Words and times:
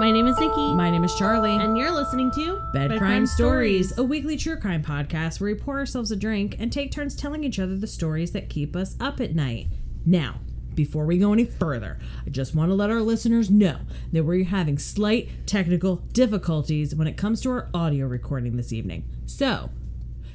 My 0.00 0.10
name 0.10 0.26
is 0.28 0.38
Nikki. 0.38 0.74
My 0.74 0.88
name 0.88 1.04
is 1.04 1.14
Charlie. 1.14 1.56
and 1.56 1.76
you're 1.76 1.90
listening 1.90 2.30
to 2.30 2.58
Bed 2.72 2.96
Crime, 2.96 3.26
Stories, 3.26 3.98
a 3.98 4.02
weekly 4.02 4.34
true 4.34 4.56
crime 4.56 4.82
podcast 4.82 5.38
where 5.42 5.52
we 5.52 5.60
pour 5.60 5.76
ourselves 5.78 6.10
a 6.10 6.16
drink 6.16 6.56
and 6.58 6.72
take 6.72 6.90
turns 6.90 7.14
telling 7.14 7.44
each 7.44 7.58
other 7.58 7.76
the 7.76 7.86
stories 7.86 8.32
that 8.32 8.48
keep 8.48 8.74
us 8.74 8.96
up 8.98 9.20
at 9.20 9.34
night. 9.34 9.66
Now, 10.06 10.36
before 10.74 11.04
we 11.04 11.18
go 11.18 11.34
any 11.34 11.44
further, 11.44 11.98
I 12.26 12.30
just 12.30 12.54
want 12.54 12.70
to 12.70 12.74
let 12.74 12.88
our 12.88 13.02
listeners 13.02 13.50
know 13.50 13.76
that 14.10 14.24
we're 14.24 14.46
having 14.46 14.78
slight 14.78 15.28
technical 15.44 15.96
difficulties 16.14 16.94
when 16.94 17.06
it 17.06 17.18
comes 17.18 17.42
to 17.42 17.50
our 17.50 17.68
audio 17.74 18.06
recording 18.06 18.56
this 18.56 18.72
evening. 18.72 19.04
So, 19.26 19.68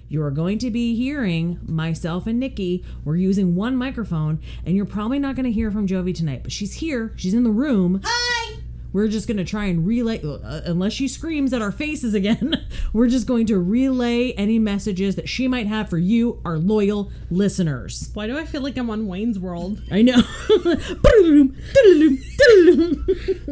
you 0.07 0.21
are 0.21 0.29
going 0.31 0.59
to 0.59 0.69
be 0.69 0.95
hearing 0.95 1.59
myself 1.65 2.27
and 2.27 2.39
Nikki. 2.39 2.85
We're 3.03 3.15
using 3.15 3.55
one 3.55 3.75
microphone, 3.75 4.41
and 4.63 4.75
you're 4.75 4.85
probably 4.85 5.17
not 5.17 5.35
going 5.35 5.45
to 5.45 5.51
hear 5.51 5.71
from 5.71 5.87
Jovi 5.87 6.13
tonight, 6.13 6.43
but 6.43 6.51
she's 6.51 6.73
here. 6.75 7.13
She's 7.15 7.33
in 7.33 7.43
the 7.43 7.49
room. 7.49 8.03
We're 8.95 9.09
just 9.09 9.27
going 9.27 9.35
to 9.35 9.43
try 9.43 9.65
and 9.65 9.85
relay, 9.85 10.21
uh, 10.23 10.61
unless 10.63 10.93
she 10.93 11.09
screams 11.09 11.51
at 11.51 11.61
our 11.61 11.73
faces 11.73 12.13
again, 12.13 12.65
we're 12.93 13.09
just 13.09 13.27
going 13.27 13.45
to 13.47 13.59
relay 13.59 14.31
any 14.31 14.57
messages 14.57 15.17
that 15.17 15.27
she 15.27 15.49
might 15.49 15.67
have 15.67 15.89
for 15.89 15.97
you, 15.97 16.39
our 16.45 16.57
loyal 16.57 17.11
listeners. 17.29 18.09
Why 18.13 18.25
do 18.25 18.37
I 18.37 18.45
feel 18.45 18.61
like 18.61 18.77
I'm 18.77 18.89
on 18.89 19.07
Wayne's 19.07 19.37
World? 19.37 19.81
I 19.91 20.01
know. 20.01 20.15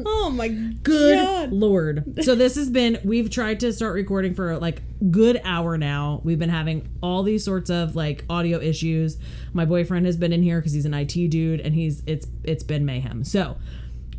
Oh 0.06 0.32
my 0.34 0.48
Good 0.48 1.18
God. 1.18 1.52
lord. 1.52 2.24
So 2.24 2.36
this 2.36 2.56
has 2.56 2.70
been 2.70 3.00
we've 3.04 3.30
tried 3.30 3.60
to 3.62 3.74
start 3.74 3.96
recording 3.96 4.34
for 4.34 4.58
like 4.58 4.82
good 5.12 5.42
hour 5.44 5.78
now. 5.78 6.22
We've 6.24 6.40
been 6.40 6.50
having 6.50 6.88
all 7.02 7.24
these 7.24 7.44
sorts 7.44 7.70
of 7.70 7.98
like 7.98 8.24
audio 8.30 8.60
issues. 8.60 9.18
My 9.52 9.66
boyfriend 9.66 10.06
has 10.06 10.16
been 10.16 10.32
in 10.32 10.42
here 10.42 10.62
cuz 10.62 10.72
he's 10.72 10.86
an 10.86 10.94
IT 10.94 11.30
dude 11.30 11.60
and 11.60 11.76
he's 11.76 12.02
it's 12.06 12.28
it's 12.44 12.64
been 12.64 12.86
mayhem. 12.86 13.26
So 13.26 13.58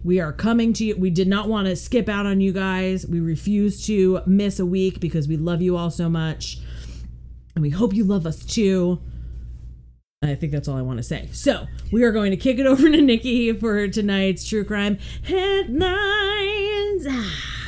we 0.05 0.21
are 0.21 0.33
coming 0.33 0.75
to 0.75 0.85
you. 0.85 0.97
We 0.97 1.11
did 1.11 1.27
not 1.27 1.49
want 1.49 1.67
to 1.67 1.75
skip 1.75 2.09
out 2.09 2.27
on 2.27 2.41
you 2.41 2.53
guys. 2.53 3.07
We 3.07 3.21
refuse 3.21 3.85
to 3.87 4.21
miss 4.27 4.61
a 4.61 4.67
week 4.67 5.01
because 5.01 5.27
we 5.27 5.39
love 5.39 5.63
you 5.63 5.77
all 5.77 5.91
so 5.91 6.11
much. 6.11 6.59
And 7.55 7.63
we 7.63 7.71
hope 7.71 7.95
you 7.95 8.05
love 8.05 8.27
us 8.27 8.45
too. 8.45 9.01
I 10.23 10.35
think 10.35 10.53
that's 10.53 10.69
all 10.69 10.77
I 10.77 10.83
want 10.83 10.99
to 10.99 11.03
say. 11.03 11.29
So 11.33 11.67
we 11.91 12.03
are 12.03 12.13
going 12.13 12.31
to 12.31 12.37
kick 12.37 12.59
it 12.59 12.67
over 12.67 12.91
to 12.91 13.01
Nikki 13.01 13.53
for 13.55 13.89
tonight's 13.89 14.47
true 14.47 14.65
crime 14.65 14.99
headlines. 15.25 15.87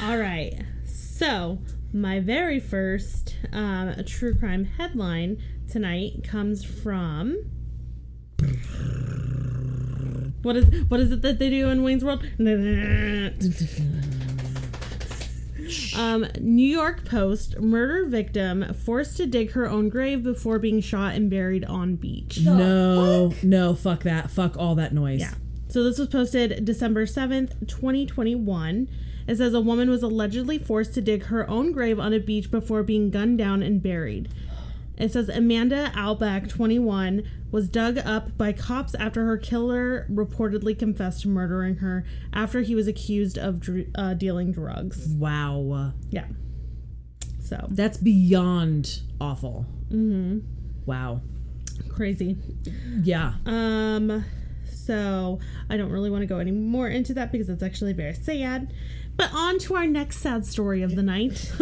All 0.03 0.19
right. 0.19 0.63
So, 0.85 1.59
my 1.93 2.21
very 2.21 2.61
first 2.61 3.37
um, 3.53 3.95
true 4.05 4.35
crime 4.35 4.67
headline 4.67 5.43
tonight 5.71 6.23
comes 6.23 6.63
from. 6.65 7.51
What 10.47 10.57
is 10.57 10.85
what 10.89 11.01
is 11.01 11.11
it 11.11 11.23
that 11.23 11.41
they 11.41 11.51
do 11.51 11.69
in 11.71 11.83
Wayne's 11.83 12.05
World? 12.05 12.25
Um, 15.97 16.27
New 16.39 16.69
York 16.69 17.05
Post 17.05 17.59
murder 17.59 18.07
victim 18.07 18.73
forced 18.73 19.17
to 19.17 19.27
dig 19.27 19.51
her 19.53 19.69
own 19.69 19.89
grave 19.89 20.23
before 20.23 20.61
being 20.61 20.81
shot 20.81 21.17
and 21.17 21.29
buried 21.29 21.65
on 21.65 21.97
beach. 21.97 22.39
No, 22.45 23.33
no, 23.43 23.75
fuck 23.75 24.05
that. 24.05 24.31
Fuck 24.31 24.57
all 24.57 24.77
that 24.77 24.95
noise. 24.95 25.21
Yeah. 25.21 25.35
So 25.67 25.83
this 25.83 25.99
was 25.99 26.09
posted 26.09 26.65
December 26.65 27.07
7th, 27.07 27.67
2021. 27.67 28.89
It 29.27 29.37
says 29.37 29.53
a 29.53 29.61
woman 29.61 29.91
was 29.91 30.05
allegedly 30.05 30.61
forced 30.61 30.95
to 30.95 31.01
dig 31.01 31.25
her 31.25 31.51
own 31.51 31.73
grave 31.73 31.99
on 31.99 32.13
a 32.13 32.21
beach 32.21 32.53
before 32.53 32.85
being 32.85 33.11
gunned 33.11 33.39
down 33.39 33.65
and 33.65 33.83
buried. 33.83 34.29
It 34.97 35.13
says 35.13 35.29
Amanda 35.29 35.93
Alback, 35.95 36.49
21, 36.49 37.23
was 37.51 37.69
dug 37.69 37.99
up 37.99 38.37
by 38.39 38.53
cops 38.53 38.95
after 38.95 39.25
her 39.27 39.37
killer 39.37 40.07
reportedly 40.11 40.79
confessed 40.79 41.23
to 41.23 41.29
murdering 41.29 41.77
her 41.77 42.05
after 42.33 42.63
he 42.63 42.75
was 42.75 42.87
accused 42.89 43.37
of 43.39 43.61
dr- 43.61 43.89
uh, 43.95 44.15
dealing 44.15 44.53
drugs. 44.53 45.09
Wow. 45.09 45.93
Yeah. 46.11 46.27
So 47.41 47.67
That's 47.71 47.99
beyond 47.99 49.03
awful. 49.21 49.67
Mm-hmm. 49.91 50.39
Wow. 50.87 51.21
crazy. 51.91 52.37
Yeah. 53.03 53.35
Um, 53.45 54.25
so 54.67 55.39
I 55.71 55.77
don't 55.77 55.91
really 55.91 56.11
want 56.11 56.23
to 56.23 56.27
go 56.27 56.39
any 56.39 56.51
more 56.53 56.89
into 56.89 57.15
that 57.15 57.31
because 57.33 57.49
it's 57.49 57.63
actually 57.63 57.93
very 57.93 58.15
sad. 58.15 58.73
But 59.17 59.31
on 59.33 59.59
to 59.61 59.77
our 59.77 59.87
next 59.87 60.19
sad 60.19 60.45
story 60.45 60.83
of 60.83 60.95
the 60.97 61.03
night. 61.03 61.53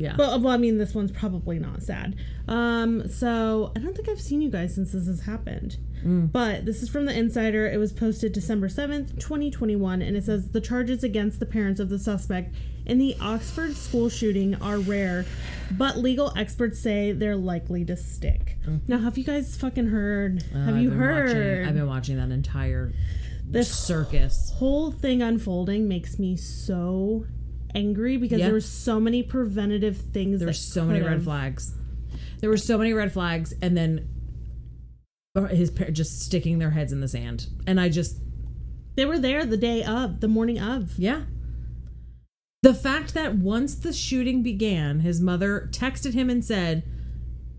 Yeah. 0.00 0.16
Well, 0.16 0.40
well, 0.40 0.52
I 0.54 0.56
mean, 0.56 0.78
this 0.78 0.94
one's 0.94 1.12
probably 1.12 1.58
not 1.58 1.82
sad. 1.82 2.16
Um, 2.48 3.06
so 3.08 3.70
I 3.76 3.80
don't 3.80 3.94
think 3.94 4.08
I've 4.08 4.20
seen 4.20 4.40
you 4.40 4.48
guys 4.50 4.74
since 4.74 4.92
this 4.92 5.06
has 5.06 5.20
happened. 5.20 5.76
But 6.02 6.64
this 6.64 6.82
is 6.82 6.88
from 6.88 7.04
the 7.04 7.14
Insider. 7.14 7.66
It 7.66 7.76
was 7.76 7.92
posted 7.92 8.32
December 8.32 8.68
7th, 8.68 9.18
2021, 9.20 10.00
and 10.00 10.16
it 10.16 10.24
says 10.24 10.48
the 10.48 10.60
charges 10.62 11.04
against 11.04 11.40
the 11.40 11.44
parents 11.44 11.78
of 11.78 11.90
the 11.90 11.98
suspect 11.98 12.54
in 12.86 12.96
the 12.96 13.14
Oxford 13.20 13.76
school 13.76 14.08
shooting 14.08 14.54
are 14.62 14.78
rare, 14.78 15.26
but 15.72 15.98
legal 15.98 16.32
experts 16.38 16.80
say 16.80 17.12
they're 17.12 17.36
likely 17.36 17.84
to 17.84 17.98
stick. 17.98 18.56
Now, 18.88 18.96
have 19.00 19.18
you 19.18 19.24
guys 19.24 19.54
fucking 19.58 19.88
heard? 19.88 20.42
Uh, 20.54 20.58
have 20.64 20.76
I've 20.76 20.80
you 20.82 20.88
heard? 20.90 21.26
Watching, 21.36 21.68
I've 21.68 21.74
been 21.74 21.86
watching 21.86 22.16
that 22.16 22.30
entire 22.30 22.94
This 23.44 23.70
circus. 23.70 24.52
whole 24.56 24.90
thing 24.92 25.20
unfolding 25.20 25.86
makes 25.86 26.18
me 26.18 26.34
so 26.34 27.26
angry 27.74 28.16
because 28.16 28.38
Yeah. 28.38 28.46
there 28.46 28.54
were 28.54 28.60
so 28.60 28.98
many 29.00 29.22
preventative 29.22 29.96
things. 29.96 30.40
There 30.40 30.48
were 30.48 30.52
so 30.52 30.84
many 30.84 31.00
red 31.00 31.22
flags. 31.22 31.74
There 32.40 32.50
were 32.50 32.56
so 32.56 32.78
many 32.78 32.92
red 32.92 33.12
flags, 33.12 33.52
and 33.60 33.76
then 33.76 34.08
uh, 35.36 35.44
his 35.46 35.70
parents 35.70 35.96
just 35.96 36.20
sticking 36.20 36.58
their 36.58 36.70
heads 36.70 36.92
in 36.92 37.00
the 37.00 37.08
sand. 37.08 37.46
And 37.66 37.80
I 37.80 37.88
just, 37.88 38.16
They 38.96 39.04
were 39.04 39.18
there 39.18 39.44
the 39.44 39.56
day 39.56 39.82
of, 39.84 40.20
the 40.20 40.28
morning 40.28 40.58
of. 40.58 40.98
yeah. 40.98 41.22
The 42.62 42.74
fact 42.74 43.14
that 43.14 43.36
once 43.36 43.74
the 43.74 43.92
shooting 43.92 44.42
began, 44.42 45.00
his 45.00 45.18
mother 45.20 45.68
texted 45.72 46.12
him 46.12 46.28
and 46.28 46.44
said, 46.44 46.82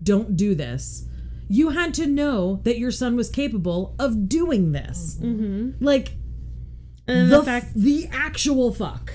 Don't 0.02 0.36
do 0.36 0.54
this. 0.54 1.06
You 1.48 1.70
had 1.70 1.92
to 1.94 2.06
know 2.06 2.60
that 2.64 2.78
your 2.78 2.90
son 2.92 3.16
was 3.16 3.28
capable 3.28 3.94
of 3.98 4.28
doing 4.28 4.72
this. 4.72 5.18
Mm-hmm. 5.20 5.84
Like, 5.84 6.12
And 7.08 7.32
the, 7.32 7.38
the, 7.38 7.42
fact, 7.42 7.74
the 7.74 8.08
actual 8.12 8.72
fuck. 8.72 9.12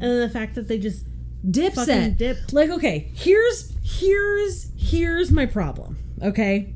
And 0.00 0.22
the 0.22 0.28
fact 0.28 0.54
that 0.54 0.68
they 0.68 0.78
just 0.78 1.06
Dipset. 1.48 2.16
dipped. 2.16 2.52
Like, 2.52 2.70
okay, 2.70 3.10
here's 3.14 3.72
here's 3.82 4.70
here's 4.76 5.30
my 5.30 5.46
problem. 5.46 5.98
Okay, 6.22 6.72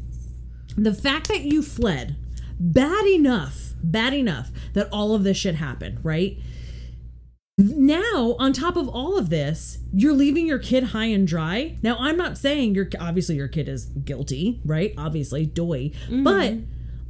the 0.76 0.94
fact 0.94 1.28
that 1.28 1.42
you 1.42 1.62
fled, 1.62 2.16
bad 2.58 3.06
enough, 3.06 3.74
bad 3.82 4.14
enough 4.14 4.50
that 4.72 4.88
all 4.90 5.14
of 5.14 5.24
this 5.24 5.36
shit 5.36 5.56
happened, 5.56 5.98
right? 6.02 6.38
Now, 7.56 8.34
on 8.40 8.52
top 8.52 8.76
of 8.76 8.88
all 8.88 9.16
of 9.16 9.30
this, 9.30 9.78
you're 9.92 10.12
leaving 10.14 10.46
your 10.46 10.58
kid 10.58 10.84
high 10.84 11.04
and 11.06 11.26
dry. 11.26 11.78
Now, 11.82 11.96
I'm 12.00 12.16
not 12.16 12.36
saying 12.36 12.74
your 12.74 12.88
obviously 12.98 13.36
your 13.36 13.48
kid 13.48 13.68
is 13.68 13.84
guilty, 13.86 14.60
right? 14.64 14.92
Obviously, 14.98 15.46
doy. 15.46 15.92
Mm-hmm. 16.08 16.24
But 16.24 16.54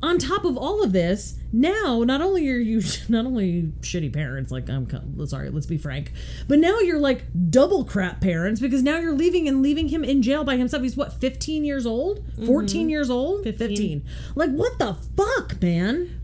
on 0.05 0.19
top 0.19 0.45
of 0.45 0.57
all 0.57 0.83
of 0.83 0.93
this, 0.93 1.39
now 1.53 2.03
not 2.05 2.21
only 2.21 2.49
are 2.51 2.57
you 2.57 2.83
not 3.09 3.27
only 3.27 3.73
shitty 3.81 4.13
parents, 4.13 4.53
like 4.53 4.69
I'm 4.69 4.89
sorry, 5.27 5.51
let's 5.51 5.67
be 5.67 5.79
frank, 5.79 6.13
but 6.47 6.59
now 6.59 6.79
you're 6.81 7.01
like 7.01 7.25
double 7.51 7.85
crap 7.85 8.21
parents 8.21 8.61
because 8.61 8.83
now 8.83 8.99
you're 8.99 9.15
leaving 9.15 9.49
and 9.49 9.63
leaving 9.63 9.89
him 9.89 10.05
in 10.05 10.23
jail 10.23 10.45
by 10.45 10.57
himself. 10.57 10.83
He's 10.83 10.97
what, 10.97 11.13
15 11.21 11.65
years 11.65 11.87
old? 11.87 12.27
Mm-hmm. 12.33 12.47
14 12.47 12.89
years 12.91 13.11
old? 13.11 13.45
15. 13.45 14.05
Like 14.35 14.51
what 14.51 14.79
the 14.79 14.95
fuck, 15.17 15.61
man? 15.61 16.21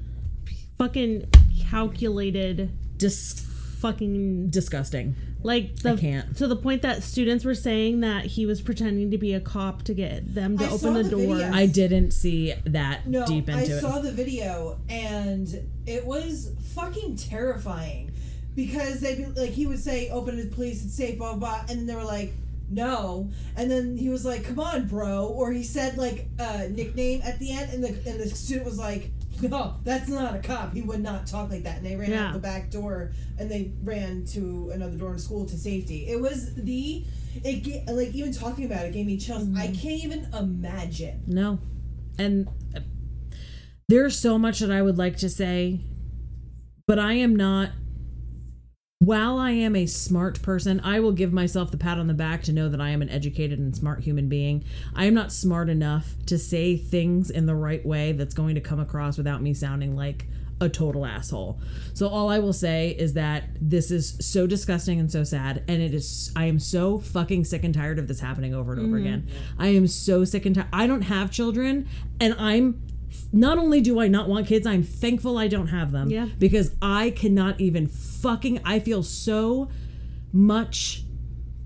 fucking 0.81 1.29
calculated 1.69 2.71
Dis- 2.97 3.47
fucking 3.81 4.51
disgusting. 4.51 5.15
like 5.43 5.77
the 5.77 5.93
I 5.93 5.97
can't. 5.97 6.37
to 6.37 6.47
the 6.47 6.57
point 6.57 6.83
that 6.83 7.03
students 7.03 7.45
were 7.45 7.55
saying 7.55 8.01
that 8.01 8.27
he 8.27 8.45
was 8.47 8.61
pretending 8.61 9.11
to 9.11 9.19
be 9.19 9.33
a 9.33 9.41
cop 9.41 9.83
to 9.85 9.95
get 9.95 10.35
them 10.35 10.59
to 10.59 10.65
I 10.65 10.69
open 10.71 10.95
the, 10.95 11.03
the 11.05 11.11
door. 11.11 11.37
video. 11.37 11.53
I 11.53 11.67
didn't 11.67 12.11
see 12.13 12.53
that 12.67 13.07
No, 13.07 13.27
deep 13.27 13.49
I 13.49 13.53
into 13.63 13.73
it. 13.75 13.79
I 13.79 13.81
saw 13.81 13.99
the 14.01 14.13
video 14.13 14.79
and 14.89 15.49
it 15.87 16.05
was 16.05 16.53
fucking 16.75 17.17
terrifying 17.17 18.11
because 18.55 19.01
they 19.01 19.25
like 19.37 19.51
he 19.51 19.67
would 19.67 19.79
say 19.79 20.11
open 20.11 20.37
the 20.37 20.47
police 20.55 20.85
it's 20.85 20.95
safe 20.95 21.17
blah 21.19 21.35
blah 21.35 21.39
blah 21.39 21.61
and 21.71 21.79
then 21.81 21.87
they 21.87 21.95
were 21.97 22.05
like 22.05 22.33
no 22.69 23.31
and 23.57 23.71
then 23.71 23.97
he 23.97 24.09
was 24.09 24.25
like 24.25 24.45
come 24.45 24.61
on 24.61 24.87
bro 24.87 25.27
or 25.27 25.51
he 25.53 25.63
said 25.63 25.97
like 25.97 26.27
a 26.39 26.69
nickname 26.69 27.21
at 27.25 27.39
the 27.39 27.51
end 27.53 27.73
and 27.73 27.83
the 27.83 27.89
and 28.11 28.21
the 28.21 28.29
student 28.29 28.67
was 28.67 28.79
like 28.79 29.11
no 29.49 29.75
that's 29.85 30.09
not 30.09 30.35
a 30.35 30.39
cop 30.39 30.73
he 30.75 30.83
would 30.83 31.01
not 31.01 31.27
talk 31.27 31.51
like 31.51 31.63
that 31.63 31.77
and 31.79 31.87
they 31.87 31.97
ran 31.97 32.11
Yeah. 32.11 32.27
out 32.29 32.33
the 32.35 32.39
back 32.39 32.71
door 32.71 33.13
and 33.39 33.51
they 33.51 33.73
ran 33.83 34.25
to 34.27 34.71
another 34.75 34.97
door 34.97 35.13
in 35.15 35.19
school 35.19 35.47
to 35.47 35.57
safety 35.57 36.07
it 36.09 36.21
was 36.21 36.55
the 36.55 37.05
it 37.45 37.63
ga- 37.63 37.85
like 37.93 38.15
even 38.15 38.33
talking 38.33 38.65
about 38.65 38.85
it 38.87 38.93
gave 38.93 39.07
me 39.07 39.17
chills 39.17 39.43
I 39.57 39.69
Mm-hmm. 39.69 39.75
can't 39.75 40.05
even 40.05 40.27
imagine 40.39 41.23
No. 41.27 41.59
And 42.19 42.49
uh, 42.77 42.81
there's 43.89 44.19
so 44.19 44.39
much 44.39 44.59
that 44.61 44.71
I 44.71 44.83
would 44.83 44.99
like 44.99 45.17
to 45.19 45.29
say, 45.31 45.81
but 46.87 46.99
I 46.99 47.15
am 47.15 47.35
not. 47.35 47.71
While 49.03 49.39
I 49.39 49.53
am 49.53 49.77
a 49.77 49.87
smart 49.87 50.43
person, 50.43 50.79
I 50.81 51.01
will 51.01 51.13
give 51.13 51.33
myself 51.33 51.71
the 51.71 51.79
pat 51.79 51.97
on 51.97 52.07
the 52.07 52.13
back 52.13 52.43
to 52.43 52.53
know 52.53 52.69
that 52.69 52.83
I 52.83 52.91
am 52.91 53.01
an 53.01 53.09
educated 53.09 53.59
and 53.59 53.75
smart 53.75 54.01
human 54.01 54.29
being. 54.29 54.63
I 54.95 55.07
am 55.07 55.15
not 55.15 55.33
smart 55.33 55.71
enough 55.71 56.17
to 56.27 56.39
say 56.39 56.77
things 56.77 57.31
in 57.31 57.47
the 57.47 57.55
right 57.55 57.85
way 57.85 58.13
that's 58.13 58.35
going 58.35 58.57
to 58.57 58.61
come 58.61 58.79
across 58.79 59.17
without 59.17 59.41
me 59.41 59.55
sounding 59.55 59.97
like 59.97 60.27
a 60.61 60.69
total 60.69 61.07
asshole. 61.07 61.59
So 61.95 62.09
all 62.09 62.29
I 62.29 62.41
will 62.41 62.53
say 62.53 62.91
is 62.91 63.15
that 63.15 63.45
this 63.59 63.91
is 63.91 64.19
so 64.21 64.47
disgusting 64.47 65.01
and 65.01 65.11
so 65.11 65.25
sad 65.25 65.65
and 65.67 65.81
it 65.81 65.95
is 65.95 66.31
I 66.37 66.45
am 66.45 66.59
so 66.59 66.99
fucking 66.99 67.47
sick 67.47 67.65
and 67.65 67.73
tired 67.73 67.99
of 67.99 68.07
this 68.07 68.21
happening 68.21 68.55
over 68.55 68.75
and 68.75 68.83
over 68.83 68.99
mm-hmm. 68.99 69.07
again. 69.07 69.29
I 69.59 69.69
am 69.69 69.87
so 69.87 70.27
sick 70.27 70.45
and 70.45 70.55
tired. 70.55 70.69
I 70.75 70.87
don't 70.87 71.03
have 71.03 71.31
children 71.31 71.89
and 72.21 72.35
I'm 72.35 72.83
not 73.33 73.59
only 73.59 73.81
do 73.81 74.01
I 74.01 74.09
not 74.09 74.29
want 74.29 74.47
kids, 74.47 74.67
I'm 74.67 74.83
thankful 74.83 75.39
I 75.39 75.49
don't 75.49 75.69
have 75.69 75.93
them. 75.93 76.11
Yeah. 76.11 76.29
Because 76.39 76.73
I 76.81 77.11
cannot 77.11 77.61
even 77.61 77.87
fucking 77.87 78.61
I 78.65 78.81
feel 78.81 79.03
so 79.03 79.71
much 80.33 81.05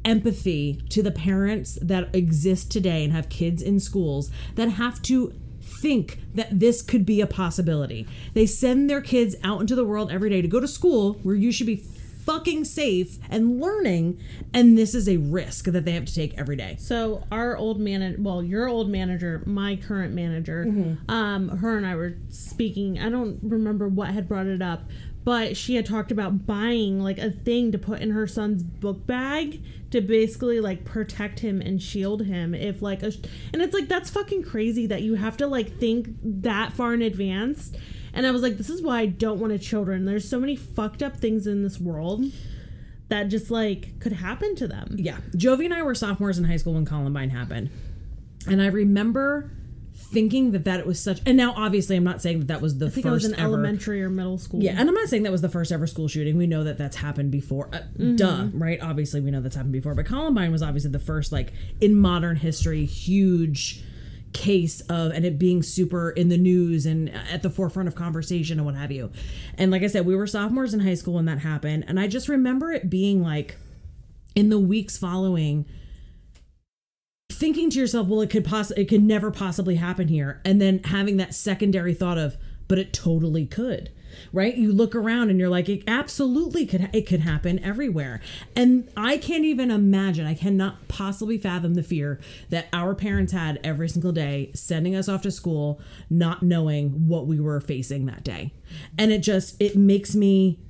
empathy 0.04 0.82
to 0.90 1.02
the 1.02 1.10
parents 1.10 1.78
that 1.80 2.14
exist 2.14 2.70
today 2.70 3.04
and 3.04 3.12
have 3.12 3.28
kids 3.28 3.62
in 3.62 3.80
schools 3.80 4.30
that 4.54 4.68
have 4.70 5.00
to 5.02 5.32
think 5.62 6.20
that 6.34 6.60
this 6.60 6.82
could 6.82 7.06
be 7.06 7.20
a 7.20 7.26
possibility. 7.26 8.06
They 8.34 8.46
send 8.46 8.88
their 8.90 9.00
kids 9.00 9.34
out 9.42 9.60
into 9.60 9.74
the 9.74 9.84
world 9.84 10.10
every 10.10 10.30
day 10.30 10.42
to 10.42 10.48
go 10.48 10.60
to 10.60 10.68
school 10.68 11.14
where 11.22 11.34
you 11.34 11.50
should 11.52 11.66
be 11.66 11.84
fucking 12.24 12.64
safe 12.64 13.18
and 13.30 13.60
learning 13.60 14.20
and 14.52 14.78
this 14.78 14.94
is 14.94 15.08
a 15.08 15.16
risk 15.18 15.66
that 15.66 15.84
they 15.84 15.92
have 15.92 16.04
to 16.06 16.14
take 16.14 16.36
every 16.38 16.56
day. 16.56 16.76
So 16.78 17.24
our 17.30 17.56
old 17.56 17.78
manager, 17.80 18.16
well, 18.20 18.42
your 18.42 18.68
old 18.68 18.88
manager, 18.88 19.42
my 19.46 19.76
current 19.76 20.14
manager, 20.14 20.64
Mm-hmm. 20.64 21.10
um, 21.10 21.48
her 21.58 21.76
and 21.76 21.86
I 21.86 21.94
were 21.96 22.14
speaking. 22.30 22.98
I 22.98 23.08
don't 23.10 23.38
remember 23.42 23.88
what 23.88 24.08
had 24.08 24.28
brought 24.28 24.46
it 24.46 24.62
up, 24.62 24.84
but 25.24 25.56
she 25.56 25.74
had 25.76 25.86
talked 25.86 26.10
about 26.12 26.46
buying 26.46 27.00
like 27.00 27.18
a 27.18 27.30
thing 27.30 27.72
to 27.72 27.78
put 27.78 28.00
in 28.00 28.10
her 28.10 28.26
son's 28.26 28.62
book 28.62 29.06
bag 29.06 29.60
to 29.90 30.00
basically 30.00 30.60
like 30.60 30.84
protect 30.84 31.40
him 31.40 31.60
and 31.60 31.80
shield 31.82 32.22
him 32.26 32.54
if 32.54 32.82
like 32.82 33.02
a, 33.02 33.12
and 33.52 33.62
it's 33.62 33.74
like 33.74 33.88
that's 33.88 34.10
fucking 34.10 34.42
crazy 34.42 34.86
that 34.86 35.02
you 35.02 35.14
have 35.14 35.36
to 35.38 35.46
like 35.46 35.78
think 35.78 36.08
that 36.22 36.72
far 36.72 36.94
in 36.94 37.02
advance. 37.02 37.72
And 38.14 38.26
I 38.26 38.30
was 38.30 38.42
like, 38.42 38.56
this 38.56 38.70
is 38.70 38.80
why 38.80 39.00
I 39.00 39.06
don't 39.06 39.40
want 39.40 39.52
a 39.52 39.58
children. 39.58 40.04
There's 40.04 40.28
so 40.28 40.38
many 40.38 40.56
fucked 40.56 41.02
up 41.02 41.16
things 41.16 41.46
in 41.46 41.62
this 41.62 41.80
world 41.80 42.24
that 43.08 43.24
just 43.24 43.50
like 43.50 43.98
could 44.00 44.12
happen 44.12 44.54
to 44.56 44.66
them. 44.66 44.96
Yeah. 44.98 45.18
Jovi 45.32 45.66
and 45.66 45.74
I 45.74 45.82
were 45.82 45.94
sophomores 45.94 46.38
in 46.38 46.44
high 46.44 46.56
school 46.56 46.74
when 46.74 46.84
Columbine 46.84 47.30
happened. 47.30 47.70
And 48.48 48.62
I 48.62 48.66
remember 48.66 49.50
thinking 49.96 50.52
that 50.52 50.64
that 50.64 50.80
it 50.80 50.86
was 50.86 51.00
such 51.00 51.20
and 51.24 51.36
now 51.36 51.54
obviously 51.56 51.96
I'm 51.96 52.04
not 52.04 52.20
saying 52.20 52.40
that 52.40 52.48
that 52.48 52.60
was 52.60 52.78
the 52.78 52.86
I 52.86 52.88
think 52.88 53.04
first 53.04 53.10
I 53.10 53.12
was 53.12 53.24
in 53.24 53.34
ever 53.34 53.44
elementary 53.44 54.02
or 54.02 54.10
middle 54.10 54.38
school. 54.38 54.60
Yeah, 54.62 54.74
and 54.76 54.88
I'm 54.88 54.94
not 54.94 55.08
saying 55.08 55.22
that 55.22 55.32
was 55.32 55.40
the 55.40 55.48
first 55.48 55.70
ever 55.72 55.86
school 55.86 56.08
shooting. 56.08 56.36
We 56.36 56.46
know 56.46 56.64
that 56.64 56.78
that's 56.78 56.96
happened 56.96 57.30
before. 57.30 57.70
Uh, 57.72 57.80
Duh, 58.14 58.48
right? 58.52 58.80
Obviously, 58.82 59.20
we 59.20 59.30
know 59.30 59.40
that's 59.40 59.56
happened 59.56 59.72
before. 59.72 59.94
But 59.94 60.06
Columbine 60.06 60.50
was 60.52 60.62
obviously 60.62 60.90
the 60.90 60.98
first, 60.98 61.32
like, 61.32 61.52
in 61.80 61.96
modern 61.96 62.36
history, 62.36 62.84
huge 62.84 63.82
case 64.34 64.82
of, 64.82 65.12
and 65.12 65.24
it 65.24 65.38
being 65.38 65.62
super 65.62 66.10
in 66.10 66.28
the 66.28 66.36
news 66.36 66.84
and 66.84 67.08
at 67.08 67.42
the 67.42 67.48
forefront 67.48 67.88
of 67.88 67.94
conversation 67.94 68.58
and 68.58 68.66
what 68.66 68.74
have 68.74 68.92
you. 68.92 69.10
And 69.56 69.70
like 69.70 69.82
I 69.82 69.86
said, 69.86 70.04
we 70.04 70.14
were 70.14 70.26
sophomores 70.26 70.74
in 70.74 70.80
high 70.80 70.94
school 70.94 71.14
when 71.14 71.24
that 71.24 71.38
happened. 71.38 71.84
And 71.88 71.98
I 71.98 72.06
just 72.06 72.28
remember 72.28 72.70
it 72.70 72.90
being 72.90 73.22
like, 73.22 73.56
in 74.34 74.48
the 74.48 74.58
weeks 74.58 74.98
following, 74.98 75.64
thinking 77.30 77.70
to 77.70 77.78
yourself, 77.78 78.08
well, 78.08 78.20
it 78.20 78.30
could 78.30 78.44
possibly, 78.44 78.82
it 78.82 78.88
could 78.88 79.02
never 79.02 79.30
possibly 79.30 79.76
happen 79.76 80.08
here, 80.08 80.40
and 80.44 80.60
then 80.60 80.80
having 80.84 81.16
that 81.18 81.34
secondary 81.34 81.94
thought 81.94 82.18
of, 82.18 82.36
but 82.66 82.78
it 82.78 82.92
totally 82.92 83.46
could, 83.46 83.92
right? 84.32 84.56
You 84.56 84.72
look 84.72 84.94
around 84.94 85.30
and 85.30 85.38
you're 85.38 85.48
like, 85.48 85.68
it 85.68 85.82
absolutely 85.86 86.66
could, 86.66 86.90
it 86.92 87.06
could 87.06 87.20
happen 87.20 87.62
everywhere, 87.64 88.20
and 88.56 88.88
I 88.96 89.18
can't 89.18 89.44
even 89.44 89.70
imagine, 89.70 90.26
I 90.26 90.34
cannot 90.34 90.88
possibly 90.88 91.38
fathom 91.38 91.74
the 91.74 91.82
fear 91.82 92.20
that 92.50 92.68
our 92.72 92.94
parents 92.94 93.32
had 93.32 93.60
every 93.64 93.88
single 93.88 94.12
day, 94.12 94.50
sending 94.54 94.94
us 94.94 95.08
off 95.08 95.22
to 95.22 95.30
school, 95.30 95.80
not 96.10 96.42
knowing 96.42 97.08
what 97.08 97.26
we 97.26 97.40
were 97.40 97.60
facing 97.60 98.06
that 98.06 98.24
day, 98.24 98.52
and 98.98 99.12
it 99.12 99.20
just, 99.20 99.60
it 99.60 99.76
makes 99.76 100.14
me 100.14 100.60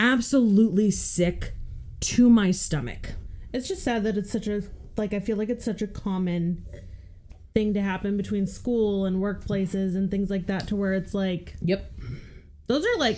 absolutely 0.00 0.90
sick 0.90 1.54
to 2.00 2.28
my 2.28 2.50
stomach. 2.50 3.14
It's 3.52 3.68
just 3.68 3.82
sad 3.82 4.04
that 4.04 4.16
it's 4.16 4.30
such 4.30 4.46
a 4.46 4.62
like 4.96 5.12
I 5.12 5.20
feel 5.20 5.36
like 5.36 5.48
it's 5.48 5.64
such 5.64 5.82
a 5.82 5.86
common 5.86 6.64
thing 7.54 7.74
to 7.74 7.80
happen 7.80 8.16
between 8.16 8.46
school 8.46 9.04
and 9.04 9.22
workplaces 9.22 9.94
and 9.94 10.10
things 10.10 10.28
like 10.28 10.46
that 10.46 10.68
to 10.68 10.76
where 10.76 10.92
it's 10.92 11.14
like 11.14 11.54
Yep. 11.62 11.92
Those 12.66 12.84
are 12.84 12.98
like 12.98 13.16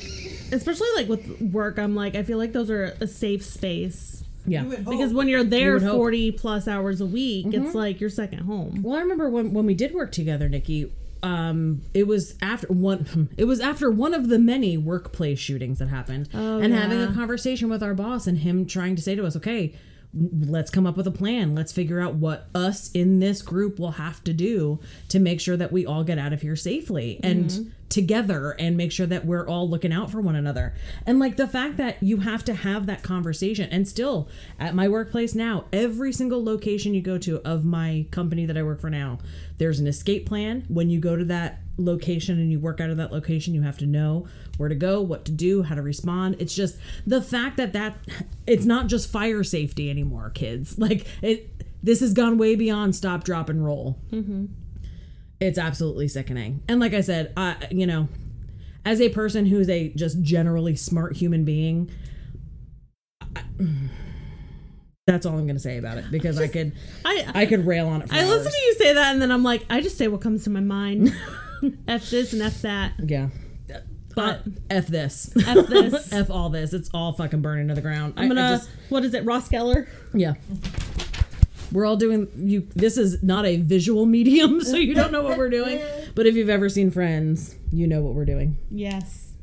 especially 0.52 0.88
like 0.96 1.08
with 1.08 1.40
work 1.40 1.78
I'm 1.78 1.94
like 1.94 2.14
I 2.14 2.22
feel 2.22 2.38
like 2.38 2.52
those 2.52 2.70
are 2.70 2.96
a 3.00 3.06
safe 3.06 3.44
space 3.44 4.25
Yeah. 4.46 4.62
You 4.62 4.69
would 4.70 4.78
hope. 4.81 4.90
because 4.90 5.12
when 5.14 5.28
you're 5.28 5.44
there 5.44 5.75
would 5.75 5.82
hope. 5.82 5.93
Mm-hmm. 5.93 5.98
40 5.98 6.32
plus 6.32 6.69
hours 6.69 7.00
a 7.00 7.06
week 7.06 7.46
it's 7.50 7.75
like 7.75 8.00
your 8.00 8.10
second 8.10 8.40
home. 8.40 8.82
Well, 8.82 8.96
I 8.96 9.00
remember 9.00 9.28
when 9.31 9.52
when 9.52 9.66
we 9.66 9.75
did 9.75 9.94
work 9.94 10.12
together, 10.12 10.48
Nikki. 10.48 10.93
Um, 11.22 11.81
it 11.94 12.06
was 12.06 12.34
after 12.43 12.69
one. 12.69 13.31
It 13.37 13.44
was 13.46 13.58
after 13.58 13.90
one 13.90 14.14
of 14.14 14.28
the 14.28 14.38
many 14.38 14.76
workplace 14.76 15.38
shootings 15.40 15.78
that 15.81 15.88
happened, 15.88 16.28
Oh, 16.34 16.58
and 16.58 16.72
having 16.72 17.00
a 17.02 17.12
conversation 17.12 17.69
with 17.69 17.82
our 17.82 17.94
boss 17.94 18.26
and 18.28 18.38
him 18.38 18.66
trying 18.66 18.94
to 18.96 19.02
say 19.02 19.14
to 19.16 19.25
us, 19.26 19.34
"Okay, 19.34 19.75
let's 20.14 20.70
come 20.70 20.87
up 20.87 20.96
with 20.96 21.06
a 21.06 21.10
plan. 21.10 21.54
Let's 21.54 21.72
figure 21.72 22.00
out 22.00 22.14
what 22.14 22.48
us 22.54 22.90
in 22.93 23.19
this 23.19 23.43
group 23.43 23.78
will 23.81 23.93
have 23.93 24.22
to 24.25 24.32
do 24.32 24.78
to 25.08 25.19
make 25.19 25.40
sure 25.40 25.56
that 25.56 25.72
we 25.72 25.84
all 25.87 26.04
get 26.04 26.19
out 26.19 26.32
of 26.32 26.43
here 26.43 26.54
safely 26.56 27.19
and 27.22 27.50
Mm-hmm. 27.50 27.70
Together 27.88 28.50
and 28.59 28.77
make 28.77 28.93
sure 28.93 29.06
that 29.06 29.25
we're 29.25 29.47
all 29.47 29.69
looking 29.69 29.93
out 29.93 30.11
for 30.11 30.21
one 30.21 30.37
another. 30.37 30.75
And 31.06 31.19
like 31.19 31.37
the 31.37 31.49
fact 31.49 31.77
that 31.77 32.03
you 32.03 32.19
have 32.19 32.44
to 32.44 32.55
have 32.55 32.87
that 32.87 33.03
conversation 33.03 33.69
and 33.71 33.87
still 33.87 34.29
at 34.59 34.75
my 34.75 34.88
workplace 34.88 35.35
now, 35.35 35.67
every 35.73 36.12
single 36.12 36.44
location 36.44 36.94
you 36.94 37.03
go 37.03 37.19
to 37.19 37.41
of 37.44 37.65
my 37.65 38.06
company 38.11 38.47
that 38.47 38.56
I 38.56 38.62
work 38.62 38.81
for 38.81 38.91
now, 38.91 39.19
there's 39.59 39.79
an 39.79 39.87
escape 39.87 40.27
plan. 40.27 40.65
When 40.69 40.91
you 40.91 41.00
go 41.00 41.17
to 41.17 41.25
that 41.27 41.61
location 41.79 42.38
and 42.38 42.50
you 42.50 42.59
work 42.59 42.81
out 42.81 42.91
of 42.91 42.97
that 42.97 43.12
location, 43.12 43.55
you 43.55 43.62
have 43.62 43.79
to 43.79 43.87
know 43.87 44.27
where 44.56 44.69
to 44.69 44.75
go, 44.75 45.00
what 45.00 45.25
to 45.27 45.32
do, 45.32 45.62
how 45.62 45.75
to 45.75 45.82
respond. 45.82 46.37
It's 46.39 46.55
just 46.55 46.77
the 47.06 47.23
fact 47.23 47.56
that 47.59 47.73
that 47.75 47.97
it's 48.47 48.65
not 48.65 48.87
just 48.89 49.11
fire 49.11 49.44
safety 49.44 49.91
anymore, 49.91 50.31
kids. 50.31 50.79
Like 50.79 51.06
it 51.21 51.53
this 51.82 52.00
has 52.00 52.12
gone 52.12 52.39
way 52.39 52.56
beyond 52.56 52.97
stop, 52.97 53.25
drop, 53.25 53.49
and 53.49 53.65
roll. 53.65 53.99
Mm-hmm. 54.11 54.47
It's 55.41 55.59
absolutely 55.59 56.09
sickening. 56.09 56.62
And 56.69 56.81
like 56.81 56.94
I 56.94 57.00
said, 57.00 57.33
I 57.37 57.56
you 57.71 57.87
know, 57.87 58.09
as 58.85 59.00
a 59.00 59.09
person 59.11 59.47
who's 59.47 59.69
a 59.69 59.91
just 59.91 60.23
generally 60.23 60.77
smart 60.77 61.17
human 61.17 61.44
being, 61.44 61.91
I, 63.35 63.43
that's 65.06 65.25
all 65.27 65.35
I'm 65.38 65.44
going 65.47 65.56
to 65.56 65.62
say 65.62 65.79
about 65.79 65.99
it 65.99 66.11
because 66.11 66.41
I 66.41 66.49
could 66.49 66.73
I 67.05 67.27
I 67.35 67.47
could 67.47 67.67
rail 67.67 67.88
on 67.88 68.03
it. 68.03 68.09
For 68.09 68.15
I 68.15 68.21
hours. 68.21 68.29
listen 68.29 68.53
to 68.53 68.59
you 68.59 68.75
say 68.75 68.93
that 68.94 69.12
and 69.12 69.23
then 69.23 69.31
I'm 69.31 69.43
like 69.43 69.65
I 69.71 69.81
just 69.81 69.97
say 69.99 70.09
what 70.09 70.21
comes 70.21 70.44
to 70.44 70.50
my 70.50 70.61
mind. 70.61 71.15
F 71.89 72.11
this 72.11 72.32
and 72.32 72.43
F 72.43 72.63
that. 72.63 72.93
Yeah. 72.99 73.29
But 74.15 74.43
F 74.70 74.87
this. 74.87 75.31
F 75.46 75.67
this. 75.67 76.13
F 76.13 76.31
all 76.31 76.49
this. 76.49 76.72
It's 76.72 76.89
all 76.94 77.13
fucking 77.13 77.43
burning 77.43 77.69
to 77.69 77.75
the 77.75 77.82
ground. 77.82 78.15
I'm 78.17 78.29
gonna 78.29 78.63
what 78.89 79.05
is 79.05 79.13
it, 79.15 79.25
Ross 79.25 79.49
Geller? 79.49 79.87
yeah. 80.15 80.34
We're 81.77 81.85
all 81.85 81.99
doing 81.99 82.27
you 82.37 82.67
this 82.75 82.97
is 82.97 83.23
not 83.23 83.45
a 83.45 83.59
visual 83.59 84.06
medium, 84.17 84.63
so 84.63 84.77
you 84.79 84.95
don't 84.95 85.13
know 85.13 85.21
what 85.21 85.37
we're 85.37 85.51
doing. 85.51 85.79
But 86.15 86.27
if 86.27 86.35
you've 86.35 86.49
ever 86.49 86.71
seen 86.71 86.91
Friends, 86.91 87.55
you 87.71 87.87
know 87.87 88.01
what 88.01 88.15
we're 88.15 88.25
doing. 88.25 88.56
Yes. 88.71 89.35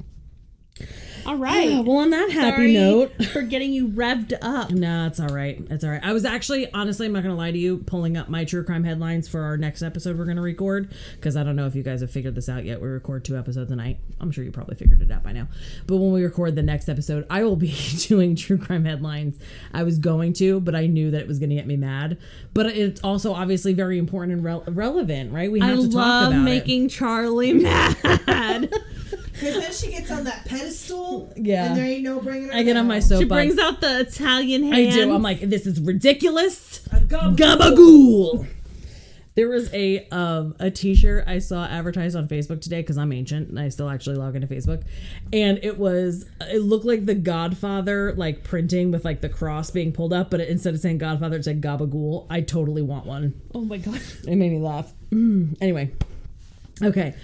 All 1.26 1.36
right. 1.38 1.84
well 1.86 1.98
on 1.98 2.10
that 2.10 2.30
happy 2.32 2.56
Sorry 2.56 2.74
note. 2.74 3.12
for 3.34 3.42
getting 3.42 3.72
you 3.74 3.88
revved 3.88 4.34
up. 4.42 4.72
No, 4.72 5.08
it's 5.08 5.20
all 5.20 5.28
right. 5.30 5.62
It's 5.70 5.84
all 5.84 5.90
right. 5.90 6.02
I 6.04 6.12
was 6.14 6.26
actually, 6.26 6.72
honestly, 6.74 7.06
I'm 7.06 7.14
not 7.14 7.24
going 7.24 7.34
to 7.34 7.38
lie 7.40 7.52
to 7.52 7.58
you, 7.58 7.78
pulling 7.80 8.18
up 8.18 8.30
my 8.30 8.44
true 8.46 8.64
crime 8.64 8.84
headlines 8.84 9.28
for 9.28 9.42
our 9.42 9.56
next 9.58 9.82
episode 9.82 10.18
we're 10.18 10.26
going 10.26 10.36
to 10.38 10.42
record 10.44 10.94
because 11.16 11.38
I 11.38 11.44
don't 11.44 11.56
know 11.56 11.66
if 11.66 11.76
you 11.76 11.84
guys 11.84 12.02
have 12.02 12.12
figured 12.12 12.36
this 12.36 12.50
out 12.50 12.66
yet. 12.66 12.82
We 12.82 12.88
record 12.88 13.24
two 13.26 13.38
episodes 13.38 13.72
a 13.72 13.76
night. 13.76 14.00
I'm 14.20 14.32
sure 14.32 14.44
you 14.44 14.52
probably 14.52 14.76
figured 14.76 15.02
it 15.02 15.12
out 15.12 15.24
by 15.24 15.32
now. 15.32 15.48
But 15.88 15.98
when 15.98 16.12
we 16.12 16.24
record 16.24 16.56
the 16.56 16.64
next 16.64 16.90
episode, 16.90 17.26
I 17.30 17.44
will 17.44 17.56
be 17.56 17.74
doing 18.08 18.36
true 18.36 18.58
crime 18.58 18.86
headlines. 18.86 19.40
I 19.74 19.84
was 19.84 19.98
going 20.00 20.34
to, 20.34 20.60
but 20.60 20.76
I 20.76 20.88
knew 20.88 21.12
that 21.12 21.22
it 21.22 21.28
was 21.28 21.40
going 21.40 21.50
to 21.50 21.56
get 21.56 21.68
me 21.68 21.78
mad. 21.78 22.18
But 22.54 22.68
it's 22.68 23.02
also 23.04 23.34
obviously 23.34 23.74
very 23.74 23.98
important 23.98 24.34
and 24.34 24.44
rel- 24.44 24.64
relevant, 24.68 25.32
right? 25.34 25.52
We 25.52 25.62
I 25.62 25.68
have 25.68 25.78
to 25.80 25.86
talk 25.88 25.96
love 25.96 26.28
about 26.34 26.42
it. 26.42 26.44
making 26.44 26.90
Charlie 26.90 27.54
mad. 27.64 28.72
Because 29.34 29.56
then 29.56 29.72
she 29.74 29.92
gets 29.92 30.10
on 30.12 30.24
that 30.26 30.46
pedestal. 30.46 31.34
Yeah. 31.36 31.66
And 31.66 31.78
there 31.78 31.86
ain't 31.86 32.04
no 32.04 32.20
bringing 32.20 32.50
her 32.50 32.54
I 32.56 32.64
get 32.64 32.78
on 32.78 32.84
down. 32.84 32.88
my 32.88 33.00
she 33.00 33.08
soapbox. 33.08 33.28
brings 33.30 33.58
out 33.60 33.82
the 33.82 34.00
Italian 34.02 34.64
hand. 34.64 34.76
I 34.76 34.90
do. 34.92 35.14
I'm 35.14 35.22
like, 35.22 35.42
this 35.42 35.66
is 35.68 35.82
ridiculous. 35.82 36.88
A 36.92 37.00
gum- 37.02 37.36
Gabagool. 37.36 38.48
There 39.36 39.50
was 39.50 39.74
a 39.74 40.08
um 40.10 40.56
a 40.60 40.70
t-shirt 40.70 41.24
I 41.28 41.40
saw 41.40 41.66
advertised 41.66 42.16
on 42.16 42.28
Facebook 42.28 42.62
today 42.62 42.82
because 42.82 43.00
I'm 43.00 43.12
ancient 43.12 43.50
and 43.50 43.60
I 43.60 43.70
still 43.70 43.90
actually 43.90 44.18
log 44.18 44.36
into 44.36 44.46
Facebook, 44.48 44.84
and 45.34 45.60
it 45.64 45.80
was 45.80 46.28
it 46.42 46.60
looked 46.62 46.86
like 46.86 47.08
the 47.08 47.16
Godfather 47.16 48.14
like 48.16 48.44
printing 48.44 48.92
with 48.92 49.04
like 49.04 49.22
the 49.22 49.30
cross 49.30 49.72
being 49.72 49.92
pulled 49.92 50.14
up, 50.14 50.30
but 50.30 50.40
it, 50.40 50.50
instead 50.50 50.76
of 50.76 50.80
saying 50.82 51.00
Godfather, 51.00 51.38
it 51.38 51.46
said 51.46 51.62
Gabagool. 51.62 52.28
I 52.30 52.42
totally 52.42 52.84
want 52.84 53.08
one. 53.08 53.34
oh 53.56 53.62
my 53.62 53.78
god. 53.78 54.00
It 54.28 54.36
made 54.36 54.52
me 54.52 54.60
laugh. 54.60 54.94
Mm, 55.12 55.58
anyway, 55.60 55.92
okay. 56.84 57.16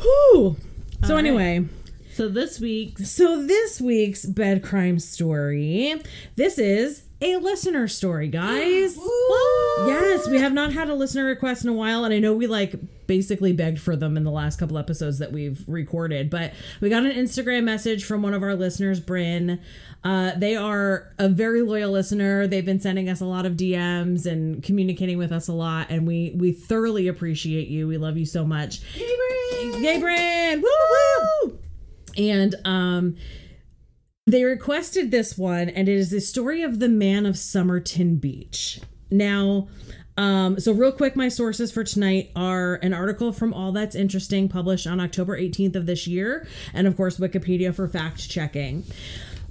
Whew. 0.00 0.56
So 1.04 1.14
right. 1.14 1.24
anyway, 1.24 1.66
So 2.12 2.28
this 2.28 2.60
week's 2.60 3.10
So 3.10 3.46
this 3.46 3.80
week's 3.80 4.24
bed 4.24 4.62
crime 4.62 4.98
story, 4.98 6.00
this 6.36 6.58
is 6.58 7.02
a 7.20 7.36
listener 7.36 7.88
story, 7.88 8.28
guys. 8.28 8.98
Yes, 9.86 10.26
we 10.26 10.38
have 10.38 10.54
not 10.54 10.72
had 10.72 10.88
a 10.88 10.94
listener 10.94 11.24
request 11.24 11.62
in 11.62 11.68
a 11.68 11.72
while, 11.74 12.04
and 12.04 12.14
I 12.14 12.18
know 12.18 12.32
we 12.32 12.46
like 12.46 12.74
basically 13.06 13.52
begged 13.52 13.78
for 13.78 13.94
them 13.94 14.16
in 14.16 14.24
the 14.24 14.30
last 14.30 14.58
couple 14.58 14.78
episodes 14.78 15.18
that 15.18 15.32
we've 15.32 15.62
recorded, 15.68 16.30
but 16.30 16.54
we 16.80 16.88
got 16.88 17.04
an 17.04 17.12
Instagram 17.12 17.64
message 17.64 18.04
from 18.04 18.22
one 18.22 18.32
of 18.32 18.42
our 18.42 18.54
listeners, 18.54 19.00
Bryn. 19.00 19.60
Uh, 20.06 20.30
they 20.36 20.54
are 20.54 21.12
a 21.18 21.28
very 21.28 21.62
loyal 21.62 21.90
listener. 21.90 22.46
They've 22.46 22.64
been 22.64 22.78
sending 22.78 23.08
us 23.08 23.20
a 23.20 23.24
lot 23.24 23.44
of 23.44 23.54
DMs 23.54 24.24
and 24.24 24.62
communicating 24.62 25.18
with 25.18 25.32
us 25.32 25.48
a 25.48 25.52
lot, 25.52 25.88
and 25.90 26.06
we 26.06 26.32
we 26.36 26.52
thoroughly 26.52 27.08
appreciate 27.08 27.66
you. 27.66 27.88
We 27.88 27.98
love 27.98 28.16
you 28.16 28.24
so 28.24 28.44
much. 28.44 28.82
Yay, 28.94 29.98
Bryn! 29.98 30.62
Woo 30.62 30.68
woo! 31.42 31.58
And 32.16 32.54
um 32.64 33.16
they 34.28 34.44
requested 34.44 35.10
this 35.10 35.36
one, 35.36 35.70
and 35.70 35.88
it 35.88 35.96
is 35.96 36.10
the 36.10 36.20
story 36.20 36.62
of 36.62 36.78
the 36.78 36.88
man 36.88 37.26
of 37.26 37.36
Somerton 37.36 38.14
Beach. 38.18 38.80
Now, 39.10 39.66
um, 40.16 40.60
so 40.60 40.70
real 40.70 40.92
quick, 40.92 41.16
my 41.16 41.28
sources 41.28 41.72
for 41.72 41.82
tonight 41.82 42.30
are 42.36 42.76
an 42.76 42.92
article 42.92 43.32
from 43.32 43.52
All 43.52 43.72
That's 43.72 43.96
Interesting 43.96 44.48
published 44.48 44.86
on 44.86 45.00
October 45.00 45.36
18th 45.36 45.74
of 45.74 45.86
this 45.86 46.06
year, 46.06 46.46
and 46.72 46.86
of 46.86 46.96
course, 46.96 47.18
Wikipedia 47.18 47.74
for 47.74 47.88
fact 47.88 48.28
checking. 48.30 48.84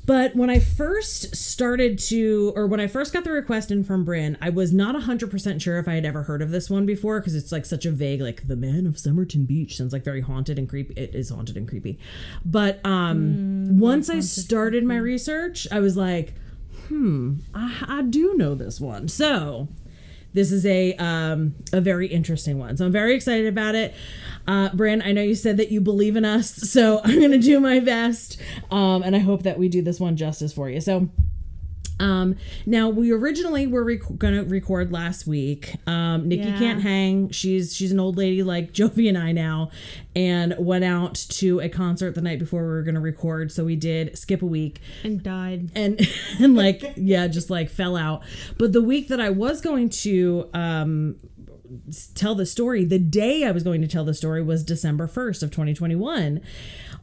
But 0.05 0.35
when 0.35 0.49
I 0.49 0.59
first 0.59 1.35
started 1.35 1.97
to, 1.99 2.53
or 2.55 2.67
when 2.67 2.79
I 2.79 2.87
first 2.87 3.13
got 3.13 3.23
the 3.23 3.31
request 3.31 3.71
in 3.71 3.83
from 3.83 4.05
Bryn, 4.05 4.37
I 4.41 4.49
was 4.49 4.73
not 4.73 4.95
100% 4.95 5.61
sure 5.61 5.79
if 5.79 5.87
I 5.87 5.93
had 5.95 6.05
ever 6.05 6.23
heard 6.23 6.41
of 6.41 6.51
this 6.51 6.69
one 6.69 6.85
before 6.85 7.19
because 7.19 7.35
it's 7.35 7.51
like 7.51 7.65
such 7.65 7.85
a 7.85 7.91
vague, 7.91 8.21
like, 8.21 8.47
the 8.47 8.55
man 8.55 8.85
of 8.85 8.99
Somerton 8.99 9.45
Beach 9.45 9.77
sounds 9.77 9.93
like 9.93 10.03
very 10.03 10.21
haunted 10.21 10.59
and 10.59 10.69
creepy. 10.69 10.93
It 10.95 11.15
is 11.15 11.29
haunted 11.29 11.57
and 11.57 11.67
creepy. 11.67 11.97
But 12.43 12.85
um, 12.85 13.79
once 13.79 14.09
I 14.09 14.19
started 14.19 14.83
my 14.83 14.97
research, 14.97 15.67
I 15.71 15.79
was 15.79 15.97
like, 15.97 16.33
hmm, 16.87 17.35
I, 17.53 17.85
I 17.87 18.01
do 18.03 18.35
know 18.35 18.53
this 18.55 18.79
one. 18.79 19.07
So 19.07 19.69
this 20.35 20.51
is 20.51 20.65
a 20.65 20.93
um, 20.95 21.55
a 21.73 21.81
very 21.81 22.07
interesting 22.07 22.59
one. 22.59 22.77
So 22.77 22.85
I'm 22.85 22.91
very 22.91 23.15
excited 23.15 23.47
about 23.47 23.73
it. 23.73 23.95
Uh, 24.45 24.69
Bryn, 24.73 25.01
I 25.01 25.13
know 25.13 25.23
you 25.23 25.33
said 25.33 25.57
that 25.57 25.71
you 25.71 25.81
believe 25.81 26.15
in 26.15 26.25
us, 26.25 26.53
so 26.53 27.01
I'm 27.03 27.19
gonna 27.19 27.39
do 27.39 27.59
my 27.59 27.79
best, 27.79 28.39
um, 28.69 29.01
and 29.01 29.15
I 29.15 29.19
hope 29.19 29.43
that 29.43 29.57
we 29.57 29.69
do 29.69 29.81
this 29.81 29.99
one 29.99 30.15
justice 30.15 30.53
for 30.53 30.69
you. 30.69 30.79
So. 30.81 31.09
Um, 31.99 32.35
now 32.65 32.89
we 32.89 33.11
originally 33.11 33.67
were 33.67 33.83
rec- 33.83 34.17
gonna 34.17 34.43
record 34.43 34.91
last 34.91 35.25
week. 35.27 35.75
Um, 35.87 36.27
Nikki 36.27 36.43
Yeah. 36.49 36.59
can't 36.59 36.81
hang. 36.81 37.29
She's 37.29 37.73
she's 37.75 37.91
an 37.91 37.99
old 37.99 38.17
lady 38.17 38.43
like 38.43 38.73
Jovi 38.73 39.07
and 39.07 39.17
I 39.17 39.31
now, 39.31 39.71
and 40.15 40.55
went 40.59 40.83
out 40.83 41.15
to 41.15 41.59
a 41.61 41.69
concert 41.69 42.15
the 42.15 42.21
night 42.21 42.39
before 42.39 42.61
we 42.63 42.67
were 42.67 42.83
gonna 42.83 42.99
record. 42.99 43.51
So 43.51 43.63
we 43.63 43.75
did 43.77 44.17
skip 44.17 44.41
a 44.41 44.45
week 44.45 44.81
and 45.03 45.23
died. 45.23 45.69
and 45.75 45.99
and 46.39 46.55
like 46.55 46.93
yeah 46.97 47.27
just 47.27 47.49
like 47.49 47.69
fell 47.69 47.95
out 47.95 48.23
but 48.57 48.73
the 48.73 48.81
week 48.81 49.07
that 49.07 49.19
i 49.19 49.29
was 49.29 49.61
going 49.61 49.89
to 49.89 50.49
um 50.53 51.15
tell 52.13 52.35
the 52.35 52.45
story 52.45 52.83
the 52.85 52.99
day 52.99 53.43
i 53.43 53.51
was 53.51 53.63
going 53.63 53.81
to 53.81 53.87
tell 53.87 54.03
the 54.05 54.13
story 54.13 54.41
was 54.41 54.63
december 54.63 55.07
1st 55.07 55.43
of 55.43 55.51
2021 55.51 56.41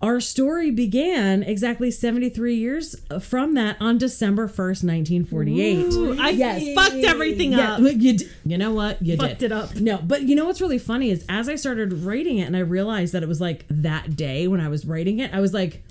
our 0.02 0.18
story 0.20 0.70
began 0.72 1.42
exactly 1.44 1.90
73 1.90 2.56
years 2.56 2.96
uh, 3.10 3.18
from 3.20 3.54
that 3.54 3.76
on 3.80 3.98
december 3.98 4.48
1st 4.48 4.82
1948 4.84 5.92
Ooh, 5.94 6.20
I 6.20 6.30
Yes. 6.30 6.74
fucked 6.74 7.04
everything 7.04 7.52
yeah, 7.52 7.74
up. 7.74 7.80
you, 7.80 8.18
d- 8.18 8.28
you 8.44 8.58
know 8.58 8.72
what? 8.72 9.00
You 9.00 9.16
Fucked 9.16 9.38
did. 9.38 9.46
it 9.46 9.52
up. 9.52 9.76
No, 9.76 9.98
but 9.98 10.22
you 10.22 10.34
know 10.34 10.44
what's 10.46 10.60
really 10.60 10.78
funny 10.78 11.10
is 11.10 11.24
as 11.28 11.48
I 11.48 11.54
started 11.54 11.92
writing 11.92 12.38
it 12.38 12.44
and 12.46 12.56
I 12.56 12.60
realized 12.60 13.14
that 13.14 13.22
it 13.22 13.28
was 13.28 13.40
like 13.40 13.64
that 13.70 14.16
day 14.16 14.48
when 14.48 14.60
I 14.60 14.68
was 14.68 14.84
writing 14.84 15.20
it, 15.20 15.32
I 15.32 15.40
was 15.40 15.54
like, 15.54 15.82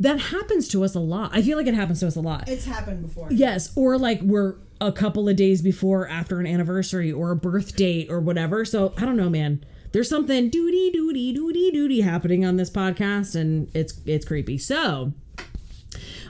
that 0.00 0.18
happens 0.20 0.68
to 0.68 0.84
us 0.84 0.94
a 0.94 1.00
lot. 1.00 1.30
I 1.32 1.42
feel 1.42 1.56
like 1.58 1.66
it 1.66 1.74
happens 1.74 2.00
to 2.00 2.06
us 2.06 2.16
a 2.16 2.20
lot. 2.20 2.48
It's 2.48 2.64
happened 2.64 3.02
before. 3.02 3.28
Yes, 3.30 3.72
or 3.76 3.98
like 3.98 4.20
we're 4.22 4.54
a 4.80 4.92
couple 4.92 5.28
of 5.28 5.34
days 5.36 5.60
before 5.62 6.08
after 6.08 6.38
an 6.40 6.46
anniversary 6.46 7.10
or 7.12 7.30
a 7.32 7.36
birth 7.36 7.74
date 7.76 8.08
or 8.10 8.20
whatever. 8.20 8.64
So 8.64 8.94
I 8.96 9.04
don't 9.04 9.16
know, 9.16 9.28
man. 9.30 9.64
There's 9.92 10.08
something 10.08 10.50
doody 10.50 10.90
doody 10.90 11.32
doody 11.32 11.70
doody 11.72 12.00
happening 12.02 12.44
on 12.44 12.56
this 12.56 12.70
podcast, 12.70 13.34
and 13.34 13.70
it's 13.74 14.00
it's 14.06 14.26
creepy. 14.26 14.58
So 14.58 15.12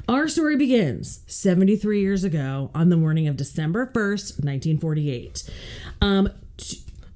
our 0.08 0.26
story 0.26 0.56
begins 0.56 1.20
73 1.26 2.00
years 2.00 2.24
ago 2.24 2.70
on 2.74 2.88
the 2.88 2.96
morning 2.96 3.28
of 3.28 3.36
December 3.36 3.86
1st, 3.86 4.42
1948. 4.42 5.50
Um, 6.00 6.30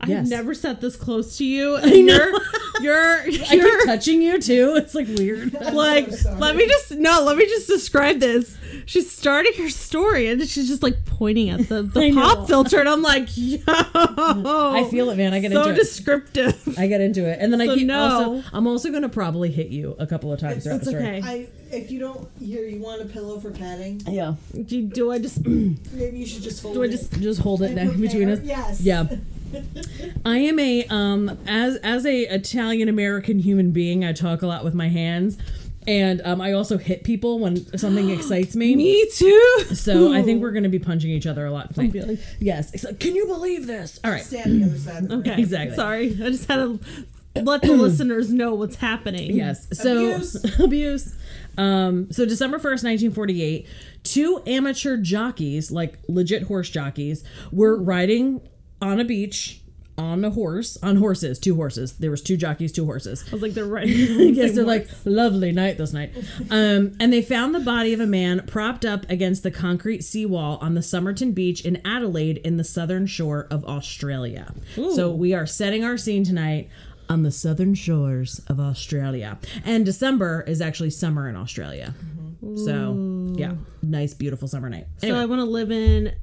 t- 0.07 0.15
I've 0.15 0.29
never 0.29 0.55
sat 0.55 0.81
this 0.81 0.97
close 0.97 1.37
to 1.39 1.45
you. 1.45 1.77
And 1.77 1.91
know. 2.07 2.17
you're 2.17 2.41
you're 2.81 3.21
I 3.23 3.29
keep 3.31 3.53
you're 3.53 3.85
touching 3.87 4.23
you 4.23 4.41
too. 4.41 4.75
It's 4.77 4.95
like 4.95 5.09
weird. 5.09 5.53
like 5.73 6.11
so 6.13 6.33
let 6.35 6.57
me 6.57 6.67
just 6.67 6.93
no, 6.93 7.23
let 7.25 7.37
me 7.37 7.47
just 7.47 7.69
describe 7.69 8.19
this. 8.21 8.57
She's 8.87 9.11
starting 9.11 9.53
her 9.59 9.69
story 9.69 10.29
and 10.29 10.43
she's 10.49 10.67
just 10.69 10.83
like 10.83 11.05
pointing 11.05 11.51
at 11.51 11.69
the, 11.69 11.83
the 11.83 12.13
pop 12.15 12.49
filter 12.49 12.81
and 12.81 12.89
I'm 12.89 13.03
like, 13.03 13.29
yo 13.37 13.59
I 13.67 14.89
feel 14.91 15.11
it, 15.11 15.17
man. 15.17 15.33
I 15.35 15.41
get 15.41 15.53
so 15.53 15.61
into 15.61 15.73
it. 15.73 15.77
descriptive. 15.77 16.79
I 16.79 16.87
get 16.89 17.01
into 17.01 17.25
it, 17.29 17.39
and 17.41 17.53
then 17.53 17.61
I 17.61 17.67
So 17.67 17.75
keep 17.77 17.87
no. 17.87 18.01
also. 18.01 18.49
I'm 18.53 18.67
also 18.67 18.91
gonna 18.91 19.09
probably 19.09 19.51
hit 19.51 19.69
you 19.69 19.95
a 19.99 20.07
couple 20.07 20.33
of 20.33 20.41
times 20.41 20.65
throughout 20.65 20.77
It's 20.77 20.85
the 20.87 20.91
story. 20.93 21.19
okay. 21.19 21.21
I 21.25 21.49
if 21.71 21.91
you 21.91 22.01
don't 22.01 22.29
here, 22.41 22.65
you 22.67 22.81
want 22.81 23.01
a 23.03 23.07
pillow 23.07 23.39
for 23.41 23.51
padding? 23.51 24.01
Yeah, 24.07 24.35
Do, 24.67 24.83
do 24.83 25.11
I 25.13 25.19
just 25.19 25.47
Maybe 25.47 26.19
you 26.19 26.27
should 26.27 26.43
just 26.43 26.63
hold 26.63 26.77
I 26.77 26.81
it. 26.81 26.89
Do 26.89 26.89
I 26.89 26.97
just 26.97 27.21
just 27.21 27.41
hold 27.41 27.63
it 27.63 27.67
and 27.67 27.77
down 27.77 27.89
prepare. 27.91 28.07
between 28.09 28.29
us. 28.31 28.41
Yes. 28.43 28.81
Yeah. 28.81 29.07
I 30.25 30.39
am 30.39 30.59
a 30.59 30.85
um 30.87 31.39
as 31.47 31.77
as 31.77 32.07
a 32.07 32.21
Italian 32.35 32.89
American 32.89 33.39
human 33.39 33.71
being. 33.73 34.05
I 34.05 34.13
talk 34.13 34.43
a 34.43 34.47
lot 34.47 34.65
with 34.65 34.75
my 34.75 34.89
hands, 34.89 35.39
and 35.87 36.21
um 36.25 36.41
I 36.41 36.53
also 36.53 36.79
hit 36.79 37.05
people 37.05 37.39
when 37.39 37.77
something 37.79 38.11
excites 38.17 38.55
me. 38.57 38.77
me 38.77 39.07
too? 39.15 39.61
So 39.75 40.13
I 40.13 40.23
think 40.23 40.43
we're 40.43 40.53
gonna 40.53 40.69
be 40.69 40.79
punching 40.79 41.11
each 41.11 41.27
other 41.27 41.47
a 41.47 41.51
lot 41.51 41.75
tonight. 41.75 41.93
feeling- 41.93 42.19
Yes. 42.41 42.73
It's 42.75 42.85
like, 42.85 42.99
can 43.01 43.15
you 43.15 43.27
believe 43.27 43.67
this? 43.67 43.99
All 44.05 44.11
right. 44.11 44.23
Stand 44.23 44.63
the 44.63 44.67
other 44.67 44.79
side. 44.79 45.03
Of 45.05 45.09
the 45.09 45.15
Okay. 45.17 45.31
room. 45.31 45.39
Exactly. 45.41 45.77
Sorry. 45.77 46.07
I 46.09 46.31
just 46.31 46.49
had 46.49 46.57
to 46.57 46.81
let 47.43 47.63
the 47.63 47.73
listeners 47.73 48.33
know 48.33 48.55
what's 48.55 48.77
happening. 48.77 49.35
Yes. 49.35 49.67
So 49.73 50.15
Abuse. 50.17 50.61
abuse. 50.61 51.15
Um, 51.59 52.11
so 52.11 52.25
December 52.25 52.57
1st, 52.59 52.83
1948, 53.13 53.67
two 54.05 54.43
amateur 54.47 54.97
jockeys, 54.97 55.71
like 55.71 55.99
legit 56.09 56.45
horse 56.45 56.71
jockeys, 56.71 57.25
were 57.51 57.77
riding 57.77 58.41
on 58.83 59.01
a 59.01 59.05
beach 59.05 59.63
on 59.99 60.25
a 60.25 60.31
horse, 60.31 60.79
on 60.83 60.97
horses, 60.97 61.39
two 61.39 61.55
horses. 61.55 61.95
There 61.95 62.11
was 62.11 62.23
two 62.23 62.37
jockeys, 62.37 62.73
two 62.73 62.85
horses. 62.85 63.25
I 63.29 63.33
was 63.33 63.43
like, 63.43 63.53
they're 63.53 63.65
right. 63.67 63.87
Yes, 63.87 64.55
they're 64.55 64.65
like 64.65 64.89
lovely 65.05 65.53
night 65.53 65.79
this 65.79 65.93
night. 65.93 66.13
Um, 66.51 66.93
and 66.99 67.13
they 67.13 67.23
found 67.23 67.55
the 67.55 67.61
body 67.61 67.93
of 67.93 68.01
a 68.01 68.07
man 68.07 68.45
propped 68.47 68.85
up 68.85 69.09
against 69.11 69.43
the 69.43 69.51
concrete 69.51 70.03
seawall 70.03 70.59
on 70.61 70.75
the 70.75 70.83
Somerton 70.83 71.33
Beach 71.33 71.65
in 71.65 71.81
Adelaide 71.87 72.39
in 72.39 72.57
the 72.57 72.65
southern 72.65 73.07
shore 73.07 73.47
of 73.51 73.65
Australia. 73.65 74.55
So 74.75 75.11
we 75.11 75.35
are 75.35 75.47
setting 75.47 75.85
our 75.85 75.99
scene 75.99 76.25
tonight 76.25 76.69
on 77.09 77.23
the 77.23 77.31
southern 77.31 77.75
shores 77.75 78.41
of 78.49 78.59
Australia. 78.59 79.39
And 79.65 79.85
December 79.85 80.43
is 80.47 80.61
actually 80.61 80.91
summer 80.91 81.29
in 81.29 81.37
Australia. 81.37 81.95
So 82.65 83.35
yeah, 83.37 83.53
nice, 83.83 84.15
beautiful 84.15 84.49
summer 84.49 84.69
night. 84.69 84.87
So 84.99 85.15
I 85.15 85.27
want 85.27 85.41
to 85.41 85.45
live 85.45 85.71
in 85.71 86.15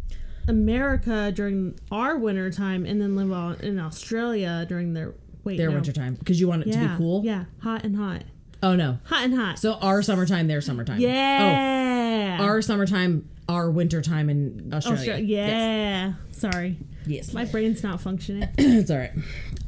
America 0.50 1.32
during 1.32 1.79
our 1.91 2.18
winter 2.18 2.51
time 2.51 2.86
and 2.86 3.00
then 3.01 3.15
live 3.15 3.32
on, 3.32 3.56
in 3.62 3.79
Australia 3.79 4.65
during 4.68 4.94
their 4.94 5.13
wait 5.44 5.58
their 5.58 5.70
no. 5.70 5.75
winter 5.75 5.91
time 5.94 6.15
because 6.15 6.39
you 6.39 6.48
want 6.48 6.63
it 6.63 6.68
Yeah, 6.70 6.84
to 6.84 6.89
be 6.89 6.96
cool. 6.98 7.24
Yeah, 7.24 7.46
hot 7.62 7.84
and 7.86 7.96
hot, 7.96 8.24
Oh 8.62 8.75
no. 8.75 8.98
hot 9.06 9.24
and 9.25 9.34
hot. 9.36 9.60
So 9.60 9.74
our 9.75 10.01
summertime, 10.01 10.48
their 10.48 10.62
summertime. 10.62 11.00
yeah, 11.00 12.38
Oh, 12.39 12.44
our 12.44 12.62
summertime, 12.62 13.29
our 13.48 13.70
winter 13.72 14.01
time 14.01 14.29
in 14.29 14.72
Australia. 14.74 15.13
Austra- 15.18 15.27
yeah. 15.27 16.13
Sorry, 16.32 16.77
Yes. 17.06 17.34
my 17.34 17.46
brain's 17.46 17.84
not 17.84 18.01
functioning. 18.01 18.48
it's 18.58 18.91
all 18.91 18.98
right. 18.98 19.12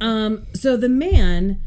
Um, 0.01 0.45
so 0.53 0.75
the 0.77 0.89
man 0.89 1.61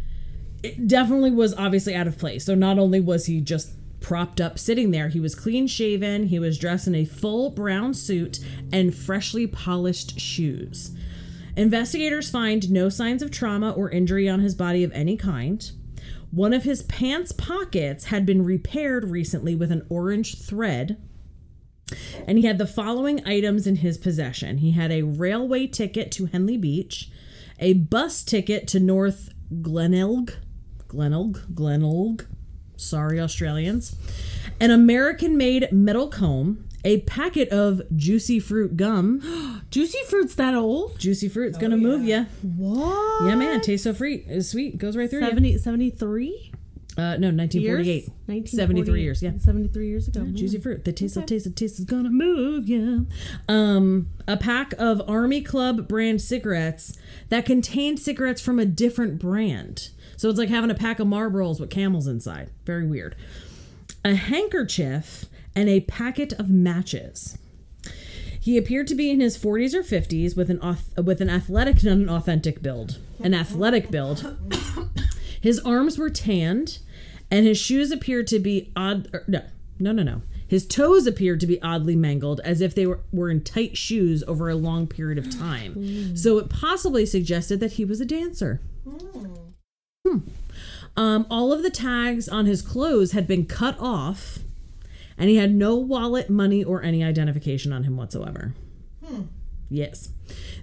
it 0.62 0.88
definitely 0.88 1.30
was 1.30 1.52
obviously 1.54 1.94
out 1.94 2.06
of 2.06 2.16
place. 2.18 2.44
So 2.46 2.54
not 2.54 2.78
only 2.78 2.98
was 3.00 3.26
he 3.26 3.40
just 3.40 3.72
propped 4.04 4.38
up 4.38 4.58
sitting 4.58 4.90
there, 4.90 5.08
he 5.08 5.18
was 5.18 5.34
clean 5.34 5.66
shaven, 5.66 6.26
he 6.26 6.38
was 6.38 6.58
dressed 6.58 6.86
in 6.86 6.94
a 6.94 7.06
full 7.06 7.48
brown 7.48 7.94
suit 7.94 8.38
and 8.70 8.94
freshly 8.94 9.46
polished 9.46 10.20
shoes. 10.20 10.94
Investigators 11.56 12.28
find 12.28 12.70
no 12.70 12.90
signs 12.90 13.22
of 13.22 13.30
trauma 13.30 13.70
or 13.70 13.90
injury 13.90 14.28
on 14.28 14.40
his 14.40 14.54
body 14.54 14.84
of 14.84 14.92
any 14.92 15.16
kind. 15.16 15.72
One 16.30 16.52
of 16.52 16.64
his 16.64 16.82
pants 16.82 17.32
pockets 17.32 18.06
had 18.06 18.26
been 18.26 18.44
repaired 18.44 19.08
recently 19.08 19.54
with 19.54 19.72
an 19.72 19.86
orange 19.88 20.38
thread. 20.38 21.00
And 22.26 22.36
he 22.36 22.44
had 22.44 22.58
the 22.58 22.66
following 22.66 23.26
items 23.26 23.66
in 23.66 23.76
his 23.76 23.96
possession. 23.96 24.58
He 24.58 24.72
had 24.72 24.92
a 24.92 25.02
railway 25.02 25.66
ticket 25.66 26.12
to 26.12 26.26
Henley 26.26 26.58
Beach, 26.58 27.10
a 27.58 27.72
bus 27.72 28.22
ticket 28.22 28.68
to 28.68 28.80
North 28.80 29.30
Glenelg, 29.62 30.34
Glenelg, 30.88 31.54
Glenelg, 31.54 32.26
sorry 32.76 33.20
Australians, 33.20 33.96
an 34.60 34.70
American-made 34.70 35.72
metal 35.72 36.08
comb, 36.08 36.64
a 36.84 37.00
packet 37.02 37.48
of 37.48 37.82
juicy 37.96 38.38
fruit 38.38 38.76
gum. 38.76 39.62
Juicy 39.70 39.98
fruit's 40.08 40.34
that 40.36 40.54
old? 40.54 40.98
Juicy 40.98 41.28
fruit's 41.28 41.58
gonna 41.58 41.76
move 41.76 42.04
you. 42.04 42.26
What? 42.42 43.26
Yeah, 43.26 43.34
man, 43.34 43.60
tastes 43.60 43.84
so 43.84 43.94
free. 43.94 44.24
It's 44.28 44.50
sweet. 44.50 44.78
Goes 44.78 44.96
right 44.96 45.10
through 45.10 45.20
you. 45.20 45.26
70, 45.26 45.58
73? 45.58 46.52
Uh, 46.96 47.16
no, 47.16 47.32
1948. 47.32 48.48
73 48.48 49.02
years, 49.02 49.20
yeah. 49.20 49.32
73 49.36 49.88
years 49.88 50.06
ago. 50.06 50.24
Juicy 50.32 50.58
fruit. 50.58 50.84
The 50.84 50.92
taste 50.92 51.16
of 51.16 51.26
taste 51.26 51.46
of 51.46 51.56
taste 51.56 51.80
is 51.80 51.84
gonna 51.84 52.10
move 52.10 52.68
you. 52.68 53.08
Um, 53.48 54.10
a 54.28 54.36
pack 54.36 54.74
of 54.78 55.02
Army 55.08 55.42
Club 55.42 55.88
brand 55.88 56.22
cigarettes 56.22 56.96
that 57.30 57.46
contained 57.46 57.98
cigarettes 57.98 58.40
from 58.40 58.60
a 58.60 58.64
different 58.64 59.18
brand. 59.18 59.88
So 60.16 60.28
it's 60.28 60.38
like 60.38 60.48
having 60.48 60.70
a 60.70 60.74
pack 60.74 61.00
of 61.00 61.06
Marlboros 61.06 61.60
with 61.60 61.70
camels 61.70 62.06
inside. 62.06 62.50
Very 62.64 62.86
weird. 62.86 63.16
A 64.04 64.14
handkerchief 64.14 65.26
and 65.54 65.68
a 65.68 65.80
packet 65.80 66.32
of 66.34 66.50
matches. 66.50 67.38
He 68.38 68.58
appeared 68.58 68.88
to 68.88 68.94
be 68.94 69.10
in 69.10 69.20
his 69.20 69.38
40s 69.38 69.72
or 69.72 69.82
50s 69.82 70.36
with 70.36 70.50
an 70.50 70.60
with 71.02 71.22
an 71.22 71.30
athletic, 71.30 71.82
not 71.82 71.96
an 71.96 72.10
authentic 72.10 72.60
build, 72.60 72.98
an 73.20 73.32
athletic 73.32 73.90
build. 73.90 74.36
His 75.40 75.58
arms 75.60 75.96
were 75.96 76.10
tanned, 76.10 76.78
and 77.30 77.46
his 77.46 77.58
shoes 77.58 77.90
appeared 77.90 78.26
to 78.28 78.38
be 78.38 78.70
odd. 78.76 79.08
er, 79.14 79.24
no, 79.26 79.42
no, 79.78 79.92
no, 79.92 80.02
no. 80.02 80.22
His 80.46 80.66
toes 80.66 81.06
appeared 81.06 81.40
to 81.40 81.46
be 81.46 81.60
oddly 81.62 81.96
mangled, 81.96 82.40
as 82.44 82.60
if 82.60 82.74
they 82.74 82.86
were, 82.86 83.00
were 83.12 83.30
in 83.30 83.42
tight 83.42 83.76
shoes 83.76 84.22
over 84.28 84.48
a 84.50 84.54
long 84.54 84.86
period 84.86 85.18
of 85.18 85.30
time. 85.38 85.72
So 86.16 86.38
it 86.38 86.50
possibly 86.50 87.06
suggested 87.06 87.60
that 87.60 87.72
he 87.72 87.84
was 87.84 88.00
a 88.00 88.04
dancer. 88.04 88.60
Hmm. 90.06 90.18
Um, 90.96 91.26
all 91.30 91.52
of 91.52 91.62
the 91.62 91.70
tags 91.70 92.28
on 92.28 92.46
his 92.46 92.62
clothes 92.62 93.12
had 93.12 93.26
been 93.26 93.46
cut 93.46 93.76
off, 93.80 94.38
and 95.18 95.28
he 95.28 95.36
had 95.36 95.54
no 95.54 95.76
wallet, 95.76 96.30
money, 96.30 96.62
or 96.62 96.82
any 96.82 97.02
identification 97.02 97.72
on 97.72 97.84
him 97.84 97.96
whatsoever. 97.96 98.54
Yes. 99.70 100.10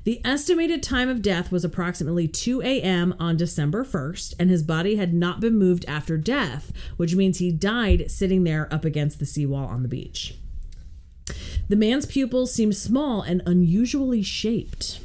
The 0.04 0.22
estimated 0.24 0.82
time 0.82 1.10
of 1.10 1.22
death 1.22 1.52
was 1.52 1.66
approximately 1.66 2.28
2 2.28 2.62
a.m. 2.62 3.14
on 3.20 3.36
December 3.36 3.84
1st, 3.84 4.36
and 4.40 4.50
his 4.50 4.64
body 4.64 4.96
had 4.96 5.14
not 5.14 5.40
been 5.40 5.58
moved 5.58 5.86
after 5.88 6.18
death, 6.18 6.72
which 6.98 7.16
means 7.16 7.40
he 7.40 7.52
died 7.52 8.10
sitting 8.10 8.44
there 8.44 8.74
up 8.74 8.86
against 8.86 9.20
the 9.20 9.26
seawall 9.26 9.68
on 9.68 9.82
the 9.82 9.90
beach. 9.90 10.36
The 11.68 11.76
man's 11.76 12.06
pupils 12.06 12.54
seemed 12.54 12.76
small 12.76 13.22
and 13.22 13.42
unusually 13.46 14.24
shaped. 14.24 15.00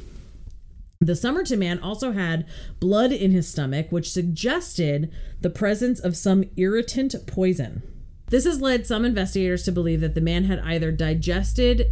The 0.99 1.15
Somerton 1.15 1.59
man 1.59 1.79
also 1.79 2.11
had 2.11 2.45
blood 2.79 3.11
in 3.11 3.31
his 3.31 3.47
stomach, 3.47 3.91
which 3.91 4.11
suggested 4.11 5.11
the 5.41 5.49
presence 5.49 5.99
of 5.99 6.17
some 6.17 6.43
irritant 6.55 7.15
poison. 7.27 7.83
This 8.29 8.45
has 8.45 8.61
led 8.61 8.85
some 8.87 9.05
investigators 9.05 9.63
to 9.63 9.71
believe 9.71 10.01
that 10.01 10.15
the 10.15 10.21
man 10.21 10.45
had 10.45 10.59
either 10.59 10.91
digested 10.91 11.91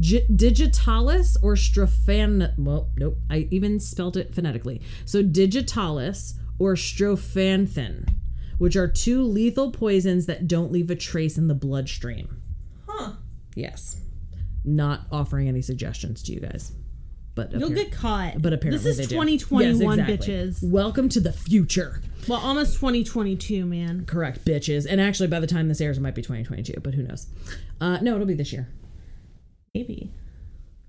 G- 0.00 0.26
digitalis 0.34 1.36
or 1.42 1.54
strophan. 1.54 2.52
Well, 2.58 2.90
nope, 2.96 3.18
I 3.30 3.48
even 3.50 3.78
spelt 3.78 4.16
it 4.16 4.34
phonetically. 4.34 4.82
So 5.04 5.22
digitalis 5.22 6.34
or 6.58 6.74
strophanthin, 6.74 8.08
which 8.58 8.76
are 8.76 8.88
two 8.88 9.22
lethal 9.22 9.70
poisons 9.70 10.26
that 10.26 10.48
don't 10.48 10.72
leave 10.72 10.90
a 10.90 10.96
trace 10.96 11.38
in 11.38 11.46
the 11.48 11.54
bloodstream. 11.54 12.40
Huh. 12.88 13.12
Yes, 13.54 14.00
not 14.64 15.06
offering 15.12 15.48
any 15.48 15.62
suggestions 15.62 16.22
to 16.24 16.32
you 16.32 16.40
guys, 16.40 16.72
but 17.34 17.52
You'll 17.52 17.70
get 17.70 17.90
caught. 17.92 18.40
but 18.40 18.52
apparently 18.52 18.78
this 18.84 18.86
is 18.86 18.96
they 18.96 19.02
do. 19.04 19.14
2021, 19.16 19.98
Yes, 19.98 20.08
exactly. 20.08 20.34
bitches. 20.34 20.70
Welcome 20.70 21.08
to 21.10 21.20
the 21.20 21.32
future. 21.32 22.00
Well, 22.28 22.38
almost 22.40 22.74
2022, 22.74 23.66
man. 23.66 24.04
Correct, 24.06 24.44
bitches. 24.44 24.86
And 24.88 25.00
actually, 25.00 25.26
by 25.28 25.40
the 25.40 25.46
time 25.46 25.68
this 25.68 25.80
airs, 25.80 25.98
it 25.98 26.00
might 26.00 26.14
be 26.14 26.22
2022, 26.22 26.80
but 26.80 26.94
who 26.94 27.02
knows? 27.02 27.26
Uh, 27.80 27.98
no, 28.00 28.14
it'll 28.14 28.26
be 28.26 28.34
this 28.34 28.52
year. 28.52 28.68
Maybe. 29.74 30.10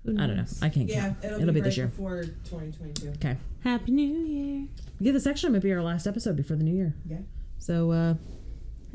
Who 0.04 0.12
I 0.20 0.26
don't 0.28 0.36
know. 0.36 0.44
I 0.62 0.68
can't 0.68 0.88
Yeah, 0.88 1.00
count. 1.08 1.16
it'll, 1.24 1.40
It'll, 1.40 1.52
be, 1.52 1.60
be, 1.60 1.64
this 1.64 1.76
year. 1.76 1.88
before 1.88 2.22
2022. 2.22 3.08
Okay. 3.16 3.36
Happy 3.64 3.90
New 3.90 4.06
Year. 4.08 4.66
Yeah, 5.00 5.12
this 5.12 5.26
actually 5.26 5.52
might 5.52 5.62
be 5.62 5.72
our 5.72 5.82
last 5.82 6.06
episode 6.06 6.36
before 6.36 6.56
the 6.56 6.62
new 6.62 6.74
year. 6.74 6.94
Yeah. 7.08 7.18
So, 7.58 7.90
uh, 7.90 8.14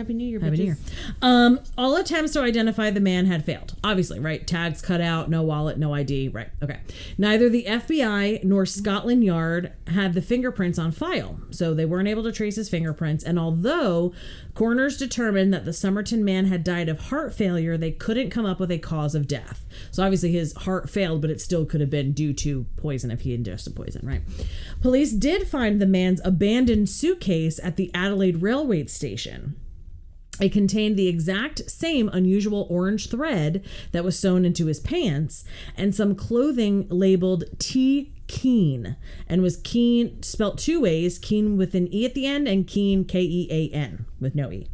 Happy 0.02 0.16
New 0.16 0.28
Year, 0.28 0.40
Happy 0.40 0.56
bitches. 0.56 0.60
New 0.60 0.66
Year. 0.66 0.78
Um, 1.22 1.60
all 1.78 1.96
attempts 1.96 2.34
to 2.34 2.42
identify 2.42 2.90
the 2.90 3.00
man 3.00 3.28
had 3.28 3.46
failed. 3.46 3.76
Obviously, 3.84 4.20
right? 4.20 4.48
Tags 4.48 4.82
cut 4.82 5.00
out, 5.00 5.30
no 5.30 5.44
wallet, 5.44 5.78
no 5.78 5.94
ID. 5.94 6.30
Right. 6.30 6.50
Okay. 6.64 6.80
Neither 7.20 7.50
the 7.50 7.66
FBI 7.66 8.44
nor 8.44 8.66
Scotland 8.66 9.24
Yard 9.24 9.74
had 9.86 10.16
the 10.16 10.22
fingerprints 10.24 10.80
on 10.80 10.92
file, 10.92 11.40
so 11.52 11.76
they 11.76 11.86
weren't 11.86 12.08
able 12.08 12.24
to 12.24 12.32
trace 12.32 12.56
his 12.56 12.68
fingerprints. 12.68 13.24
And 13.24 13.38
although 13.38 14.12
coroners 14.56 14.98
determined 14.98 15.54
that 15.54 15.66
the 15.66 15.74
Somerton 15.74 16.26
man 16.26 16.46
had 16.46 16.64
died 16.64 16.90
of 16.90 17.00
heart 17.00 17.32
failure, 17.32 17.78
they 17.78 17.92
couldn't 17.92 18.32
come 18.32 18.48
up 18.48 18.60
with 18.60 18.72
a 18.72 18.80
cause 18.80 19.14
of 19.14 19.28
death. 19.28 19.64
So 19.92 20.02
obviously 20.02 20.32
his 20.32 20.54
heart 20.54 20.90
failed, 20.90 21.22
but 21.22 21.30
it 21.30 21.42
still 21.42 21.66
could 21.66 21.80
have 21.80 21.92
been 21.92 22.14
due 22.14 22.34
to 22.34 22.66
poison 22.78 23.12
if 23.12 23.22
he 23.22 23.36
ingested 23.36 23.76
poison, 23.76 24.08
right? 24.08 24.22
Police 24.82 25.12
did 25.12 25.48
find 25.48 25.80
the 25.80 25.86
man's 25.86 26.22
abandoned 26.26 26.90
suitcase 26.90 27.60
at 27.64 27.76
the 27.76 27.92
Adelaide 27.94 28.42
railway 28.42 28.88
station. 28.88 29.56
It 30.42 30.52
contained 30.52 30.98
the 30.98 31.08
exact 31.08 31.70
same 31.70 32.10
unusual 32.10 32.66
orange 32.70 33.10
thread 33.10 33.64
that 33.92 34.04
was 34.04 34.18
sewn 34.18 34.44
into 34.44 34.66
his 34.66 34.80
pants 34.80 35.44
and 35.78 35.94
some 35.94 36.16
clothing 36.16 36.88
labeled 36.90 37.44
T 37.60 38.12
Keen 38.28 38.96
and 39.28 39.42
was 39.42 39.58
Keen 39.58 40.22
spelt 40.24 40.58
two 40.58 40.82
ways 40.82 41.20
Keane 41.20 41.58
with 41.58 41.76
an 41.76 41.94
E 41.94 42.06
at 42.06 42.16
the 42.16 42.26
end 42.26 42.48
and 42.48 42.66
Kean 42.66 43.06
K 43.06 43.22
E 43.22 43.48
A 43.52 43.76
N 43.76 44.06
with 44.20 44.34
no 44.36 44.52
E. 44.52 44.68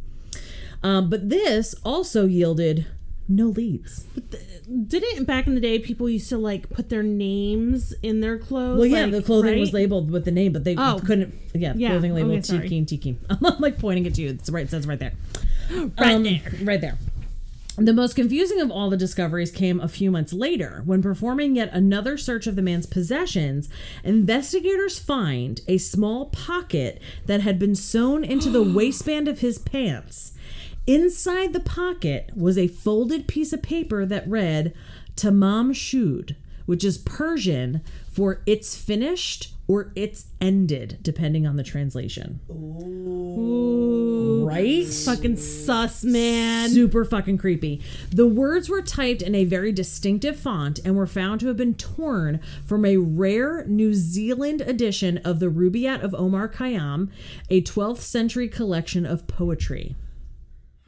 Um, 0.82 1.10
but 1.10 1.28
this 1.28 1.74
also 1.84 2.24
yielded 2.26 2.86
no 3.28 3.48
leads. 3.48 4.04
Didn't 4.86 5.24
back 5.24 5.46
in 5.46 5.54
the 5.54 5.60
day 5.60 5.78
people 5.78 6.08
used 6.08 6.28
to 6.30 6.38
like 6.38 6.70
put 6.70 6.88
their 6.88 7.02
names 7.02 7.92
in 8.02 8.20
their 8.20 8.38
clothes? 8.38 8.78
Well, 8.78 8.86
yeah, 8.86 9.02
like, 9.02 9.12
the 9.12 9.22
clothing 9.22 9.58
was 9.58 9.72
labeled 9.74 10.10
with 10.10 10.24
the 10.24 10.30
name, 10.30 10.52
but 10.52 10.64
they 10.64 10.76
Oh. 10.78 11.00
couldn't. 11.04 11.34
Yeah, 11.52 11.74
Yeah, 11.76 11.90
clothing 11.90 12.14
labeled 12.14 12.48
okay, 12.50 12.62
T. 12.62 12.68
Keen 12.68 12.86
T 12.86 12.96
Keen. 12.96 13.18
I'm 13.28 13.58
like 13.58 13.78
pointing 13.78 14.06
it 14.06 14.14
to 14.14 14.22
you. 14.22 14.30
It's 14.30 14.48
right. 14.48 14.64
It 14.64 14.70
says 14.70 14.86
right 14.86 14.98
there. 14.98 15.12
Right 15.70 16.14
Um, 16.14 16.22
there. 16.24 16.40
Right 16.62 16.80
there. 16.80 16.98
The 17.76 17.92
most 17.92 18.16
confusing 18.16 18.60
of 18.60 18.72
all 18.72 18.90
the 18.90 18.96
discoveries 18.96 19.52
came 19.52 19.78
a 19.78 19.86
few 19.86 20.10
months 20.10 20.32
later 20.32 20.82
when 20.84 21.00
performing 21.00 21.54
yet 21.54 21.70
another 21.72 22.16
search 22.18 22.48
of 22.48 22.56
the 22.56 22.62
man's 22.62 22.86
possessions, 22.86 23.68
investigators 24.02 24.98
find 24.98 25.60
a 25.68 25.78
small 25.78 26.26
pocket 26.26 27.00
that 27.26 27.42
had 27.42 27.56
been 27.58 27.76
sewn 27.76 28.24
into 28.24 28.50
the 28.50 28.62
waistband 28.74 29.28
of 29.28 29.38
his 29.40 29.58
pants. 29.58 30.32
Inside 30.88 31.52
the 31.52 31.60
pocket 31.60 32.30
was 32.34 32.58
a 32.58 32.66
folded 32.66 33.28
piece 33.28 33.52
of 33.52 33.62
paper 33.62 34.04
that 34.06 34.28
read 34.28 34.74
Tamam 35.14 35.72
Shud, 35.72 36.34
which 36.66 36.82
is 36.82 36.98
Persian 36.98 37.80
for 38.10 38.42
it's 38.44 38.74
finished 38.74 39.52
or 39.68 39.92
it's 39.94 40.26
ended, 40.40 40.98
depending 41.02 41.46
on 41.46 41.56
the 41.56 41.62
translation. 41.62 42.40
Ooh, 42.50 44.46
Right? 44.46 44.86
fucking 44.86 45.36
sus, 45.36 46.02
man. 46.02 46.70
Super 46.70 47.04
fucking 47.04 47.36
creepy. 47.38 47.82
The 48.10 48.26
words 48.26 48.68
were 48.70 48.80
typed 48.82 49.20
in 49.22 49.34
a 49.34 49.44
very 49.44 49.70
distinctive 49.72 50.38
font 50.40 50.80
and 50.84 50.96
were 50.96 51.06
found 51.06 51.40
to 51.40 51.48
have 51.48 51.56
been 51.58 51.74
torn 51.74 52.40
from 52.64 52.84
a 52.86 52.96
rare 52.96 53.64
New 53.66 53.92
Zealand 53.94 54.62
edition 54.62 55.18
of 55.18 55.38
the 55.38 55.48
Rubaiyat 55.50 56.02
of 56.02 56.14
Omar 56.14 56.48
Khayyam, 56.48 57.10
a 57.50 57.60
12th 57.62 58.00
century 58.00 58.48
collection 58.48 59.04
of 59.04 59.26
poetry. 59.26 59.94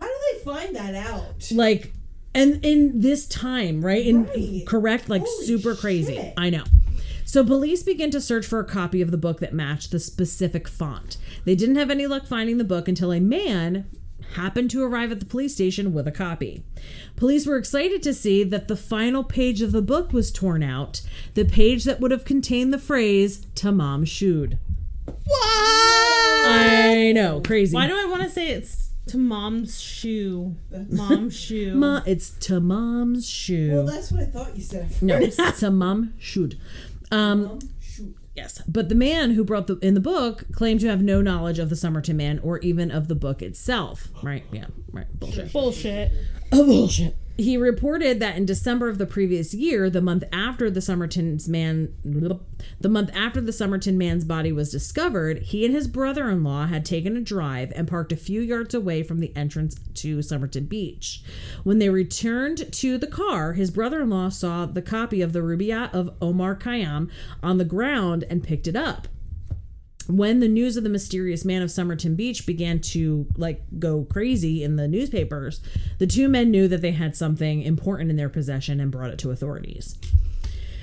How 0.01 0.07
do 0.07 0.15
they 0.33 0.39
find 0.45 0.75
that 0.75 0.95
out? 0.95 1.51
Like, 1.53 1.93
and 2.35 2.65
in 2.65 3.01
this 3.01 3.27
time, 3.27 3.85
right? 3.85 4.07
In 4.07 4.25
Right. 4.27 4.63
correct, 4.67 5.09
like 5.11 5.23
Holy 5.27 5.47
super 5.47 5.75
crazy. 5.75 6.15
shit. 6.15 6.33
I 6.39 6.49
know. 6.51 6.65
So 7.31 7.45
police 7.45 7.85
began 7.85 8.11
to 8.11 8.21
search 8.21 8.45
for 8.45 8.59
a 8.59 8.65
copy 8.65 9.01
of 9.01 9.13
the 9.13 9.17
book 9.17 9.39
that 9.39 9.55
matched 9.55 9.93
the 9.93 10.01
specific 10.01 10.67
font. 10.67 11.17
They 11.45 11.55
didn't 11.55 11.77
have 11.77 11.89
any 11.89 12.09
luck 12.09 12.27
finding 12.27 12.59
the 12.59 12.65
book 12.65 12.89
until 12.89 13.13
a 13.13 13.21
man 13.21 13.89
happened 14.35 14.73
to 14.73 14.83
arrive 14.83 15.13
at 15.13 15.21
the 15.21 15.27
police 15.27 15.55
station 15.55 15.93
with 15.93 16.09
a 16.09 16.11
copy. 16.11 16.65
Police 17.15 17.47
were 17.47 17.57
excited 17.57 18.03
to 18.03 18.15
see 18.15 18.43
that 18.43 18.67
the 18.67 18.75
final 18.75 19.23
page 19.23 19.63
of 19.63 19.71
the 19.71 19.81
book 19.81 20.13
was 20.13 20.33
torn 20.33 20.65
out, 20.65 21.03
the 21.35 21.45
page 21.45 21.85
that 21.85 22.01
would 22.01 22.11
have 22.11 22.25
contained 22.25 22.75
the 22.75 22.81
phrase 22.81 23.47
Tamam 23.55 24.05
Shud. 24.05 24.59
What? 25.05 25.47
I 26.49 27.13
know, 27.15 27.43
crazy. 27.43 27.77
Why 27.77 27.87
do 27.87 27.97
I 27.97 28.07
want 28.07 28.25
to 28.25 28.29
say 28.29 28.49
it's 28.49 28.91
to 29.07 29.19
mom's 29.19 29.81
shoe? 29.81 30.57
Mom's 30.89 31.37
shoe. 31.41 31.75
Ma, 31.75 32.03
it's 32.07 32.31
to 32.31 32.61
mom's 32.61 33.29
shoe. 33.29 33.73
Well, 33.73 33.87
that's 33.87 34.11
what 34.11 34.23
I 34.23 34.27
thought 34.27 34.57
you 34.57 34.63
said. 34.63 34.91
no, 35.01 35.17
it's 35.17 35.37
to 35.37 36.13
Shud. 36.19 36.55
Um, 36.55 36.59
Um. 37.11 37.59
Yes, 38.37 38.63
but 38.67 38.89
the 38.89 38.95
man 38.95 39.33
who 39.33 39.45
brought 39.45 39.67
the 39.67 39.77
in 39.79 39.95
the 39.95 40.01
book 40.01 40.45
claimed 40.53 40.81
to 40.81 40.89
have 40.89 41.03
no 41.03 41.21
knowledge 41.21 41.59
of 41.59 41.69
the 41.69 41.77
Somerton 41.77 42.17
man 42.17 42.39
or 42.39 42.59
even 42.61 42.91
of 42.91 43.09
the 43.09 43.15
book 43.15 43.43
itself. 43.43 44.09
Right? 44.23 44.45
Yeah. 44.53 44.67
Right. 44.93 45.07
Bullshit. 45.19 45.53
Bullshit. 45.53 46.13
Oh, 46.53 46.65
bullshit. 46.65 47.17
He 47.41 47.57
reported 47.57 48.21
that 48.21 48.37
in 48.37 48.45
December 48.45 48.91
of 48.91 48.99
the 48.99 49.07
previous 49.07 49.55
year, 49.55 49.89
the 49.89 50.03
month 50.03 50.25
after 50.31 50.71
the 50.71 50.83
Somerton's 50.83 51.49
man, 51.49 51.95
the 52.05 52.89
month 52.91 53.11
after 53.15 53.41
the 53.41 53.51
Somerton 53.51 53.97
man's 53.97 54.27
body 54.27 54.53
was 54.53 54.71
discovered, 54.71 55.39
he 55.39 55.65
and 55.65 55.75
his 55.75 55.89
brother-in-law 55.89 56.67
had 56.67 56.85
taken 56.85 57.17
a 57.17 57.23
drive 57.23 57.73
and 57.75 57.89
parked 57.89 58.13
a 58.13 58.17
few 58.17 58.43
yards 58.43 58.75
away 58.75 59.03
from 59.03 59.21
the 59.21 59.35
entrance 59.35 59.77
to 59.95 60.21
Somerton 60.21 60.67
Beach. 60.67 61.23
When 61.65 61.79
they 61.79 61.89
returned 61.89 62.71
to 62.75 62.99
the 62.99 63.07
car, 63.07 63.55
his 63.55 63.71
brother-in-law 63.71 64.29
saw 64.29 64.67
the 64.67 64.83
copy 64.83 65.23
of 65.23 65.33
the 65.33 65.41
Rubaiyat 65.41 65.95
of 65.95 66.15
Omar 66.21 66.55
Khayyam 66.55 67.09
on 67.43 67.57
the 67.57 67.65
ground 67.65 68.25
and 68.29 68.45
picked 68.45 68.69
it 68.69 68.77
up. 68.77 69.09
When 70.09 70.41
the 70.41 70.49
news 70.49 70.77
of 70.77 70.83
the 70.85 70.91
mysterious 70.91 71.45
man 71.45 71.63
of 71.63 71.71
Somerton 71.71 72.15
Beach 72.17 72.47
began 72.47 72.81
to 72.81 73.27
like 73.37 73.63
go 73.79 74.05
crazy 74.05 74.65
in 74.65 74.77
the 74.77 74.89
newspapers, 74.89 75.61
the 75.99 76.07
two 76.07 76.29
men 76.29 76.51
knew 76.51 76.67
that 76.69 76.81
they 76.83 76.93
had 76.93 77.15
something 77.17 77.63
important 77.63 78.11
in 78.11 78.17
their 78.17 78.29
possession 78.29 78.81
and 78.81 78.91
brought 78.91 79.11
it 79.11 79.19
to 79.21 79.31
authorities. 79.31 79.97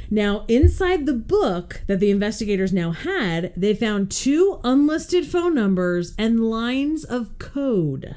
Now, 0.10 0.46
inside 0.48 1.06
the 1.06 1.14
book 1.14 1.82
that 1.88 2.00
the 2.00 2.10
investigators 2.12 2.72
now 2.72 2.92
had, 2.92 3.52
they 3.58 3.74
found 3.74 4.10
two 4.10 4.62
unlisted 4.64 5.26
phone 5.28 5.54
numbers 5.54 6.14
and 6.18 6.50
lines 6.50 7.04
of 7.04 7.38
code. 7.40 8.16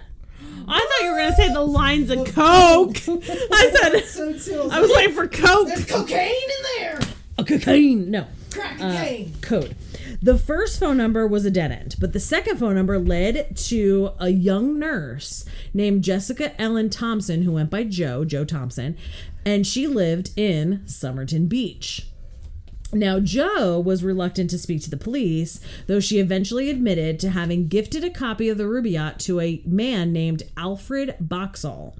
I 0.69 0.79
thought 0.79 1.05
you 1.05 1.11
were 1.11 1.19
gonna 1.19 1.35
say 1.35 1.53
the 1.53 1.63
lines 1.63 2.11
of 2.11 2.19
coke. 2.33 2.97
I 3.09 4.05
said. 4.05 4.71
I 4.71 4.81
was 4.81 4.93
waiting 4.95 5.15
for 5.17 5.27
coke. 5.27 5.67
There's 5.67 5.85
cocaine 5.85 6.31
in 6.31 6.79
there. 6.79 7.01
A 7.39 7.45
cocaine, 7.45 8.09
no. 8.11 8.27
Crack 8.53 8.81
Uh, 8.81 8.93
cocaine. 8.93 9.33
code. 9.41 9.77
The 10.23 10.37
first 10.37 10.79
phone 10.79 10.99
number 10.99 11.27
was 11.27 11.47
a 11.47 11.51
dead 11.51 11.73
end, 11.73 11.97
but 11.99 12.13
the 12.13 12.21
second 12.21 12.59
phone 12.59 12.75
number 12.75 12.99
led 12.99 13.57
to 13.57 14.11
a 14.19 14.29
young 14.29 14.79
nurse 14.79 15.47
named 15.73 16.05
Jessica 16.05 16.61
Ellen 16.61 16.91
Thomson, 16.91 17.43
who 17.43 17.53
went 17.53 17.71
by 17.71 17.85
Jo, 17.85 18.27
Jo 18.27 18.45
Thomson, 18.45 18.99
and 19.47 19.67
she 19.67 19.87
lived 19.87 20.33
in 20.37 20.87
Somerton 20.87 21.47
Beach. 21.47 22.07
Now, 22.93 23.19
Jo 23.19 23.81
was 23.81 24.05
reluctant 24.05 24.51
to 24.51 24.59
speak 24.59 24.83
to 24.83 24.91
the 24.91 24.97
police, 24.99 25.59
though 25.87 26.01
she 26.01 26.19
eventually 26.19 26.69
admitted 26.69 27.19
to 27.21 27.31
having 27.31 27.69
gifted 27.69 28.05
a 28.05 28.11
copy 28.11 28.51
of 28.51 28.59
the 28.59 28.65
Rubaiyat 28.65 29.19
to 29.21 29.41
a 29.41 29.63
man 29.65 30.13
named 30.13 30.43
Alfred 30.55 31.15
Boxall. 31.19 31.97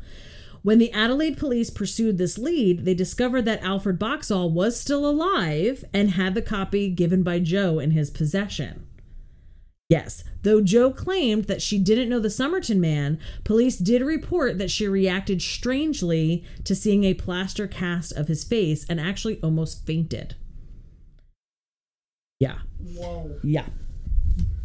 When 0.63 0.79
the 0.79 0.93
Adelaide 0.93 1.39
police 1.39 1.71
pursued 1.71 2.19
this 2.19 2.37
lead, 2.37 2.85
they 2.85 2.95
discovered 2.95 3.47
that 3.47 3.63
Alfred 3.63 3.99
Boxall 3.99 4.51
was 4.51 4.79
still 4.79 5.09
alive 5.09 5.85
and 5.95 6.11
had 6.11 6.35
the 6.35 6.43
copy 6.43 6.91
given 6.91 7.23
by 7.23 7.39
Jo 7.39 7.79
in 7.79 7.93
his 7.93 8.11
possession. 8.11 8.87
Yes, 9.89 10.23
though 10.43 10.61
Jo 10.61 10.93
claimed 10.93 11.45
that 11.45 11.63
she 11.63 11.79
didn't 11.79 12.09
know 12.09 12.21
the 12.21 12.31
Somerton 12.31 12.81
man, 12.81 13.19
police 13.43 13.77
did 13.77 14.03
report 14.03 14.59
that 14.59 14.71
she 14.71 14.87
reacted 14.87 15.43
strangely 15.43 16.45
to 16.65 16.77
seeing 16.77 17.03
a 17.05 17.15
plaster 17.15 17.67
cast 17.67 18.13
of 18.13 18.29
his 18.29 18.45
face 18.45 18.87
and 18.89 19.01
actually 19.01 19.41
almost 19.43 19.85
fainted. 19.85 20.37
Yeah, 22.39 22.59
Whoa. 22.97 23.39
yeah. 23.43 23.67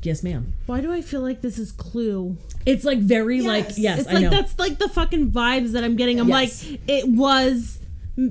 Yes, 0.06 0.24
ma'am. 0.24 0.54
Why 0.68 0.82
do 0.82 0.94
I 0.94 1.02
feel 1.02 1.22
like 1.22 1.41
this 1.41 1.58
is 1.58 1.72
Clue? 1.72 2.38
It's 2.65 2.84
like 2.86 3.00
very 3.00 3.38
Yes. 3.38 3.46
like 3.46 3.68
yes, 3.78 4.00
It's 4.02 4.10
I 4.10 4.13
like 4.13 4.24
know. 4.24 4.30
that's 4.30 4.58
like 4.60 4.78
the 4.78 4.89
fucking 4.89 5.32
vibes 5.32 5.72
that 5.72 5.84
I'm 5.84 5.96
getting. 5.96 6.20
I'm 6.20 6.28
Yes. 6.30 6.65
like, 6.70 6.80
it 6.88 7.08
was 7.08 7.80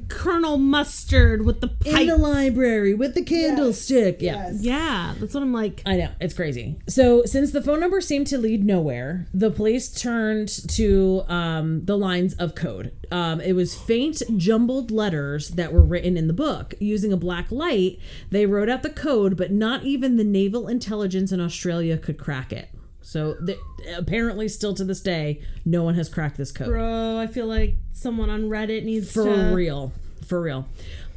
Colonel 0.09 0.57
Mustard 0.57 1.45
with 1.45 1.61
the 1.61 1.69
pipe. 1.69 2.01
in 2.03 2.07
the 2.07 2.17
library 2.17 2.95
with 2.95 3.15
the 3.15 3.23
candlestick. 3.23 4.23
Yeah. 4.23 4.35
Yes. 4.51 4.63
yeah, 4.63 5.15
that's 5.19 5.35
what 5.35 5.43
I'm 5.43 5.53
like. 5.53 5.83
I 5.85 5.97
know, 5.97 6.11
it's 6.21 6.35
crazy. 6.35 6.77
So, 6.89 7.25
since 7.25 7.53
the 7.53 7.63
phone 7.63 7.81
number 7.81 8.01
seemed 8.01 8.27
to 8.29 8.39
lead 8.39 8.65
nowhere, 8.65 9.27
the 9.35 9.51
police 9.51 9.89
turned 9.91 10.49
to 10.71 11.23
um, 11.29 11.85
the 11.85 11.99
lines 11.99 12.35
of 12.35 12.55
code. 12.55 12.93
Um, 13.11 13.41
it 13.41 13.53
was 13.53 13.75
faint, 13.75 14.23
jumbled 14.37 14.91
letters 14.91 15.51
that 15.51 15.73
were 15.73 15.83
written 15.83 16.17
in 16.17 16.27
the 16.27 16.33
book. 16.33 16.75
Using 16.81 17.13
a 17.13 17.17
black 17.17 17.53
light, 17.53 17.99
they 18.31 18.47
wrote 18.47 18.69
out 18.69 18.83
the 18.83 18.91
code, 18.91 19.37
but 19.37 19.53
not 19.53 19.85
even 19.85 20.17
the 20.17 20.25
naval 20.25 20.67
intelligence 20.67 21.31
in 21.31 21.41
Australia 21.41 21.97
could 21.99 22.19
crack 22.19 22.53
it. 22.53 22.71
So, 23.05 23.35
the, 23.35 23.59
apparently, 23.97 24.49
still 24.49 24.73
to 24.75 24.83
this 24.83 25.01
day, 25.01 25.43
no 25.67 25.83
one 25.83 25.95
has 25.95 26.09
cracked 26.09 26.39
this 26.39 26.51
code. 26.51 26.69
Bro, 26.69 27.19
I 27.19 27.27
feel 27.27 27.47
like 27.47 27.77
someone 27.93 28.31
on 28.31 28.45
Reddit 28.49 28.83
needs 28.83 29.13
For 29.13 29.25
to. 29.25 29.55
real. 29.55 29.93
For 30.27 30.41
real. 30.41 30.67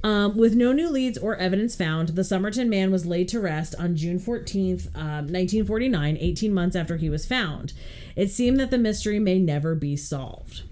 Um, 0.04 0.38
with 0.38 0.54
no 0.54 0.74
new 0.74 0.90
leads 0.90 1.18
or 1.18 1.38
evidence 1.38 1.76
found, 1.76 2.10
the 2.10 2.26
Somerton 2.26 2.70
man 2.70 2.92
was 2.92 3.06
laid 3.06 3.30
to 3.30 3.40
rest 3.40 3.74
on 3.80 3.96
June 3.96 4.20
14th, 4.20 4.94
um, 4.96 5.28
1949, 5.28 6.18
18 6.20 6.54
months 6.54 6.76
after 6.76 6.98
he 6.98 7.10
was 7.10 7.26
found. 7.26 7.72
It 8.18 8.30
seemed 8.32 8.60
that 8.60 8.70
the 8.70 8.78
mystery 8.78 9.18
may 9.18 9.40
never 9.40 9.74
be 9.74 9.96
solved. 9.96 10.64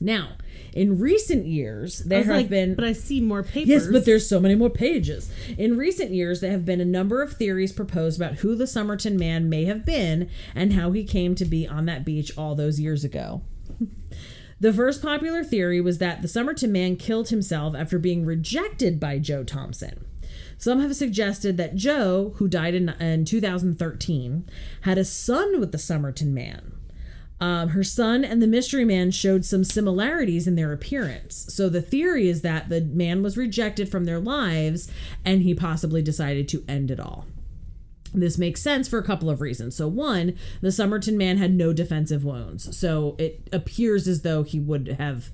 Now, 0.00 0.36
in 0.72 0.98
recent 0.98 1.46
years, 1.46 2.00
there 2.00 2.24
have 2.24 2.34
like, 2.34 2.48
been. 2.48 2.74
but 2.74 2.84
I 2.84 2.92
see 2.92 3.20
more 3.20 3.42
papers. 3.42 3.68
Yes, 3.68 3.86
but 3.90 4.04
there's 4.04 4.28
so 4.28 4.40
many 4.40 4.54
more 4.54 4.70
pages. 4.70 5.30
In 5.56 5.76
recent 5.76 6.10
years, 6.12 6.40
there 6.40 6.50
have 6.50 6.64
been 6.64 6.80
a 6.80 6.84
number 6.84 7.22
of 7.22 7.32
theories 7.32 7.72
proposed 7.72 8.20
about 8.20 8.36
who 8.36 8.54
the 8.54 8.66
Somerton 8.66 9.16
man 9.16 9.48
may 9.48 9.64
have 9.64 9.84
been 9.84 10.28
and 10.54 10.72
how 10.72 10.92
he 10.92 11.04
came 11.04 11.34
to 11.34 11.44
be 11.44 11.66
on 11.66 11.86
that 11.86 12.04
beach 12.04 12.36
all 12.36 12.54
those 12.54 12.80
years 12.80 13.04
ago. 13.04 13.42
The 14.60 14.72
first 14.72 15.02
popular 15.02 15.44
theory 15.44 15.80
was 15.80 15.98
that 15.98 16.20
the 16.20 16.26
Somerton 16.26 16.72
man 16.72 16.96
killed 16.96 17.28
himself 17.28 17.76
after 17.76 17.96
being 17.98 18.26
rejected 18.26 18.98
by 18.98 19.20
Jo 19.20 19.44
Thomson. 19.44 20.04
Some 20.56 20.80
have 20.80 20.96
suggested 20.96 21.56
that 21.56 21.76
Jo, 21.76 22.32
who 22.36 22.48
died 22.48 22.74
in, 22.74 22.88
in 22.88 23.24
2013, 23.24 24.48
had 24.80 24.98
a 24.98 25.04
son 25.04 25.60
with 25.60 25.70
the 25.70 25.78
Somerton 25.78 26.34
man. 26.34 26.72
Um, 27.40 27.68
her 27.68 27.84
son 27.84 28.24
and 28.24 28.42
the 28.42 28.48
mystery 28.48 28.84
man 28.84 29.10
showed 29.10 29.44
some 29.44 29.62
similarities 29.62 30.48
in 30.48 30.56
their 30.56 30.72
appearance. 30.72 31.46
So 31.54 31.68
the 31.68 31.82
theory 31.82 32.28
is 32.28 32.42
that 32.42 32.68
the 32.68 32.80
man 32.80 33.22
was 33.22 33.36
rejected 33.36 33.88
from 33.88 34.04
their 34.04 34.18
lives 34.18 34.90
and 35.24 35.42
he 35.42 35.54
possibly 35.54 36.02
decided 36.02 36.48
to 36.48 36.64
end 36.66 36.90
it 36.90 36.98
all. 36.98 37.26
This 38.14 38.38
makes 38.38 38.62
sense 38.62 38.88
for 38.88 38.98
a 38.98 39.04
couple 39.04 39.28
of 39.28 39.40
reasons. 39.40 39.76
So, 39.76 39.86
one, 39.86 40.36
the 40.60 40.72
Somerton 40.72 41.18
man 41.18 41.36
had 41.36 41.52
no 41.52 41.72
defensive 41.72 42.24
wounds. 42.24 42.76
So 42.76 43.16
it 43.18 43.48
appears 43.52 44.08
as 44.08 44.22
though 44.22 44.42
he 44.42 44.58
would 44.58 44.96
have, 44.98 45.28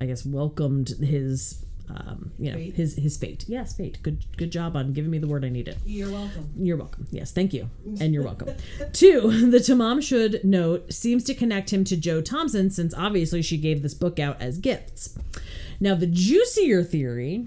I 0.00 0.06
guess, 0.06 0.24
welcomed 0.24 0.88
his. 1.00 1.62
Um, 1.88 2.32
you 2.38 2.50
know 2.50 2.56
Fate? 2.56 2.74
his 2.74 2.96
his 2.96 3.16
fate. 3.16 3.44
Yes, 3.46 3.76
fate. 3.76 3.98
Good 4.02 4.24
good 4.36 4.50
job 4.50 4.76
on 4.76 4.92
giving 4.92 5.10
me 5.10 5.18
the 5.18 5.28
word 5.28 5.44
I 5.44 5.48
needed. 5.48 5.76
You're 5.86 6.10
welcome. 6.10 6.50
You're 6.56 6.76
welcome. 6.76 7.06
Yes, 7.10 7.32
thank 7.32 7.52
you. 7.52 7.70
And 8.00 8.12
you're 8.12 8.24
welcome. 8.24 8.54
Two, 8.92 9.50
the 9.50 9.58
Tamam 9.58 10.02
Shud 10.02 10.40
note 10.42 10.92
seems 10.92 11.22
to 11.24 11.34
connect 11.34 11.72
him 11.72 11.84
to 11.84 11.96
Jo 11.96 12.20
Thomson 12.20 12.70
since 12.70 12.92
obviously 12.94 13.42
she 13.42 13.56
gave 13.56 13.82
this 13.82 13.94
book 13.94 14.18
out 14.18 14.40
as 14.40 14.58
gifts. 14.58 15.16
Now, 15.78 15.94
the 15.94 16.06
juicier 16.06 16.82
theory 16.82 17.46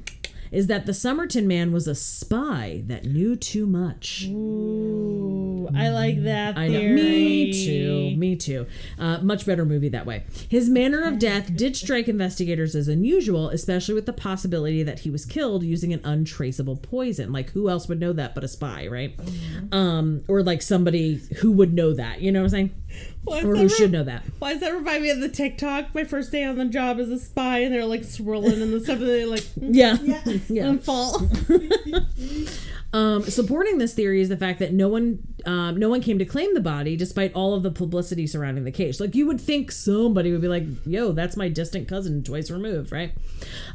is 0.52 0.68
that 0.68 0.86
the 0.86 0.94
Somerton 0.94 1.48
man 1.48 1.72
was 1.72 1.88
a 1.88 1.96
spy 1.96 2.84
that 2.88 3.06
knew 3.06 3.36
too 3.36 3.66
much. 3.66 4.26
Ooh, 4.28 5.70
I 5.76 5.90
like 5.90 6.24
that 6.24 6.58
I 6.58 6.68
know. 6.68 6.80
Me 6.80 7.54
too. 7.54 8.18
Me 8.18 8.36
too. 8.36 8.66
Uh, 8.98 9.20
much 9.20 9.46
better 9.46 9.66
movie 9.66 9.90
that 9.90 10.06
way. 10.06 10.24
His 10.48 10.70
manner 10.70 11.04
of 11.04 11.20
death 11.20 11.56
did 11.56 11.76
strike 11.76 12.08
investigators 12.08 12.76
as 12.76 12.88
unusual, 12.88 13.50
especially 13.50 13.94
with 13.94 14.06
the 14.06 14.14
possibility 14.14 14.84
that 14.84 15.00
he 15.00 15.10
was 15.10 15.26
killed 15.26 15.64
using 15.64 15.94
an 15.94 16.02
untraceable 16.04 16.78
poison. 16.78 17.32
Like, 17.32 17.52
who 17.52 17.70
else 17.70 17.88
would 17.88 18.00
know 18.00 18.14
that 18.14 18.36
but 18.36 18.44
a 18.44 18.48
spy, 18.48 18.88
right? 18.88 19.18
Um, 19.72 20.24
or 20.28 20.44
like 20.44 20.62
somebody 20.62 21.22
who 21.38 21.52
would 21.52 21.74
know 21.74 21.94
that. 21.94 22.22
You 22.22 22.32
know 22.32 22.40
what 22.40 22.46
I'm 22.46 22.50
saying? 22.50 22.76
Why 23.24 23.40
Or 23.44 23.56
who 23.56 23.68
that 23.68 23.76
should 23.76 23.92
know 23.92 24.04
that. 24.04 24.24
Why 24.40 24.54
does 24.54 24.62
that 24.62 24.74
remind 24.74 25.04
me 25.04 25.10
of 25.10 25.20
the 25.20 25.30
TikTok? 25.30 25.94
My 25.94 26.04
first 26.04 26.32
day 26.32 26.44
on 26.44 26.58
the 26.58 26.66
job 26.66 27.00
as 27.00 27.10
a 27.10 27.20
spy, 27.20 27.60
and 27.60 27.74
they're 27.74 27.86
like 27.86 28.04
swirling 28.04 28.62
and 28.62 28.74
the 28.74 28.80
stuff, 28.80 29.00
and 29.00 29.08
they're 29.08 29.28
like, 29.28 29.46
Yeah. 29.58 29.98
Yeah. 30.02 30.22
yeah. 30.50 30.68
and 30.68 30.84
fall. 30.84 31.22
Um, 32.92 33.22
supporting 33.24 33.78
this 33.78 33.94
theory 33.94 34.20
is 34.20 34.30
the 34.30 34.38
fact 34.38 34.58
that 34.60 34.74
no 34.74 34.88
one, 34.88 35.20
um, 35.46 35.78
no 35.78 35.90
one 35.90 36.02
came 36.02 36.18
to 36.18 36.26
claim 36.26 36.56
the 36.56 36.60
body, 36.60 36.96
despite 36.96 37.32
all 37.34 37.54
of 37.54 37.62
the 37.62 37.70
publicity 37.70 38.26
surrounding 38.26 38.64
the 38.64 38.72
case. 38.72 39.00
Like 39.00 39.14
you 39.14 39.28
would 39.28 39.40
think 39.40 39.72
somebody 39.72 40.32
would 40.32 40.42
be 40.42 40.48
like, 40.48 40.64
"Yo, 40.88 41.12
that's 41.12 41.38
my 41.38 41.50
distant 41.50 41.88
cousin, 41.88 42.24
twice 42.24 42.50
removed," 42.50 42.92
right? 42.92 43.14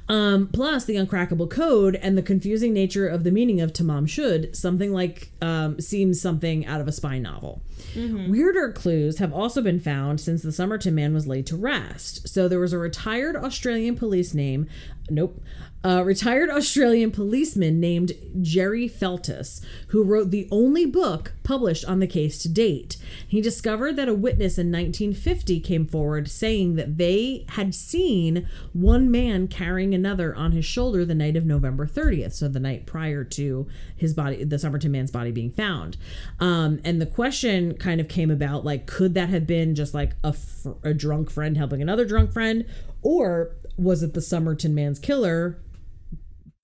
Um, 0.09 0.49
plus, 0.49 0.85
the 0.85 0.97
uncrackable 0.97 1.49
code 1.49 1.95
and 1.95 2.19
the 2.19 2.23
confusing 2.23 2.73
nature 2.73 3.07
of 3.07 3.23
the 3.23 3.31
meaning 3.31 3.61
of 3.61 3.73
tamam 3.73 4.09
shud 4.09 4.55
something 4.57 4.93
like 4.93 5.31
um, 5.41 5.81
seems 5.81 6.21
something 6.21 6.67
out 6.67 6.81
of 6.81 6.89
a 6.89 6.93
spy 6.93 7.19
novel. 7.21 7.63
Mm-hmm. 7.95 8.31
Weirder 8.31 8.73
clues 8.73 9.19
have 9.19 9.33
also 9.33 9.63
been 9.63 9.81
found 9.81 10.21
since 10.21 10.43
the 10.43 10.53
Somerton 10.53 10.95
man 10.95 11.15
was 11.15 11.27
laid 11.27 11.47
to 11.47 11.57
rest. 11.57 12.29
So 12.29 12.49
there 12.49 12.61
was 12.61 12.73
a 12.73 12.79
retired 12.79 13.37
Australian 13.37 13.97
police 13.97 14.35
name, 14.35 14.69
nope, 15.11 15.41
a 15.85 16.03
retired 16.03 16.49
Australian 16.49 17.11
policeman 17.11 17.79
named 17.79 18.13
Gerry 18.41 18.89
Feltus, 18.89 19.63
who 19.89 20.03
wrote 20.03 20.31
the 20.31 20.49
only 20.51 20.87
book 20.87 21.35
published 21.43 21.85
on 21.85 21.99
the 21.99 22.07
case 22.07 22.39
to 22.39 22.49
date. 22.49 22.97
He 23.29 23.43
discovered 23.43 23.97
that 23.97 24.09
a 24.09 24.15
witness 24.15 24.57
in 24.57 24.73
1950 24.73 25.61
came 25.61 25.87
forward 25.87 26.31
saying 26.31 26.77
that 26.77 26.97
they 26.97 27.45
had 27.51 27.75
seen 27.75 28.49
one 28.73 29.11
man 29.11 29.47
carrying 29.47 29.95
another 29.95 30.35
on 30.35 30.53
his 30.53 30.65
shoulder 30.65 31.05
the 31.05 31.15
night 31.15 31.37
of 31.37 31.45
November 31.45 31.87
30th, 31.87 32.33
so 32.33 32.49
the 32.49 32.59
night 32.59 32.87
prior 32.87 33.23
to 33.23 33.67
his 33.95 34.15
body, 34.15 34.43
the 34.43 34.59
Somerton 34.59 34.91
man's 34.91 35.11
body 35.11 35.33
being 35.33 35.51
found. 35.51 35.99
Um, 36.41 36.81
and 36.83 36.99
the 36.99 37.07
question 37.07 37.75
kind 37.75 38.01
of 38.01 38.09
came 38.09 38.31
about 38.31 38.65
like, 38.65 38.87
could 38.87 39.13
that 39.15 39.29
have 39.29 39.47
been 39.47 39.75
just 39.75 39.93
like 39.93 40.13
a, 40.25 40.33
fr- 40.33 40.71
a 40.83 40.95
drunk 40.95 41.31
friend 41.31 41.59
helping 41.59 41.83
another 41.83 42.07
drunk 42.07 42.33
friend, 42.33 42.65
or 43.03 43.51
was 43.77 44.03
it 44.03 44.15
the 44.15 44.23
Somerton 44.23 44.75
man's 44.75 44.99
killer 44.99 45.59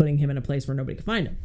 putting 0.00 0.16
him 0.16 0.30
in 0.30 0.38
a 0.38 0.40
place 0.40 0.66
where 0.66 0.74
nobody 0.74 0.96
could 0.96 1.04
find 1.04 1.26
him? 1.26 1.36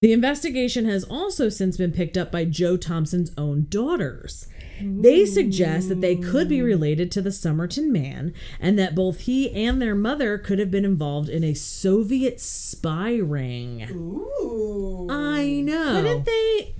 The 0.00 0.12
investigation 0.12 0.84
has 0.84 1.02
also 1.02 1.48
since 1.48 1.76
been 1.76 1.90
picked 1.90 2.16
up 2.16 2.30
by 2.30 2.44
Jo 2.44 2.76
Thomson's 2.76 3.32
own 3.36 3.66
daughters. 3.68 4.46
They 4.80 5.26
suggest 5.26 5.88
that 5.88 6.00
they 6.00 6.14
could 6.14 6.48
be 6.48 6.62
related 6.62 7.10
to 7.10 7.22
the 7.22 7.32
Somerton 7.32 7.90
man 7.90 8.34
and 8.60 8.78
that 8.78 8.94
both 8.94 9.20
he 9.20 9.50
and 9.50 9.82
their 9.82 9.96
mother 9.96 10.38
could 10.38 10.60
have 10.60 10.70
been 10.70 10.84
involved 10.84 11.28
in 11.28 11.42
a 11.42 11.54
Soviet 11.54 12.40
spy 12.40 13.16
ring. 13.16 13.82
Ooh. 13.90 15.08
I 15.10 15.60
know. 15.60 15.92
Couldn't 15.92 16.26
they 16.26 16.74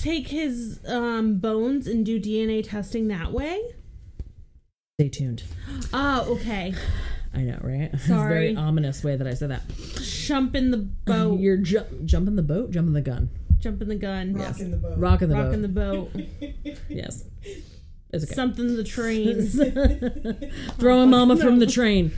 take 0.00 0.28
his 0.28 0.78
um, 0.86 1.38
bones 1.38 1.88
and 1.88 2.06
do 2.06 2.20
DNA 2.20 2.62
testing 2.62 3.08
that 3.08 3.32
way? 3.32 3.60
Stay 5.00 5.08
tuned. 5.08 5.42
Oh, 5.92 6.26
okay. 6.36 6.74
I 7.36 7.42
know, 7.42 7.58
right? 7.62 7.90
Sorry. 8.06 8.28
very 8.54 8.56
ominous 8.56 9.04
way 9.04 9.14
that 9.16 9.26
I 9.26 9.34
said 9.34 9.50
that. 9.50 9.62
Jump 10.00 10.54
in 10.56 10.70
the 10.70 10.76
boat. 11.04 11.38
You're 11.38 11.58
ju- 11.58 11.84
jumping 12.04 12.36
the 12.36 12.42
boat, 12.42 12.70
jumping 12.70 12.94
the 12.94 13.00
gun, 13.02 13.28
Jumping 13.60 13.88
the 13.88 13.94
gun. 13.96 14.34
Rocking 14.34 14.70
the 14.70 14.76
boat. 14.76 14.98
rocking 14.98 15.28
the 15.28 15.34
Rocking 15.34 15.72
boat. 15.72 16.12
the 16.14 16.22
boat. 16.22 16.76
yes, 16.88 17.24
it's 18.10 18.24
okay. 18.24 18.34
Something 18.34 18.76
the 18.76 18.84
train. 18.84 19.46
Throwing 20.78 21.10
mama 21.10 21.36
from 21.36 21.58
the 21.58 21.66
train, 21.66 22.12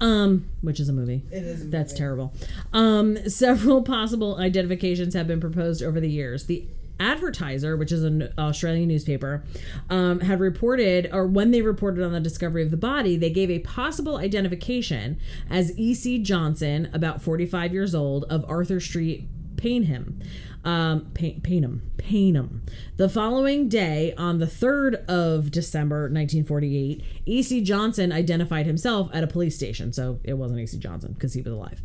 um, 0.00 0.48
which 0.62 0.80
is 0.80 0.88
a 0.88 0.92
movie. 0.92 1.22
It 1.30 1.42
is. 1.44 1.62
a 1.62 1.64
That's 1.66 1.92
movie. 1.92 1.98
terrible. 1.98 2.32
Um, 2.72 3.28
several 3.28 3.82
possible 3.82 4.36
identifications 4.36 5.14
have 5.14 5.26
been 5.26 5.40
proposed 5.40 5.82
over 5.82 6.00
the 6.00 6.10
years. 6.10 6.46
The 6.46 6.66
Advertiser, 7.00 7.76
which 7.76 7.92
is 7.92 8.02
an 8.02 8.32
Australian 8.38 8.88
newspaper, 8.88 9.44
um, 9.90 10.20
had 10.20 10.40
reported, 10.40 11.08
or 11.12 11.26
when 11.26 11.50
they 11.50 11.62
reported 11.62 12.04
on 12.04 12.12
the 12.12 12.20
discovery 12.20 12.62
of 12.62 12.70
the 12.70 12.76
body, 12.76 13.16
they 13.16 13.30
gave 13.30 13.50
a 13.50 13.58
possible 13.60 14.16
identification 14.16 15.18
as 15.50 15.76
E.C. 15.78 16.18
Johnson, 16.18 16.90
about 16.92 17.22
45 17.22 17.72
years 17.72 17.94
old, 17.94 18.24
of 18.24 18.44
Arthur 18.48 18.80
Street, 18.80 19.28
Payneham. 19.56 20.22
Um, 20.68 21.06
Pay- 21.14 21.40
Paynham. 21.40 21.80
Paynham. 21.96 22.60
The 22.98 23.08
following 23.08 23.70
day, 23.70 24.12
on 24.18 24.38
the 24.38 24.44
3rd 24.44 25.02
of 25.06 25.50
December 25.50 26.02
1948, 26.10 27.02
E.C. 27.24 27.62
Johnson 27.62 28.12
identified 28.12 28.66
himself 28.66 29.08
at 29.14 29.24
a 29.24 29.26
police 29.26 29.56
station. 29.56 29.94
So 29.94 30.20
it 30.24 30.34
wasn't 30.34 30.60
E.C. 30.60 30.76
Johnson 30.78 31.12
because 31.14 31.32
he 31.32 31.40
was 31.40 31.54
alive. 31.54 31.80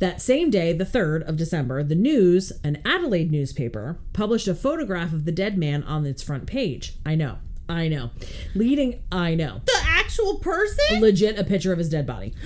That 0.00 0.20
same 0.20 0.50
day, 0.50 0.72
the 0.72 0.84
3rd 0.84 1.28
of 1.28 1.36
December, 1.36 1.84
the 1.84 1.94
News, 1.94 2.50
an 2.64 2.82
Adelaide 2.84 3.30
newspaper, 3.30 3.96
published 4.12 4.48
a 4.48 4.56
photograph 4.56 5.12
of 5.12 5.24
the 5.24 5.30
dead 5.30 5.56
man 5.56 5.84
on 5.84 6.04
its 6.04 6.20
front 6.20 6.46
page. 6.48 6.94
I 7.06 7.14
know. 7.14 7.38
I 7.68 7.86
know. 7.86 8.10
Leading, 8.56 9.02
I 9.12 9.36
know. 9.36 9.60
the 9.66 9.78
actual 9.84 10.38
person? 10.40 11.00
Legit 11.00 11.38
a 11.38 11.44
picture 11.44 11.72
of 11.72 11.78
his 11.78 11.88
dead 11.88 12.06
body. 12.08 12.34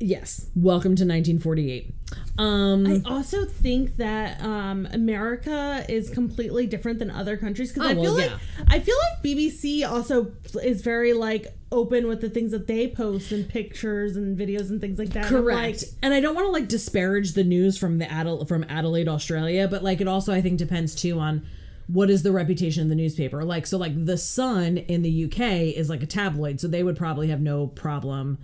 Yes. 0.00 0.46
Welcome 0.54 0.90
to 0.94 1.02
1948. 1.02 1.92
Um, 2.38 2.86
I 2.86 3.02
also 3.04 3.44
think 3.44 3.96
that 3.96 4.40
um, 4.42 4.86
America 4.92 5.84
is 5.88 6.08
completely 6.08 6.66
different 6.68 7.00
than 7.00 7.10
other 7.10 7.36
countries 7.36 7.72
because 7.72 7.88
Oh, 7.88 7.90
I 7.90 7.94
feel 7.94 8.02
well, 8.04 8.14
like 8.14 8.30
yeah. 8.30 8.64
I 8.68 8.78
feel 8.78 8.94
like 8.96 9.24
BBC 9.24 9.88
also 9.88 10.30
is 10.62 10.82
very 10.82 11.12
like 11.12 11.48
open 11.72 12.06
with 12.06 12.20
the 12.20 12.30
things 12.30 12.52
that 12.52 12.68
they 12.68 12.86
post 12.86 13.32
and 13.32 13.48
pictures 13.48 14.16
and 14.16 14.38
videos 14.38 14.70
and 14.70 14.80
things 14.80 14.98
like 15.00 15.08
that. 15.10 15.26
And 15.26 15.36
I'm 15.36 15.42
Correct. 15.42 15.84
and 16.00 16.14
I 16.14 16.20
don't 16.20 16.36
want 16.36 16.46
to 16.46 16.52
like 16.52 16.68
disparage 16.68 17.32
the 17.32 17.42
news 17.44 17.76
from 17.76 17.98
the 17.98 18.06
Adel- 18.06 18.44
from 18.44 18.64
Adelaide, 18.68 19.08
Australia, 19.08 19.66
but 19.66 19.82
like 19.82 20.00
it 20.00 20.06
also 20.06 20.32
I 20.32 20.40
think 20.40 20.58
depends 20.58 20.94
too 20.94 21.18
on 21.18 21.44
what 21.88 22.08
is 22.08 22.22
the 22.22 22.30
reputation 22.32 22.84
of 22.84 22.88
the 22.88 22.94
newspaper. 22.94 23.44
Like 23.44 23.66
so 23.66 23.78
like 23.78 24.04
The 24.06 24.16
Sun 24.16 24.78
in 24.78 25.02
the 25.02 25.24
UK 25.24 25.76
is 25.76 25.90
like 25.90 26.04
a 26.04 26.06
tabloid, 26.06 26.60
so 26.60 26.68
they 26.68 26.84
would 26.84 26.96
probably 26.96 27.28
have 27.28 27.40
no 27.40 27.66
problem 27.66 28.38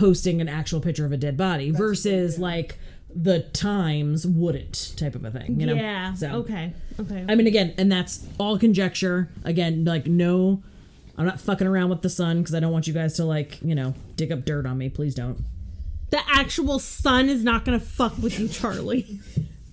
posting 0.00 0.40
an 0.40 0.48
actual 0.48 0.80
picture 0.80 1.04
of 1.04 1.12
a 1.12 1.16
dead 1.18 1.36
body 1.36 1.70
versus 1.70 2.38
like 2.38 2.78
the 3.14 3.40
Times 3.40 4.26
wouldn't 4.26 4.94
type 4.96 5.14
of 5.14 5.24
a 5.24 5.30
thing, 5.30 5.60
you 5.60 5.66
know. 5.66 5.74
yeah. 5.74 6.14
So 6.14 6.28
Okay. 6.36 6.72
Okay. 6.98 7.24
I 7.28 7.34
mean 7.34 7.46
again, 7.46 7.74
and 7.76 7.92
that's 7.92 8.26
all 8.38 8.58
conjecture. 8.58 9.28
Again, 9.44 9.84
like 9.84 10.06
no 10.06 10.62
I'm 11.18 11.26
not 11.26 11.38
fucking 11.38 11.66
around 11.66 11.90
with 11.90 12.00
the 12.00 12.08
sun 12.08 12.38
because 12.38 12.54
I 12.54 12.60
don't 12.60 12.72
want 12.72 12.86
you 12.86 12.94
guys 12.94 13.14
to 13.16 13.26
like, 13.26 13.60
you 13.60 13.74
know, 13.74 13.92
dig 14.16 14.32
up 14.32 14.46
dirt 14.46 14.64
on 14.64 14.78
me. 14.78 14.88
Please 14.88 15.14
don't. 15.14 15.44
the 16.08 16.20
actual 16.32 16.78
sun 16.78 17.28
is 17.28 17.44
not 17.44 17.64
gonna 17.66 17.78
fuck 17.80 18.16
with 18.18 18.40
you, 18.40 18.48
Charlie. 18.48 19.20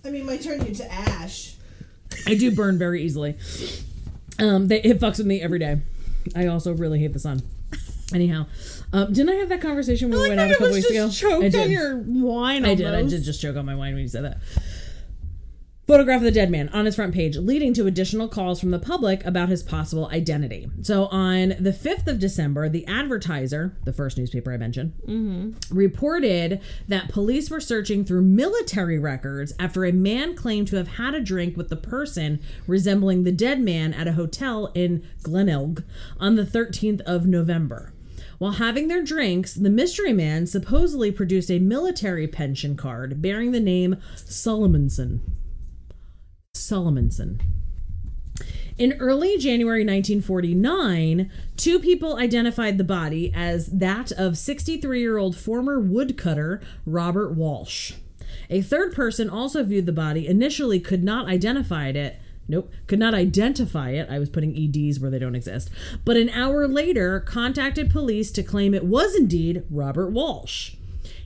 I 0.03 0.09
mean, 0.09 0.25
my 0.25 0.35
turn 0.37 0.65
you 0.65 0.73
to 0.75 0.91
ash. 0.91 1.55
I 2.25 2.35
do 2.35 2.51
burn 2.53 2.77
very 2.77 3.01
easily. 3.03 3.37
Um, 4.39 4.67
they, 4.67 4.81
it 4.81 4.99
fucks 4.99 5.17
with 5.19 5.27
me 5.27 5.41
every 5.41 5.59
day. 5.59 5.79
I 6.35 6.47
also 6.47 6.73
really 6.73 6.99
hate 6.99 7.13
the 7.13 7.19
sun. 7.19 7.41
Anyhow, 8.13 8.45
um, 8.93 9.13
didn't 9.13 9.29
I 9.29 9.35
have 9.35 9.49
that 9.49 9.61
conversation 9.61 10.09
when 10.09 10.21
we 10.21 10.29
went 10.29 10.39
out 10.39 10.51
a 10.51 10.53
couple 10.53 10.73
weeks 10.73 10.89
ago? 10.89 11.09
choked 11.09 11.45
I 11.45 11.49
did. 11.49 11.61
on 11.61 11.71
your 11.71 11.97
wine. 11.97 12.65
I 12.65 12.75
did. 12.75 12.87
I 12.87 12.97
almost. 12.97 13.15
did 13.15 13.23
just 13.23 13.41
choke 13.41 13.57
on 13.57 13.65
my 13.65 13.75
wine 13.75 13.93
when 13.93 14.01
you 14.01 14.07
said 14.07 14.23
that. 14.23 14.37
Photograph 15.87 16.17
of 16.17 16.23
the 16.23 16.31
dead 16.31 16.51
man 16.51 16.67
on 16.69 16.83
his 16.83 16.97
front 16.97 17.13
page, 17.13 17.37
leading 17.37 17.73
to 17.73 17.87
additional 17.87 18.27
calls 18.27 18.59
from 18.59 18.71
the 18.71 18.79
public 18.79 19.23
about 19.23 19.47
his 19.47 19.63
possible 19.63 20.09
identity. 20.11 20.69
So, 20.81 21.05
on 21.05 21.55
the 21.61 21.71
5th 21.71 22.07
of 22.07 22.19
December, 22.19 22.67
the 22.67 22.85
Advertiser, 22.87 23.77
the 23.85 23.93
first 23.93 24.17
newspaper 24.17 24.51
I 24.51 24.57
mentioned, 24.57 25.55
reported 25.71 26.59
that 26.89 27.07
police 27.07 27.49
were 27.49 27.61
searching 27.61 28.03
through 28.03 28.23
military 28.23 28.99
records 28.99 29.53
after 29.57 29.85
a 29.85 29.93
man 29.93 30.35
claimed 30.35 30.67
to 30.69 30.75
have 30.75 30.89
had 30.89 31.15
a 31.15 31.21
drink 31.21 31.55
with 31.55 31.69
the 31.69 31.77
person 31.77 32.41
resembling 32.67 33.23
the 33.23 33.31
dead 33.31 33.61
man 33.61 33.93
at 33.93 34.09
a 34.09 34.13
hotel 34.13 34.73
in 34.75 35.07
Glenelg 35.23 35.85
on 36.19 36.35
the 36.35 36.43
13th 36.43 36.99
of 37.01 37.25
November. 37.25 37.93
While 38.37 38.53
having 38.53 38.87
their 38.87 39.03
drinks, 39.03 39.53
the 39.53 39.69
mystery 39.69 40.13
man 40.13 40.45
supposedly 40.45 41.11
produced 41.11 41.49
a 41.49 41.59
military 41.59 42.27
pension 42.27 42.75
card 42.75 43.21
bearing 43.21 43.51
the 43.51 43.59
name 43.59 43.97
Solomonson. 44.15 45.21
Solomonson. 46.53 47.41
In 48.77 48.93
early 48.99 49.39
January 49.39 49.81
1949, 49.81 51.31
two 51.55 51.79
people 51.79 52.17
identified 52.17 52.77
the 52.77 52.83
body 52.83 53.31
as 53.35 53.67
that 53.67 54.11
of 54.11 54.37
63 54.37 54.99
year 54.99 55.17
old 55.17 55.35
former 55.35 55.79
woodcutter 55.79 56.61
Robert 56.85 57.33
Walsh. 57.33 57.93
A 58.51 58.61
third 58.61 58.93
person 58.93 59.31
also 59.31 59.63
viewed 59.63 59.87
the 59.87 59.91
body, 59.91 60.27
initially 60.27 60.79
could 60.79 61.03
not 61.03 61.27
identify 61.27 61.87
it. 61.87 62.19
Nope, 62.47 62.71
could 62.87 62.99
not 62.99 63.13
identify 63.13 63.91
it. 63.91 64.09
I 64.09 64.19
was 64.19 64.29
putting 64.29 64.55
EDs 64.55 64.99
where 64.99 65.11
they 65.11 65.19
don't 65.19 65.35
exist. 65.35 65.69
But 66.05 66.17
an 66.17 66.29
hour 66.29 66.67
later, 66.67 67.19
contacted 67.19 67.91
police 67.91 68.31
to 68.31 68.43
claim 68.43 68.73
it 68.73 68.85
was 68.85 69.15
indeed 69.15 69.63
Robert 69.69 70.11
Walsh. 70.11 70.75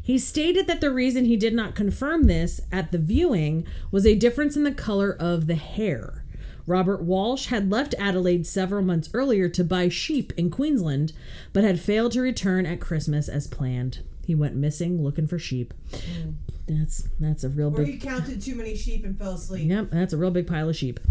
He 0.01 0.17
stated 0.17 0.65
that 0.67 0.81
the 0.81 0.91
reason 0.91 1.25
he 1.25 1.37
did 1.37 1.53
not 1.53 1.75
confirm 1.75 2.23
this 2.23 2.61
at 2.71 2.91
the 2.91 2.97
viewing 2.97 3.67
was 3.91 4.05
a 4.05 4.15
difference 4.15 4.55
in 4.55 4.63
the 4.63 4.71
color 4.71 5.15
of 5.19 5.45
the 5.45 5.55
hair. 5.55 6.25
Robert 6.65 7.01
Walsh 7.01 7.47
had 7.47 7.71
left 7.71 7.95
Adelaide 7.99 8.47
several 8.47 8.83
months 8.83 9.09
earlier 9.13 9.47
to 9.49 9.63
buy 9.63 9.89
sheep 9.89 10.33
in 10.37 10.49
Queensland, 10.49 11.13
but 11.53 11.63
had 11.63 11.79
failed 11.79 12.13
to 12.13 12.21
return 12.21 12.65
at 12.65 12.79
Christmas 12.79 13.29
as 13.29 13.47
planned. 13.47 13.99
He 14.25 14.35
went 14.35 14.55
missing 14.55 15.03
looking 15.03 15.27
for 15.27 15.39
sheep. 15.39 15.73
Hmm. 15.91 16.31
That's 16.71 17.03
that's 17.19 17.43
a 17.43 17.49
real 17.49 17.69
big. 17.69 17.79
Or 17.81 17.91
he 17.91 17.97
counted 17.97 18.41
too 18.41 18.55
many 18.55 18.77
sheep 18.77 19.03
and 19.03 19.17
fell 19.17 19.33
asleep. 19.33 19.69
Yep, 19.69 19.89
that's 19.91 20.13
a 20.13 20.17
real 20.17 20.31
big 20.31 20.47
pile 20.47 20.69
of 20.69 20.75
sheep. 20.75 21.01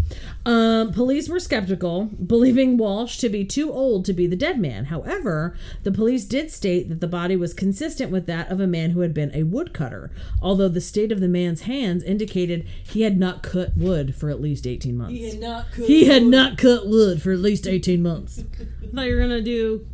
Um, 0.43 0.91
police 0.91 1.29
were 1.29 1.39
skeptical, 1.39 2.05
believing 2.05 2.77
Walsh 2.77 3.17
to 3.17 3.29
be 3.29 3.45
too 3.45 3.71
old 3.71 4.03
to 4.05 4.13
be 4.13 4.25
the 4.25 4.35
dead 4.35 4.59
man. 4.59 4.85
However, 4.85 5.55
the 5.83 5.91
police 5.91 6.25
did 6.25 6.49
state 6.49 6.89
that 6.89 6.99
the 6.99 7.07
body 7.07 7.35
was 7.35 7.53
consistent 7.53 8.11
with 8.11 8.25
that 8.25 8.49
of 8.49 8.59
a 8.59 8.65
man 8.65 8.91
who 8.91 9.01
had 9.01 9.13
been 9.13 9.31
a 9.35 9.43
woodcutter, 9.43 10.09
although 10.41 10.67
the 10.67 10.81
state 10.81 11.11
of 11.11 11.19
the 11.19 11.27
man's 11.27 11.61
hands 11.61 12.03
indicated 12.03 12.65
he 12.83 13.03
had 13.03 13.19
not 13.19 13.43
cut 13.43 13.77
wood 13.77 14.15
for 14.15 14.29
at 14.31 14.41
least 14.41 14.65
18 14.65 14.97
months. 14.97 15.13
He 15.13 15.29
had 15.29 15.39
not 15.39 15.71
cooked. 15.71 15.87
He 15.87 16.05
had 16.05 16.23
not 16.23 16.57
cut 16.57 16.87
wood 16.87 17.21
for 17.21 17.31
at 17.31 17.39
least 17.39 17.67
18 17.67 18.01
months. 18.01 18.43
I 18.83 18.87
thought 18.87 19.07
you 19.07 19.15
were 19.15 19.21
gonna 19.21 19.41
do. 19.41 19.85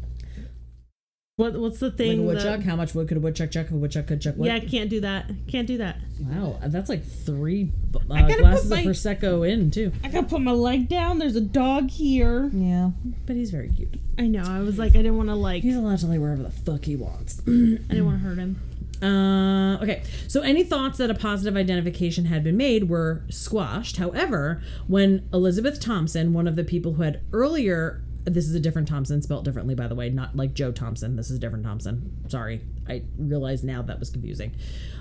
What 1.38 1.54
What's 1.54 1.78
the 1.78 1.86
Like 1.86 1.94
a 1.94 1.98
thing? 1.98 2.18
that- 2.18 2.24
woodchuck? 2.34 2.62
How 2.64 2.76
much 2.76 2.96
wood 2.96 3.08
could 3.08 3.18
a 3.18 3.20
woodchuck 3.20 3.52
chuck 3.52 3.70
a 3.70 3.76
woodchuck 3.76 4.08
could 4.08 4.20
chuck 4.20 4.36
wood? 4.38 4.48
yeah, 4.48 4.56
I 4.56 4.60
can't 4.60 4.90
do 4.90 5.02
that. 5.02 5.30
Can't 5.48 5.68
do 5.68 5.78
that. 5.78 5.98
Wow, 6.20 6.58
that's 6.66 6.90
like 6.90 7.06
three 7.06 7.72
uh, 7.94 8.00
glasses 8.00 8.72
my- 8.72 8.80
of 8.80 8.86
Prosecco 8.88 9.48
in, 9.48 9.70
too. 9.70 9.92
I 10.04 10.08
gotta 10.08 10.26
put 10.26 10.42
my 10.42 10.50
leg 10.52 10.90
down. 10.90 11.20
There's 11.20 11.36
a 11.36 11.42
dog 11.42 11.92
here. 11.92 12.50
Yeah, 12.52 12.90
but 13.28 13.36
he's 13.36 13.52
very 13.52 13.70
cute. 13.70 14.00
I 14.18 14.24
know. 14.26 14.42
I 14.46 14.62
was 14.62 14.80
like, 14.80 14.94
I 14.94 15.04
didn't 15.04 15.18
want 15.18 15.30
to 15.30 15.36
like. 15.36 15.62
He's 15.62 15.76
allowed 15.76 16.00
to 16.00 16.08
lay 16.08 16.18
wherever 16.18 16.42
the 16.42 16.50
fuck 16.50 16.86
he 16.86 16.96
wants. 16.96 17.40
I 17.48 17.52
didn't 17.52 18.06
want 18.06 18.18
to 18.18 18.28
hurt 18.28 18.40
him. 18.40 18.60
Uh, 19.04 19.78
okay, 19.84 20.02
so 20.28 20.42
any 20.42 20.64
thoughts 20.64 20.98
that 20.98 21.12
a 21.12 21.14
positive 21.14 21.56
identification 21.56 22.26
had 22.26 22.44
been 22.44 22.58
made 22.58 22.90
were 22.90 23.22
squashed. 23.30 23.98
However, 23.98 24.64
when 24.88 25.30
Elizabeth 25.32 25.80
Thompson, 25.80 26.34
one 26.34 26.48
of 26.48 26.56
the 26.56 26.64
people 26.64 26.94
who 26.94 27.04
had 27.04 27.22
earlier, 27.32 28.02
this 28.34 28.48
is 28.48 28.56
a 28.56 28.60
different 28.60 28.88
Thompson, 28.88 29.22
spelled 29.22 29.46
differently, 29.46 29.76
by 29.76 29.88
the 29.88 29.96
way, 29.96 30.10
not 30.10 30.36
like 30.36 30.54
Jo 30.54 30.72
Thomson. 30.72 31.16
This 31.16 31.30
is 31.30 31.38
a 31.38 31.40
different 31.40 31.66
Thompson. 31.66 32.12
Sorry, 32.28 32.62
I 32.88 33.04
realized 33.18 33.64
now 33.64 33.82
that 33.84 34.00
was 34.00 34.10
confusing. 34.10 34.54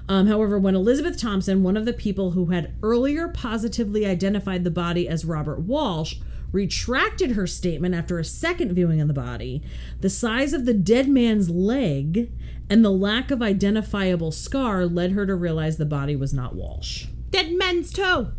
Um, 0.08 0.26
however, 0.26 0.58
when 0.58 0.74
Elizabeth 0.74 1.20
Thompson, 1.20 1.62
one 1.62 1.76
of 1.76 1.84
the 1.84 1.92
people 1.92 2.32
who 2.32 2.46
had 2.46 2.72
earlier 2.82 3.28
positively 3.28 4.06
identified 4.06 4.64
the 4.64 4.70
body 4.70 5.08
as 5.08 5.24
Robert 5.24 5.60
Walsh, 5.60 6.16
retracted 6.52 7.32
her 7.32 7.46
statement 7.46 7.94
after 7.94 8.18
a 8.18 8.24
second 8.24 8.72
viewing 8.72 9.00
of 9.00 9.08
the 9.08 9.14
body, 9.14 9.62
the 10.00 10.10
size 10.10 10.52
of 10.52 10.64
the 10.64 10.74
dead 10.74 11.08
man's 11.08 11.50
leg 11.50 12.30
and 12.68 12.84
the 12.84 12.90
lack 12.90 13.30
of 13.30 13.42
identifiable 13.42 14.32
scar 14.32 14.86
led 14.86 15.12
her 15.12 15.26
to 15.26 15.34
realize 15.34 15.76
the 15.76 15.84
body 15.84 16.16
was 16.16 16.32
not 16.32 16.54
Walsh. 16.54 17.06
Dead 17.30 17.52
man's 17.52 17.92
toe. 17.92 18.32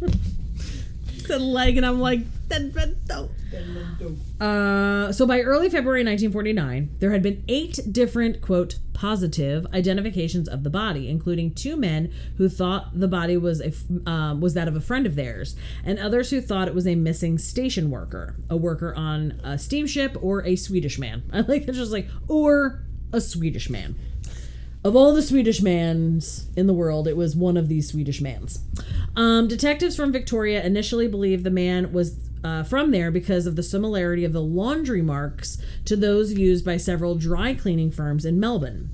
Said 1.26 1.40
leg, 1.40 1.76
and 1.76 1.86
I'm 1.86 2.00
like 2.00 2.20
dead 3.50 3.68
man's. 3.68 4.40
Uh, 4.40 5.12
so 5.12 5.26
by 5.26 5.40
early 5.40 5.68
February 5.68 6.00
1949, 6.00 6.96
there 6.98 7.12
had 7.12 7.22
been 7.22 7.44
eight 7.48 7.78
different, 7.90 8.40
quote, 8.40 8.76
positive 8.92 9.66
identifications 9.74 10.48
of 10.48 10.62
the 10.62 10.70
body, 10.70 11.08
including 11.08 11.52
two 11.52 11.76
men 11.76 12.12
who 12.36 12.48
thought 12.48 12.98
the 12.98 13.08
body 13.08 13.36
was 13.36 13.60
a 13.60 13.68
f- 13.68 13.84
um, 14.06 14.40
was 14.40 14.54
that 14.54 14.68
of 14.68 14.76
a 14.76 14.80
friend 14.80 15.06
of 15.06 15.16
theirs, 15.16 15.56
and 15.84 15.98
others 15.98 16.30
who 16.30 16.40
thought 16.40 16.68
it 16.68 16.74
was 16.74 16.86
a 16.86 16.94
missing 16.94 17.38
station 17.38 17.90
worker, 17.90 18.36
a 18.48 18.56
worker 18.56 18.94
on 18.94 19.40
a 19.42 19.58
steamship, 19.58 20.16
or 20.20 20.44
a 20.44 20.56
Swedish 20.56 20.98
man. 20.98 21.22
I 21.32 21.40
like 21.48 21.66
it's 21.68 21.78
just 21.78 21.92
like 21.92 22.08
or 22.28 22.84
a 23.12 23.20
Swedish 23.20 23.68
man. 23.68 23.96
Of 24.84 24.96
all 24.96 25.12
the 25.12 25.22
Swedish 25.22 25.62
mans 25.62 26.46
in 26.56 26.66
the 26.66 26.74
world, 26.74 27.06
it 27.06 27.16
was 27.16 27.36
one 27.36 27.56
of 27.56 27.68
these 27.68 27.88
Swedish 27.88 28.20
mans. 28.20 28.60
Um, 29.14 29.46
detectives 29.46 29.94
from 29.94 30.10
Victoria 30.10 30.64
initially 30.64 31.06
believed 31.06 31.44
the 31.44 31.50
man 31.50 31.92
was 31.92 32.16
uh, 32.44 32.62
from 32.62 32.90
there 32.90 33.10
because 33.10 33.46
of 33.46 33.56
the 33.56 33.62
similarity 33.62 34.24
of 34.24 34.32
the 34.32 34.40
laundry 34.40 35.02
marks 35.02 35.58
to 35.84 35.96
those 35.96 36.32
used 36.32 36.64
by 36.64 36.76
several 36.76 37.14
dry 37.14 37.54
cleaning 37.54 37.90
firms 37.90 38.24
in 38.24 38.40
Melbourne. 38.40 38.90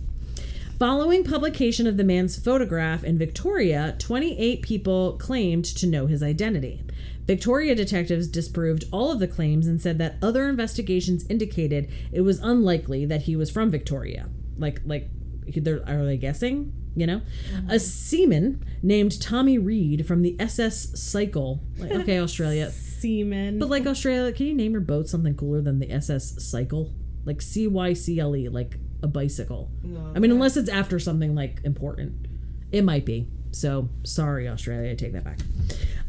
Following 0.79 1.25
publication 1.25 1.87
of 1.89 1.97
the 1.97 2.05
man's 2.05 2.39
photograph 2.39 3.03
in 3.03 3.19
Victoria, 3.19 3.97
28 3.99 4.63
people 4.63 5.15
claimed 5.15 5.65
to 5.65 5.87
know 5.87 6.07
his 6.07 6.23
identity. 6.23 6.83
Victoria 7.27 7.75
detectives 7.75 8.29
disproved 8.29 8.85
all 8.93 9.11
of 9.11 9.19
the 9.19 9.27
claims 9.27 9.67
and 9.67 9.83
said 9.83 9.99
that 9.99 10.17
other 10.23 10.49
investigations 10.49 11.27
indicated 11.29 11.91
it 12.13 12.21
was 12.21 12.39
unlikely 12.39 13.05
that 13.05 13.23
he 13.23 13.35
was 13.35 13.51
from 13.51 13.71
Victoria. 13.71 14.29
Like, 14.57 14.81
like, 14.87 15.11
they're, 15.57 15.83
are 15.89 16.05
they 16.05 16.17
guessing? 16.17 16.73
You 16.95 17.07
know, 17.07 17.17
a 17.17 17.21
mm-hmm. 17.21 17.77
seaman 17.79 18.65
named 18.83 19.21
Tommy 19.21 19.59
Reed 19.59 20.07
from 20.07 20.23
the 20.23 20.37
SS 20.41 21.01
Cycle. 21.01 21.61
Like, 21.77 21.93
okay, 21.93 22.19
Australia, 22.21 22.71
seaman. 22.71 23.59
but 23.59 23.69
like 23.69 23.87
Australia, 23.87 24.33
can 24.33 24.47
you 24.47 24.55
name 24.55 24.73
your 24.73 24.81
boat 24.81 25.09
something 25.09 25.35
cooler 25.35 25.61
than 25.61 25.79
the 25.79 25.91
SS 25.93 26.43
Cycle? 26.45 26.93
Like 27.25 27.41
C 27.41 27.69
Y 27.69 27.93
C 27.93 28.19
L 28.19 28.35
E, 28.35 28.49
like 28.49 28.79
a 29.03 29.07
bicycle. 29.07 29.71
No, 29.83 30.13
I 30.15 30.19
mean, 30.19 30.31
unless 30.31 30.57
it's 30.57 30.69
after 30.69 30.99
something 30.99 31.35
like 31.35 31.61
important, 31.65 32.27
it 32.73 32.83
might 32.83 33.05
be. 33.05 33.29
So 33.53 33.89
sorry, 34.03 34.49
Australia, 34.49 34.91
I 34.91 34.95
take 34.95 35.13
that 35.13 35.25
back. 35.25 35.39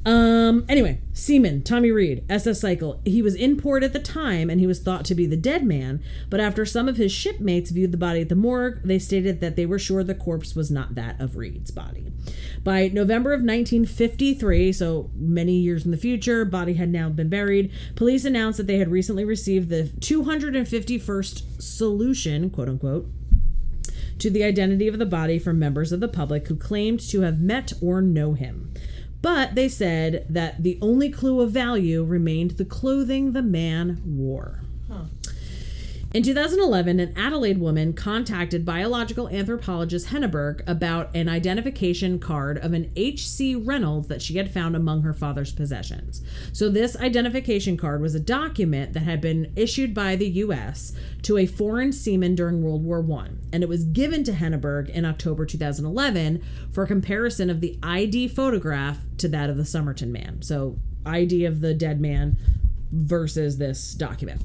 Um. 0.05 0.65
Anyway, 0.69 1.01
Seaman 1.13 1.63
Tommy 1.63 1.91
Reed, 1.91 2.23
SS 2.29 2.62
Cycle. 2.62 3.01
He 3.03 3.21
was 3.21 3.35
in 3.35 3.57
port 3.57 3.83
at 3.83 3.91
the 3.91 3.99
time, 3.99 4.49
and 4.49 4.59
he 4.59 4.67
was 4.67 4.79
thought 4.79 5.03
to 5.05 5.15
be 5.15 5.25
the 5.25 5.35
dead 5.35 5.65
man. 5.65 6.01
But 6.29 6.39
after 6.39 6.65
some 6.65 6.88
of 6.88 6.97
his 6.97 7.12
shipmates 7.12 7.71
viewed 7.71 7.91
the 7.91 7.97
body 7.97 8.21
at 8.21 8.29
the 8.29 8.35
morgue, 8.35 8.81
they 8.83 8.97
stated 8.97 9.41
that 9.41 9.57
they 9.57 9.65
were 9.65 9.77
sure 9.77 10.03
the 10.03 10.15
corpse 10.15 10.55
was 10.55 10.71
not 10.71 10.95
that 10.95 11.19
of 11.19 11.35
Reed's 11.35 11.71
body. 11.71 12.12
By 12.63 12.88
November 12.88 13.33
of 13.33 13.41
1953, 13.41 14.71
so 14.71 15.09
many 15.15 15.53
years 15.53 15.83
in 15.83 15.91
the 15.91 15.97
future, 15.97 16.45
body 16.45 16.73
had 16.73 16.89
now 16.89 17.09
been 17.09 17.29
buried. 17.29 17.71
Police 17.95 18.23
announced 18.23 18.57
that 18.57 18.67
they 18.67 18.77
had 18.77 18.91
recently 18.91 19.25
received 19.25 19.69
the 19.69 19.91
251st 19.99 21.62
solution, 21.62 22.49
quote 22.49 22.69
unquote, 22.69 23.07
to 24.19 24.29
the 24.29 24.43
identity 24.43 24.88
of 24.88 24.99
the 24.99 25.05
body 25.05 25.39
from 25.39 25.59
members 25.59 25.91
of 25.91 25.99
the 25.99 26.07
public 26.07 26.47
who 26.47 26.55
claimed 26.55 26.99
to 26.99 27.21
have 27.21 27.39
met 27.39 27.73
or 27.81 28.01
know 28.01 28.33
him. 28.33 28.73
But 29.21 29.55
they 29.55 29.67
said 29.67 30.25
that 30.29 30.63
the 30.63 30.77
only 30.82 31.10
clue 31.10 31.41
of 31.41 31.51
value 31.51 32.03
remained 32.03 32.51
the 32.51 32.65
clothing 32.65 33.34
the 33.34 33.41
man 33.41 34.01
wore. 34.05 34.62
In 36.12 36.24
2011, 36.24 37.00
an 37.00 37.13
Adelaide 37.15 37.60
woman 37.60 37.93
contacted 37.93 38.65
biological 38.65 39.30
anthropologist 39.30 40.08
Henneberg 40.08 40.63
about 40.65 41.15
an 41.15 41.30
identification 41.30 42.17
card 42.17 42.58
of 42.58 42.74
an 42.74 42.91
H.C. 42.95 43.54
Reynolds 43.54 44.08
that 44.08 44.19
she 44.19 44.38
had 44.38 44.52
found 44.52 44.76
among 44.76 45.04
her 45.04 45.13
father's 45.13 45.52
possessions. 45.52 46.24
So, 46.52 46.67
this 46.67 46.98
identification 46.98 47.78
card 47.78 48.02
was 48.02 48.15
a 48.15 48.19
document 48.19 48.93
that 48.93 49.02
had 49.02 49.22
been 49.22 49.54
issued 49.56 49.93
by 49.93 50.15
the 50.15 50.30
U.S. 50.30 50.93
to 51.22 51.38
a 51.38 51.45
foreign 51.45 51.91
seaman 51.91 52.34
during 52.34 52.63
World 52.63 52.84
War 52.84 53.06
I, 53.19 53.28
and 53.54 53.62
it 53.62 53.69
was 53.69 53.84
given 53.84 54.24
to 54.24 54.32
Henneberg 54.32 54.89
in 54.89 55.06
October 55.06 55.45
2011 55.45 56.41
for 56.72 56.88
comparison 56.88 57.52
of 57.52 57.62
the 57.62 57.78
ID 57.84 58.30
photograph 58.30 58.98
to 59.19 59.28
that 59.28 59.52
of 59.52 59.58
the 59.58 59.65
Somerton 59.65 60.12
man. 60.12 60.41
So, 60.41 60.80
ID 61.06 61.45
of 61.45 61.62
the 61.62 61.76
dead 61.76 62.02
man 62.02 62.36
versus 62.91 63.60
this 63.60 63.93
document. 63.93 64.41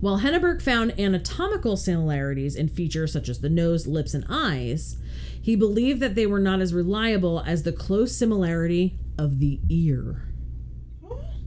While 0.00 0.18
Henneberg 0.18 0.60
found 0.60 0.98
anatomical 0.98 1.76
similarities 1.76 2.56
in 2.56 2.68
features 2.68 3.12
such 3.12 3.28
as 3.28 3.40
the 3.40 3.48
nose, 3.48 3.86
lips, 3.86 4.14
and 4.14 4.24
eyes, 4.28 4.96
he 5.40 5.56
believed 5.56 6.00
that 6.00 6.14
they 6.14 6.26
were 6.26 6.40
not 6.40 6.60
as 6.60 6.74
reliable 6.74 7.40
as 7.46 7.62
the 7.62 7.72
close 7.72 8.16
similarity 8.16 8.98
of 9.18 9.38
the 9.38 9.60
ear. 9.68 10.28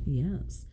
Yes. 0.05 0.65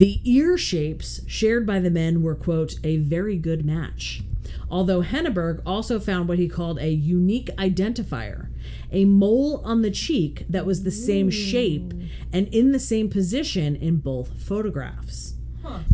The 0.00 0.20
ear 0.24 0.56
shapes 0.56 1.20
shared 1.26 1.66
by 1.66 1.80
the 1.80 1.90
men 1.90 2.22
were, 2.22 2.34
quote, 2.34 2.76
a 2.84 2.98
very 2.98 3.36
good 3.36 3.64
match. 3.64 4.22
Although 4.70 5.02
Henneberg 5.02 5.60
also 5.66 5.98
found 5.98 6.28
what 6.28 6.38
he 6.38 6.48
called 6.48 6.78
a 6.78 6.90
unique 6.90 7.48
identifier, 7.56 8.48
a 8.92 9.04
mole 9.04 9.60
on 9.64 9.82
the 9.82 9.90
cheek 9.90 10.46
that 10.48 10.64
was 10.64 10.82
the 10.82 10.90
same 10.90 11.30
shape 11.30 11.92
and 12.32 12.48
in 12.48 12.72
the 12.72 12.78
same 12.78 13.10
position 13.10 13.76
in 13.76 13.96
both 13.96 14.40
photographs. 14.40 15.34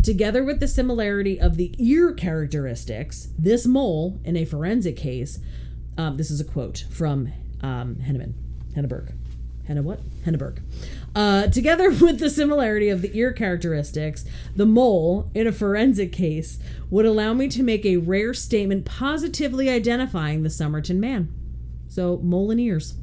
Together 0.03 0.45
with 0.45 0.61
the 0.61 0.69
similarity 0.69 1.41
of 1.41 1.57
the 1.57 1.75
ear 1.79 2.13
characteristics, 2.13 3.29
this 3.39 3.67
mole, 3.67 4.21
in 4.25 4.37
a 4.37 4.45
forensic 4.45 4.97
case, 4.97 5.39
um, 5.97 6.17
this 6.17 6.31
is 6.31 6.41
a 6.41 6.45
quote 6.45 6.85
from 6.91 7.33
um, 7.63 7.97
Henneman, 7.97 8.35
Henneberg. 8.77 9.13
Henna 9.67 9.83
what? 9.83 10.01
Henneberg. 10.25 10.61
Uh, 11.15 11.47
together 11.47 11.91
with 12.01 12.19
the 12.19 12.29
similarity 12.29 12.89
of 12.89 13.03
the 13.03 13.17
ear 13.17 13.33
characteristics, 13.33 14.25
the 14.55 14.67
mole, 14.67 15.31
in 15.35 15.47
a 15.47 15.53
forensic 15.53 16.13
case, 16.13 16.59
would 16.91 17.07
allow 17.07 17.33
me 17.33 17.49
to 17.49 17.63
make 17.63 17.87
a 17.87 17.97
rare 17.97 18.35
statement 18.35 18.85
positively 18.85 19.71
identifying 19.71 20.43
the 20.43 20.51
Somerton 20.51 21.01
man. 21.01 21.33
So, 21.89 22.19
mole 22.23 22.51
and 22.51 22.61
ears. 22.61 22.95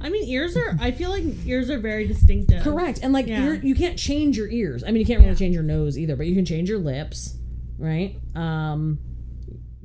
I 0.00 0.08
mean, 0.08 0.24
ears 0.28 0.56
are. 0.56 0.76
I 0.80 0.90
feel 0.92 1.10
like 1.10 1.24
ears 1.46 1.68
are 1.70 1.78
very 1.78 2.06
distinctive. 2.06 2.62
Correct. 2.62 3.00
And 3.02 3.12
like 3.12 3.26
Yeah. 3.26 3.44
ear, 3.46 3.54
you 3.62 3.74
can't 3.74 3.98
change 3.98 4.36
your 4.36 4.48
ears. 4.48 4.82
I 4.82 4.86
mean, 4.88 4.96
you 5.00 5.04
can't 5.06 5.20
really 5.20 5.32
Yeah. 5.32 5.36
change 5.38 5.54
your 5.54 5.62
nose 5.64 5.98
either, 5.98 6.16
but 6.16 6.26
you 6.26 6.34
can 6.34 6.44
change 6.44 6.68
your 6.70 6.78
lips, 6.78 7.36
right? 7.78 8.16
Um, 8.34 8.98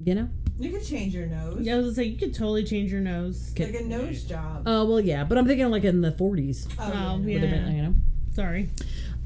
you 0.04 0.16
know. 0.16 0.30
You 0.58 0.70
could 0.72 0.86
change 0.86 1.14
your 1.14 1.28
nose. 1.28 1.60
Yeah, 1.66 1.74
I 1.74 1.78
was 1.78 1.86
gonna 1.88 1.96
say 1.96 2.04
you 2.06 2.18
could 2.18 2.34
totally 2.34 2.64
change 2.64 2.90
your 2.92 3.02
nose. 3.02 3.54
Like 3.60 3.76
a 3.76 3.84
nose 3.84 4.24
job. 4.24 4.64
Oh 4.66 4.86
well, 4.86 5.02
yeah, 5.02 5.26
but 5.26 5.38
I'm 5.38 5.46
thinking 5.46 5.70
like 5.70 5.84
in 5.84 6.00
the 6.02 6.12
40s. 6.14 6.66
oh, 6.80 7.18
Oh, 7.22 7.28
yeah. 7.28 7.40
been, 7.42 7.76
you 7.76 7.82
know. 7.84 7.94
Sorry. 8.32 8.70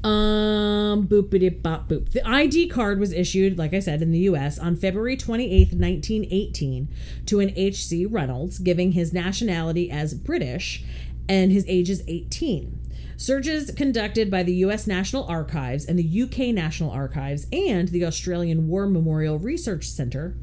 Um, 0.02 1.06
boopity 1.06 1.62
bop 1.62 1.88
boop. 1.88 2.12
The 2.12 2.26
ID 2.26 2.68
card 2.68 2.98
was 2.98 3.12
issued, 3.12 3.58
like 3.58 3.74
I 3.74 3.80
said, 3.80 4.00
in 4.00 4.12
the 4.12 4.20
U.S. 4.20 4.58
on 4.58 4.76
February 4.76 5.16
28th, 5.16 5.74
1918, 5.74 6.88
to 7.26 7.40
an 7.40 7.52
H.C. 7.54 8.06
Reynolds, 8.06 8.58
giving 8.58 8.92
his 8.92 9.12
nationality 9.12 9.90
as 9.90 10.14
British, 10.14 10.84
and 11.28 11.52
his 11.52 11.66
age 11.68 11.90
is 11.90 12.02
18. 12.08 12.80
Searches 13.18 13.70
conducted 13.72 14.30
by 14.30 14.42
the 14.42 14.54
U.S. 14.54 14.86
National 14.86 15.24
Archives 15.24 15.84
and 15.84 15.98
the 15.98 16.02
U.K. 16.02 16.52
National 16.52 16.90
Archives 16.90 17.46
and 17.52 17.88
the 17.88 18.06
Australian 18.06 18.66
War 18.66 18.86
Memorial 18.86 19.38
Research 19.38 19.86
Centre, 19.86 20.38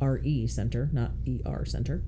RE 0.00 0.46
Center, 0.46 0.88
not 0.92 1.10
ER 1.44 1.64
Center, 1.64 2.04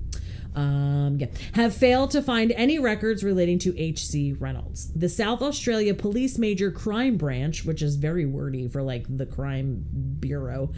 um, 0.57 1.17
yeah, 1.19 1.27
have 1.53 1.75
failed 1.75 2.09
to 2.11 2.21
find 2.21 2.51
any 2.53 2.79
records 2.79 3.23
relating 3.23 3.59
to 3.59 3.77
H.C. 3.79 4.33
Reynolds. 4.33 4.91
The 4.93 5.07
South 5.07 5.43
Australia 5.43 5.93
Police 5.93 6.39
Major 6.39 6.71
Crime 6.71 7.15
Branch, 7.15 7.63
which 7.63 7.83
is 7.83 7.95
very 7.95 8.25
wordy 8.25 8.67
for 8.67 8.81
like 8.81 9.05
the 9.07 9.27
crime 9.27 9.85
bureau, 10.19 10.73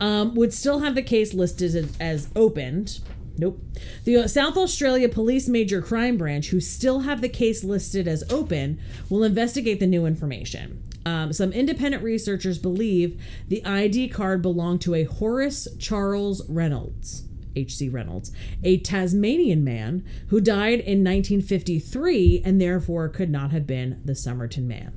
um, 0.00 0.36
would 0.36 0.54
still 0.54 0.78
have 0.78 0.94
the 0.94 1.02
case 1.02 1.34
listed 1.34 1.74
as, 1.74 1.96
as 1.98 2.28
opened. 2.36 3.00
Nope. 3.36 3.60
The 4.04 4.28
South 4.28 4.56
Australia 4.56 5.08
Police 5.08 5.48
Major 5.48 5.82
Crime 5.82 6.16
Branch, 6.16 6.46
who 6.46 6.60
still 6.60 7.00
have 7.00 7.20
the 7.20 7.28
case 7.28 7.64
listed 7.64 8.06
as 8.06 8.22
open, 8.30 8.80
will 9.10 9.24
investigate 9.24 9.80
the 9.80 9.88
new 9.88 10.06
information. 10.06 10.80
Um, 11.04 11.32
some 11.32 11.52
independent 11.52 12.04
researchers 12.04 12.58
believe 12.58 13.20
the 13.48 13.64
ID 13.64 14.08
card 14.10 14.42
belonged 14.42 14.80
to 14.82 14.94
a 14.94 15.02
Horace 15.02 15.66
Charles 15.80 16.48
Reynolds, 16.48 17.24
H.C. 17.56 17.88
Reynolds, 17.88 18.32
a 18.62 18.78
Tasmanian 18.78 19.62
man 19.64 20.04
who 20.28 20.40
died 20.40 20.80
in 20.80 21.02
1953 21.04 22.42
and 22.44 22.60
therefore 22.60 23.08
could 23.08 23.30
not 23.30 23.50
have 23.52 23.66
been 23.66 24.00
the 24.04 24.14
Somerton 24.14 24.66
man. 24.68 24.92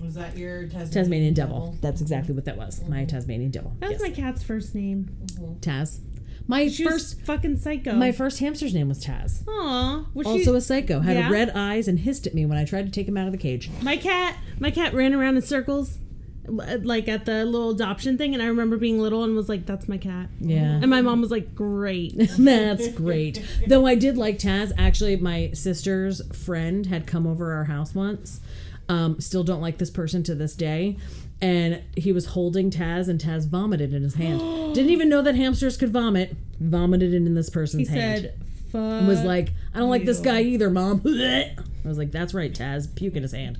Was 0.00 0.14
that 0.14 0.36
your 0.38 0.62
Tasmanian, 0.64 0.90
Tasmanian 0.90 1.34
devil. 1.34 1.76
That's 1.80 2.00
exactly 2.00 2.34
what 2.34 2.44
that 2.44 2.56
was. 2.56 2.82
My 2.88 3.04
Tasmanian 3.04 3.50
devil. 3.50 3.76
That 3.80 3.90
was 3.90 4.00
Yes. 4.00 4.08
my 4.10 4.14
cat's 4.14 4.42
first 4.42 4.74
name. 4.74 5.10
Mm-hmm. 5.26 5.54
Taz. 5.60 6.00
My 6.46 6.68
She 6.68 6.84
first 6.84 7.16
was 7.18 7.26
fucking 7.26 7.58
psycho. 7.58 7.92
my 7.94 8.10
first 8.12 8.38
hamster's 8.38 8.72
name 8.72 8.88
was 8.88 9.04
Taz. 9.04 9.46
Aw. 9.46 10.06
Was 10.14 10.26
she- 10.26 10.32
Also 10.32 10.54
a 10.54 10.60
psycho. 10.62 11.00
Had 11.00 11.16
Yeah? 11.16 11.30
red 11.30 11.50
eyes 11.50 11.88
and 11.88 11.98
hissed 11.98 12.26
at 12.26 12.34
me 12.34 12.46
when 12.46 12.56
I 12.56 12.64
tried 12.64 12.86
to 12.86 12.90
take 12.92 13.06
him 13.06 13.16
out 13.18 13.26
of 13.26 13.32
the 13.32 13.38
cage. 13.38 13.68
my 13.82 13.96
cat. 13.96 14.36
My 14.58 14.70
cat 14.70 14.94
ran 14.94 15.12
around 15.14 15.36
in 15.36 15.42
circles, 15.42 15.98
l- 15.98 16.07
like 16.48 17.08
at 17.08 17.24
the 17.26 17.44
little 17.44 17.70
adoption 17.70 18.16
thing, 18.18 18.34
and 18.34 18.42
I 18.42 18.46
remember 18.46 18.76
being 18.76 18.98
little 19.00 19.24
and 19.24 19.34
was 19.36 19.48
like, 19.48 19.66
"That's 19.66 19.88
my 19.88 19.98
cat." 19.98 20.28
Yeah. 20.40 20.62
And 20.80 20.88
my 20.88 21.00
mom 21.00 21.20
was 21.20 21.30
like, 21.30 21.54
"Great." 21.54 22.14
That's 22.38 22.88
great. 22.88 23.44
Though 23.66 23.86
I 23.86 23.94
did 23.94 24.16
like 24.16 24.38
Taz. 24.38 24.72
Actually, 24.78 25.16
my 25.16 25.50
sister's 25.52 26.22
friend 26.36 26.86
had 26.86 27.06
come 27.06 27.26
over 27.26 27.52
our 27.52 27.64
house 27.64 27.94
once. 27.94 28.40
Um, 28.88 29.20
still 29.20 29.44
don't 29.44 29.60
like 29.60 29.78
this 29.78 29.90
person 29.90 30.22
to 30.24 30.34
this 30.34 30.54
day. 30.54 30.96
and 31.40 31.82
he 31.96 32.10
was 32.10 32.26
holding 32.26 32.68
Taz, 32.70 33.08
and 33.08 33.20
Taz 33.20 33.46
vomited 33.46 33.92
in 33.94 34.02
his 34.02 34.14
hand. 34.14 34.40
Didn't 34.74 34.90
even 34.90 35.08
know 35.08 35.22
that 35.22 35.34
hamsters 35.36 35.76
could 35.76 35.90
vomit. 35.92 36.34
Vomited 36.58 37.12
it 37.12 37.16
in 37.18 37.34
this 37.34 37.48
He 37.48 37.52
person's 37.52 37.88
hand. 37.88 38.22
said, 38.22 38.34
"Fuck." 38.72 38.80
and 38.80 39.06
was 39.08 39.22
like, 39.22 39.50
I 39.74 39.78
don't 39.78 39.90
like 39.90 40.04
this 40.04 40.18
guy 40.20 40.40
either, 40.42 40.68
mom. 40.70 41.02
I 41.84 41.88
was 41.88 41.98
like, 41.98 42.10
that's 42.10 42.34
right, 42.34 42.52
Taz. 42.52 42.94
Puke 42.94 43.16
in 43.16 43.22
his 43.22 43.32
hand. 43.32 43.58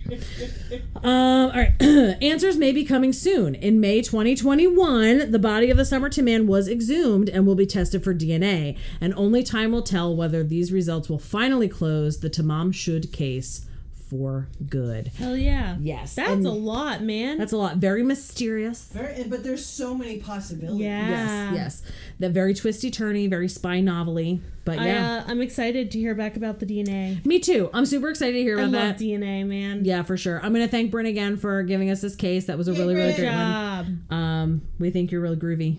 um, 0.96 1.04
all 1.04 1.50
right. 1.50 1.74
Answers 2.22 2.56
may 2.56 2.72
be 2.72 2.84
coming 2.84 3.12
soon. 3.12 3.54
In 3.54 3.80
May 3.80 4.02
2021, 4.02 5.30
the 5.30 5.38
body 5.38 5.70
of 5.70 5.76
the 5.76 5.84
Somerton 5.84 6.24
man 6.24 6.46
was 6.46 6.68
exhumed 6.68 7.28
and 7.28 7.46
will 7.46 7.54
be 7.54 7.66
tested 7.66 8.02
for 8.02 8.14
DNA. 8.14 8.76
And 9.00 9.14
only 9.14 9.42
time 9.42 9.72
will 9.72 9.82
tell 9.82 10.14
whether 10.14 10.42
these 10.42 10.72
results 10.72 11.08
will 11.08 11.18
finally 11.18 11.68
close 11.68 12.20
the 12.20 12.30
Tamam 12.30 12.74
Shud 12.74 13.12
case 13.12 13.67
for 14.08 14.48
good. 14.68 15.08
Hell 15.18 15.36
yeah. 15.36 15.76
Yes. 15.80 16.14
That's 16.14 16.30
and 16.30 16.46
a 16.46 16.50
lot, 16.50 17.02
man. 17.02 17.38
That's 17.38 17.52
a 17.52 17.56
lot. 17.56 17.76
Very 17.76 18.02
mysterious. 18.02 18.88
Very, 18.92 19.24
but 19.24 19.44
there's 19.44 19.64
so 19.64 19.94
many 19.94 20.18
possibilities. 20.18 20.80
yeah. 20.80 21.52
Yes, 21.52 21.54
yes. 21.54 21.92
That 22.18 22.30
very 22.32 22.54
twisty 22.54 22.90
turny, 22.90 23.28
very 23.28 23.48
spy 23.48 23.80
novelly. 23.80 24.40
But 24.64 24.80
I, 24.80 24.86
yeah. 24.86 25.16
uh, 25.16 25.24
I'm 25.30 25.40
excited 25.40 25.90
to 25.92 25.98
hear 25.98 26.14
back 26.14 26.36
about 26.36 26.58
the 26.58 26.66
DNA. 26.66 27.24
Me 27.24 27.38
too. 27.38 27.70
I'm 27.72 27.86
super 27.86 28.10
excited 28.10 28.32
to 28.34 28.42
hear 28.42 28.58
I 28.58 28.62
about 28.62 28.72
love 28.72 28.98
that. 28.98 29.04
DNA, 29.04 29.46
man. 29.46 29.84
Yeah, 29.84 30.02
for 30.02 30.16
sure. 30.16 30.40
I'm 30.42 30.52
gonna 30.52 30.68
thank 30.68 30.90
Bryn 30.90 31.06
again 31.06 31.36
for 31.36 31.62
giving 31.62 31.90
us 31.90 32.00
this 32.00 32.14
case. 32.16 32.46
That 32.46 32.58
was 32.58 32.68
a 32.68 32.72
really, 32.72 32.94
really 32.94 33.14
Bryn. 33.14 33.28
great 33.28 33.36
one. 33.36 34.02
Job. 34.10 34.12
Um, 34.12 34.62
we 34.78 34.90
think 34.90 35.10
you're 35.10 35.20
really 35.20 35.36
groovy. 35.36 35.78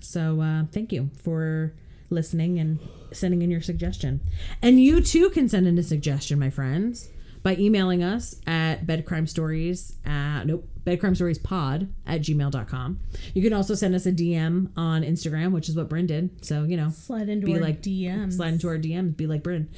So 0.00 0.40
uh, 0.40 0.64
thank 0.72 0.92
you 0.92 1.10
for 1.22 1.74
listening 2.08 2.58
and 2.58 2.78
sending 3.12 3.42
in 3.42 3.50
your 3.50 3.60
suggestion. 3.60 4.20
And 4.62 4.80
you 4.82 5.00
too 5.00 5.30
can 5.30 5.48
send 5.48 5.66
in 5.66 5.78
a 5.78 5.82
suggestion, 5.82 6.38
my 6.38 6.50
friends, 6.50 7.08
by 7.42 7.56
emailing 7.56 8.02
us 8.02 8.36
at 8.46 8.86
bedcrimestories 8.86 9.94
at 10.06 10.46
nope, 10.46 10.68
bedcrimestoriespod 10.84 11.88
at 12.06 12.20
gmail.com. 12.20 13.00
You 13.34 13.42
can 13.42 13.52
also 13.52 13.74
send 13.74 13.94
us 13.94 14.06
a 14.06 14.12
DM 14.12 14.70
on 14.76 15.02
Instagram, 15.02 15.52
which 15.52 15.68
is 15.68 15.76
what 15.76 15.88
Bryn 15.88 16.06
did. 16.06 16.44
So, 16.44 16.64
you 16.64 16.76
know, 16.76 16.90
Slide 16.90 17.28
into 17.28 17.46
be 17.46 17.54
our 17.54 17.60
like 17.60 17.82
dm 17.82 18.32
slide 18.32 18.54
into 18.54 18.68
our 18.68 18.78
DMs, 18.78 19.16
be 19.16 19.26
like 19.26 19.42
Bryn. 19.42 19.68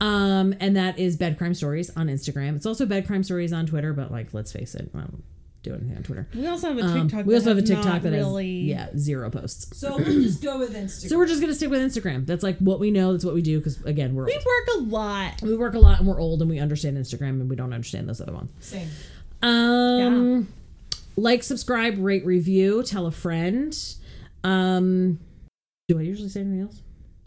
Um, 0.00 0.54
and 0.58 0.76
that 0.76 0.98
is 0.98 1.16
Bed 1.16 1.38
Crime 1.38 1.54
Stories 1.54 1.90
on 1.96 2.08
Instagram. 2.08 2.56
It's 2.56 2.66
also 2.66 2.86
Bed 2.86 3.06
Crime 3.06 3.22
Stories 3.22 3.52
on 3.52 3.66
Twitter, 3.66 3.92
but 3.92 4.10
like, 4.10 4.34
let's 4.34 4.52
face 4.52 4.74
it, 4.74 4.92
don't 4.92 5.22
do 5.62 5.74
anything 5.74 5.96
on 5.96 6.02
Twitter. 6.02 6.26
We 6.34 6.46
also 6.46 6.68
have 6.68 6.78
a 6.78 6.82
Um, 6.82 7.08
TikTok. 7.08 7.26
we 7.26 7.34
also 7.34 7.48
have 7.50 7.58
a 7.58 7.62
TikTok 7.62 7.84
not 7.84 8.02
that 8.02 8.10
really. 8.12 8.68
has 8.72 8.92
yeah 8.94 8.98
zero 8.98 9.30
posts. 9.30 9.76
So 9.78 9.96
we'll 9.96 10.04
just 10.22 10.42
go 10.42 10.58
with 10.58 10.74
Instagram. 10.76 11.08
So 11.08 11.16
we're 11.18 11.26
just 11.26 11.40
gonna 11.40 11.54
stick 11.54 11.70
with 11.70 11.80
Instagram. 11.80 12.26
That's 12.26 12.42
like 12.42 12.58
what 12.58 12.80
we 12.80 12.90
know. 12.90 13.12
That's 13.12 13.24
what 13.24 13.34
we 13.34 13.42
do. 13.42 13.58
Because 13.58 13.80
again, 13.84 14.14
we're 14.14 14.26
We 14.26 14.34
old. 14.34 14.44
work 14.44 14.68
a 14.76 14.78
lot. 14.80 15.42
we 15.42 15.56
work 15.56 15.74
a 15.74 15.78
lot 15.78 15.98
and 16.00 16.08
we're 16.08 16.20
old 16.20 16.40
and 16.42 16.50
we 16.50 16.58
understand 16.58 16.96
Instagram 16.96 17.40
and 17.40 17.48
we 17.48 17.56
don't 17.56 17.72
understand 17.72 18.08
this 18.08 18.20
other 18.20 18.32
one. 18.32 18.48
Same. 18.60 18.88
Um, 19.42 20.48
like, 21.16 21.42
subscribe, 21.42 21.98
rate, 21.98 22.24
review, 22.24 22.82
tell 22.82 23.06
a 23.06 23.10
friend. 23.10 23.76
Um, 24.44 25.18
do 25.88 25.98
I 25.98 26.02
usually 26.02 26.28
say 26.28 26.40
anything 26.40 26.62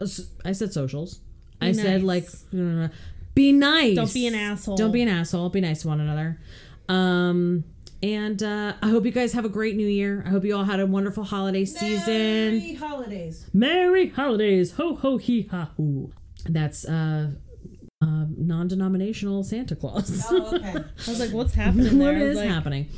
else? 0.00 0.20
I 0.44 0.52
said 0.52 0.72
socials. 0.72 1.20
I 1.60 1.72
said 1.72 2.02
like 2.02 2.28
be 3.34 3.52
nice. 3.52 3.96
Don't 3.96 4.12
be 4.12 4.26
an 4.26 4.34
asshole. 4.34 4.76
Don't 4.76 4.92
be 4.92 5.00
an 5.02 5.08
asshole. 5.08 5.48
Be 5.48 5.60
nice 5.62 5.82
to 5.82 5.88
one 5.88 6.00
another. 6.00 6.38
Um, 6.88 7.64
and 8.02 8.42
uh, 8.42 8.74
I 8.82 8.88
hope 8.88 9.04
you 9.04 9.12
guys 9.12 9.32
have 9.32 9.44
a 9.44 9.48
great 9.48 9.76
New 9.76 9.86
Year. 9.86 10.22
I 10.26 10.30
hope 10.30 10.44
you 10.44 10.56
all 10.56 10.64
had 10.64 10.80
a 10.80 10.86
wonderful 10.86 11.24
holiday 11.24 11.64
season. 11.64 12.58
Merry 12.58 12.74
holidays. 12.74 13.46
Merry 13.52 14.08
holidays. 14.08 14.72
Ho 14.72 14.96
ho 14.96 15.16
hee 15.16 15.48
ha 15.50 15.70
hoo. 15.76 16.12
That's 16.44 16.84
uh, 16.84 17.32
uh 18.02 18.24
non-denominational 18.36 19.44
Santa 19.44 19.76
Claus. 19.76 20.24
Oh, 20.30 20.54
okay. 20.54 20.68
I 20.76 20.82
was 21.10 21.20
like, 21.20 21.30
what's 21.30 21.54
happening 21.54 21.98
there? 21.98 22.12
what 22.12 22.22
is 22.22 22.36
like, 22.36 22.48
happening? 22.48 22.88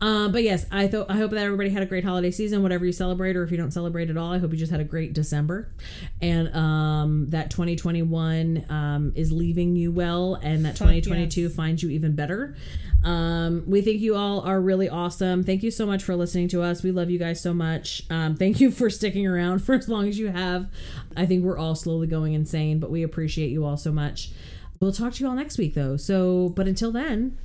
Um, 0.00 0.30
but 0.30 0.42
yes, 0.42 0.66
I 0.70 0.88
thought 0.88 1.10
I 1.10 1.16
hope 1.16 1.30
that 1.30 1.44
everybody 1.44 1.70
had 1.70 1.82
a 1.82 1.86
great 1.86 2.04
holiday 2.04 2.30
season, 2.30 2.62
whatever 2.62 2.84
you 2.84 2.92
celebrate, 2.92 3.36
or 3.36 3.42
if 3.42 3.50
you 3.50 3.56
don't 3.56 3.70
celebrate 3.70 4.10
at 4.10 4.16
all, 4.16 4.32
I 4.32 4.38
hope 4.38 4.52
you 4.52 4.58
just 4.58 4.70
had 4.70 4.80
a 4.80 4.84
great 4.84 5.14
December, 5.14 5.72
and 6.20 6.54
um, 6.54 7.26
that 7.30 7.50
2021 7.50 8.66
um, 8.68 9.12
is 9.14 9.32
leaving 9.32 9.74
you 9.74 9.90
well, 9.90 10.34
and 10.34 10.64
that 10.66 10.76
2022 10.76 11.40
yes. 11.40 11.54
finds 11.54 11.82
you 11.82 11.90
even 11.90 12.14
better. 12.14 12.56
Um, 13.04 13.64
we 13.66 13.80
think 13.80 14.00
you 14.00 14.16
all 14.16 14.40
are 14.40 14.60
really 14.60 14.88
awesome. 14.88 15.44
Thank 15.44 15.62
you 15.62 15.70
so 15.70 15.86
much 15.86 16.02
for 16.02 16.14
listening 16.14 16.48
to 16.48 16.62
us. 16.62 16.82
We 16.82 16.90
love 16.90 17.08
you 17.08 17.18
guys 17.18 17.40
so 17.40 17.54
much. 17.54 18.02
Um, 18.10 18.36
thank 18.36 18.60
you 18.60 18.70
for 18.70 18.90
sticking 18.90 19.26
around 19.26 19.58
for 19.64 19.74
as 19.74 19.88
long 19.88 20.08
as 20.08 20.18
you 20.18 20.28
have. 20.28 20.68
I 21.16 21.24
think 21.24 21.42
we're 21.42 21.58
all 21.58 21.74
slowly 21.74 22.06
going 22.06 22.34
insane, 22.34 22.80
but 22.80 22.90
we 22.90 23.02
appreciate 23.02 23.50
you 23.50 23.64
all 23.64 23.76
so 23.76 23.92
much. 23.92 24.30
We'll 24.78 24.92
talk 24.92 25.14
to 25.14 25.24
you 25.24 25.30
all 25.30 25.36
next 25.36 25.56
week, 25.56 25.72
though. 25.72 25.96
So, 25.96 26.50
but 26.50 26.68
until 26.68 26.92
then, 26.92 27.38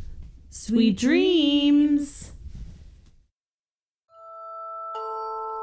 Sweet 0.54 0.98
dreams. 0.98 2.34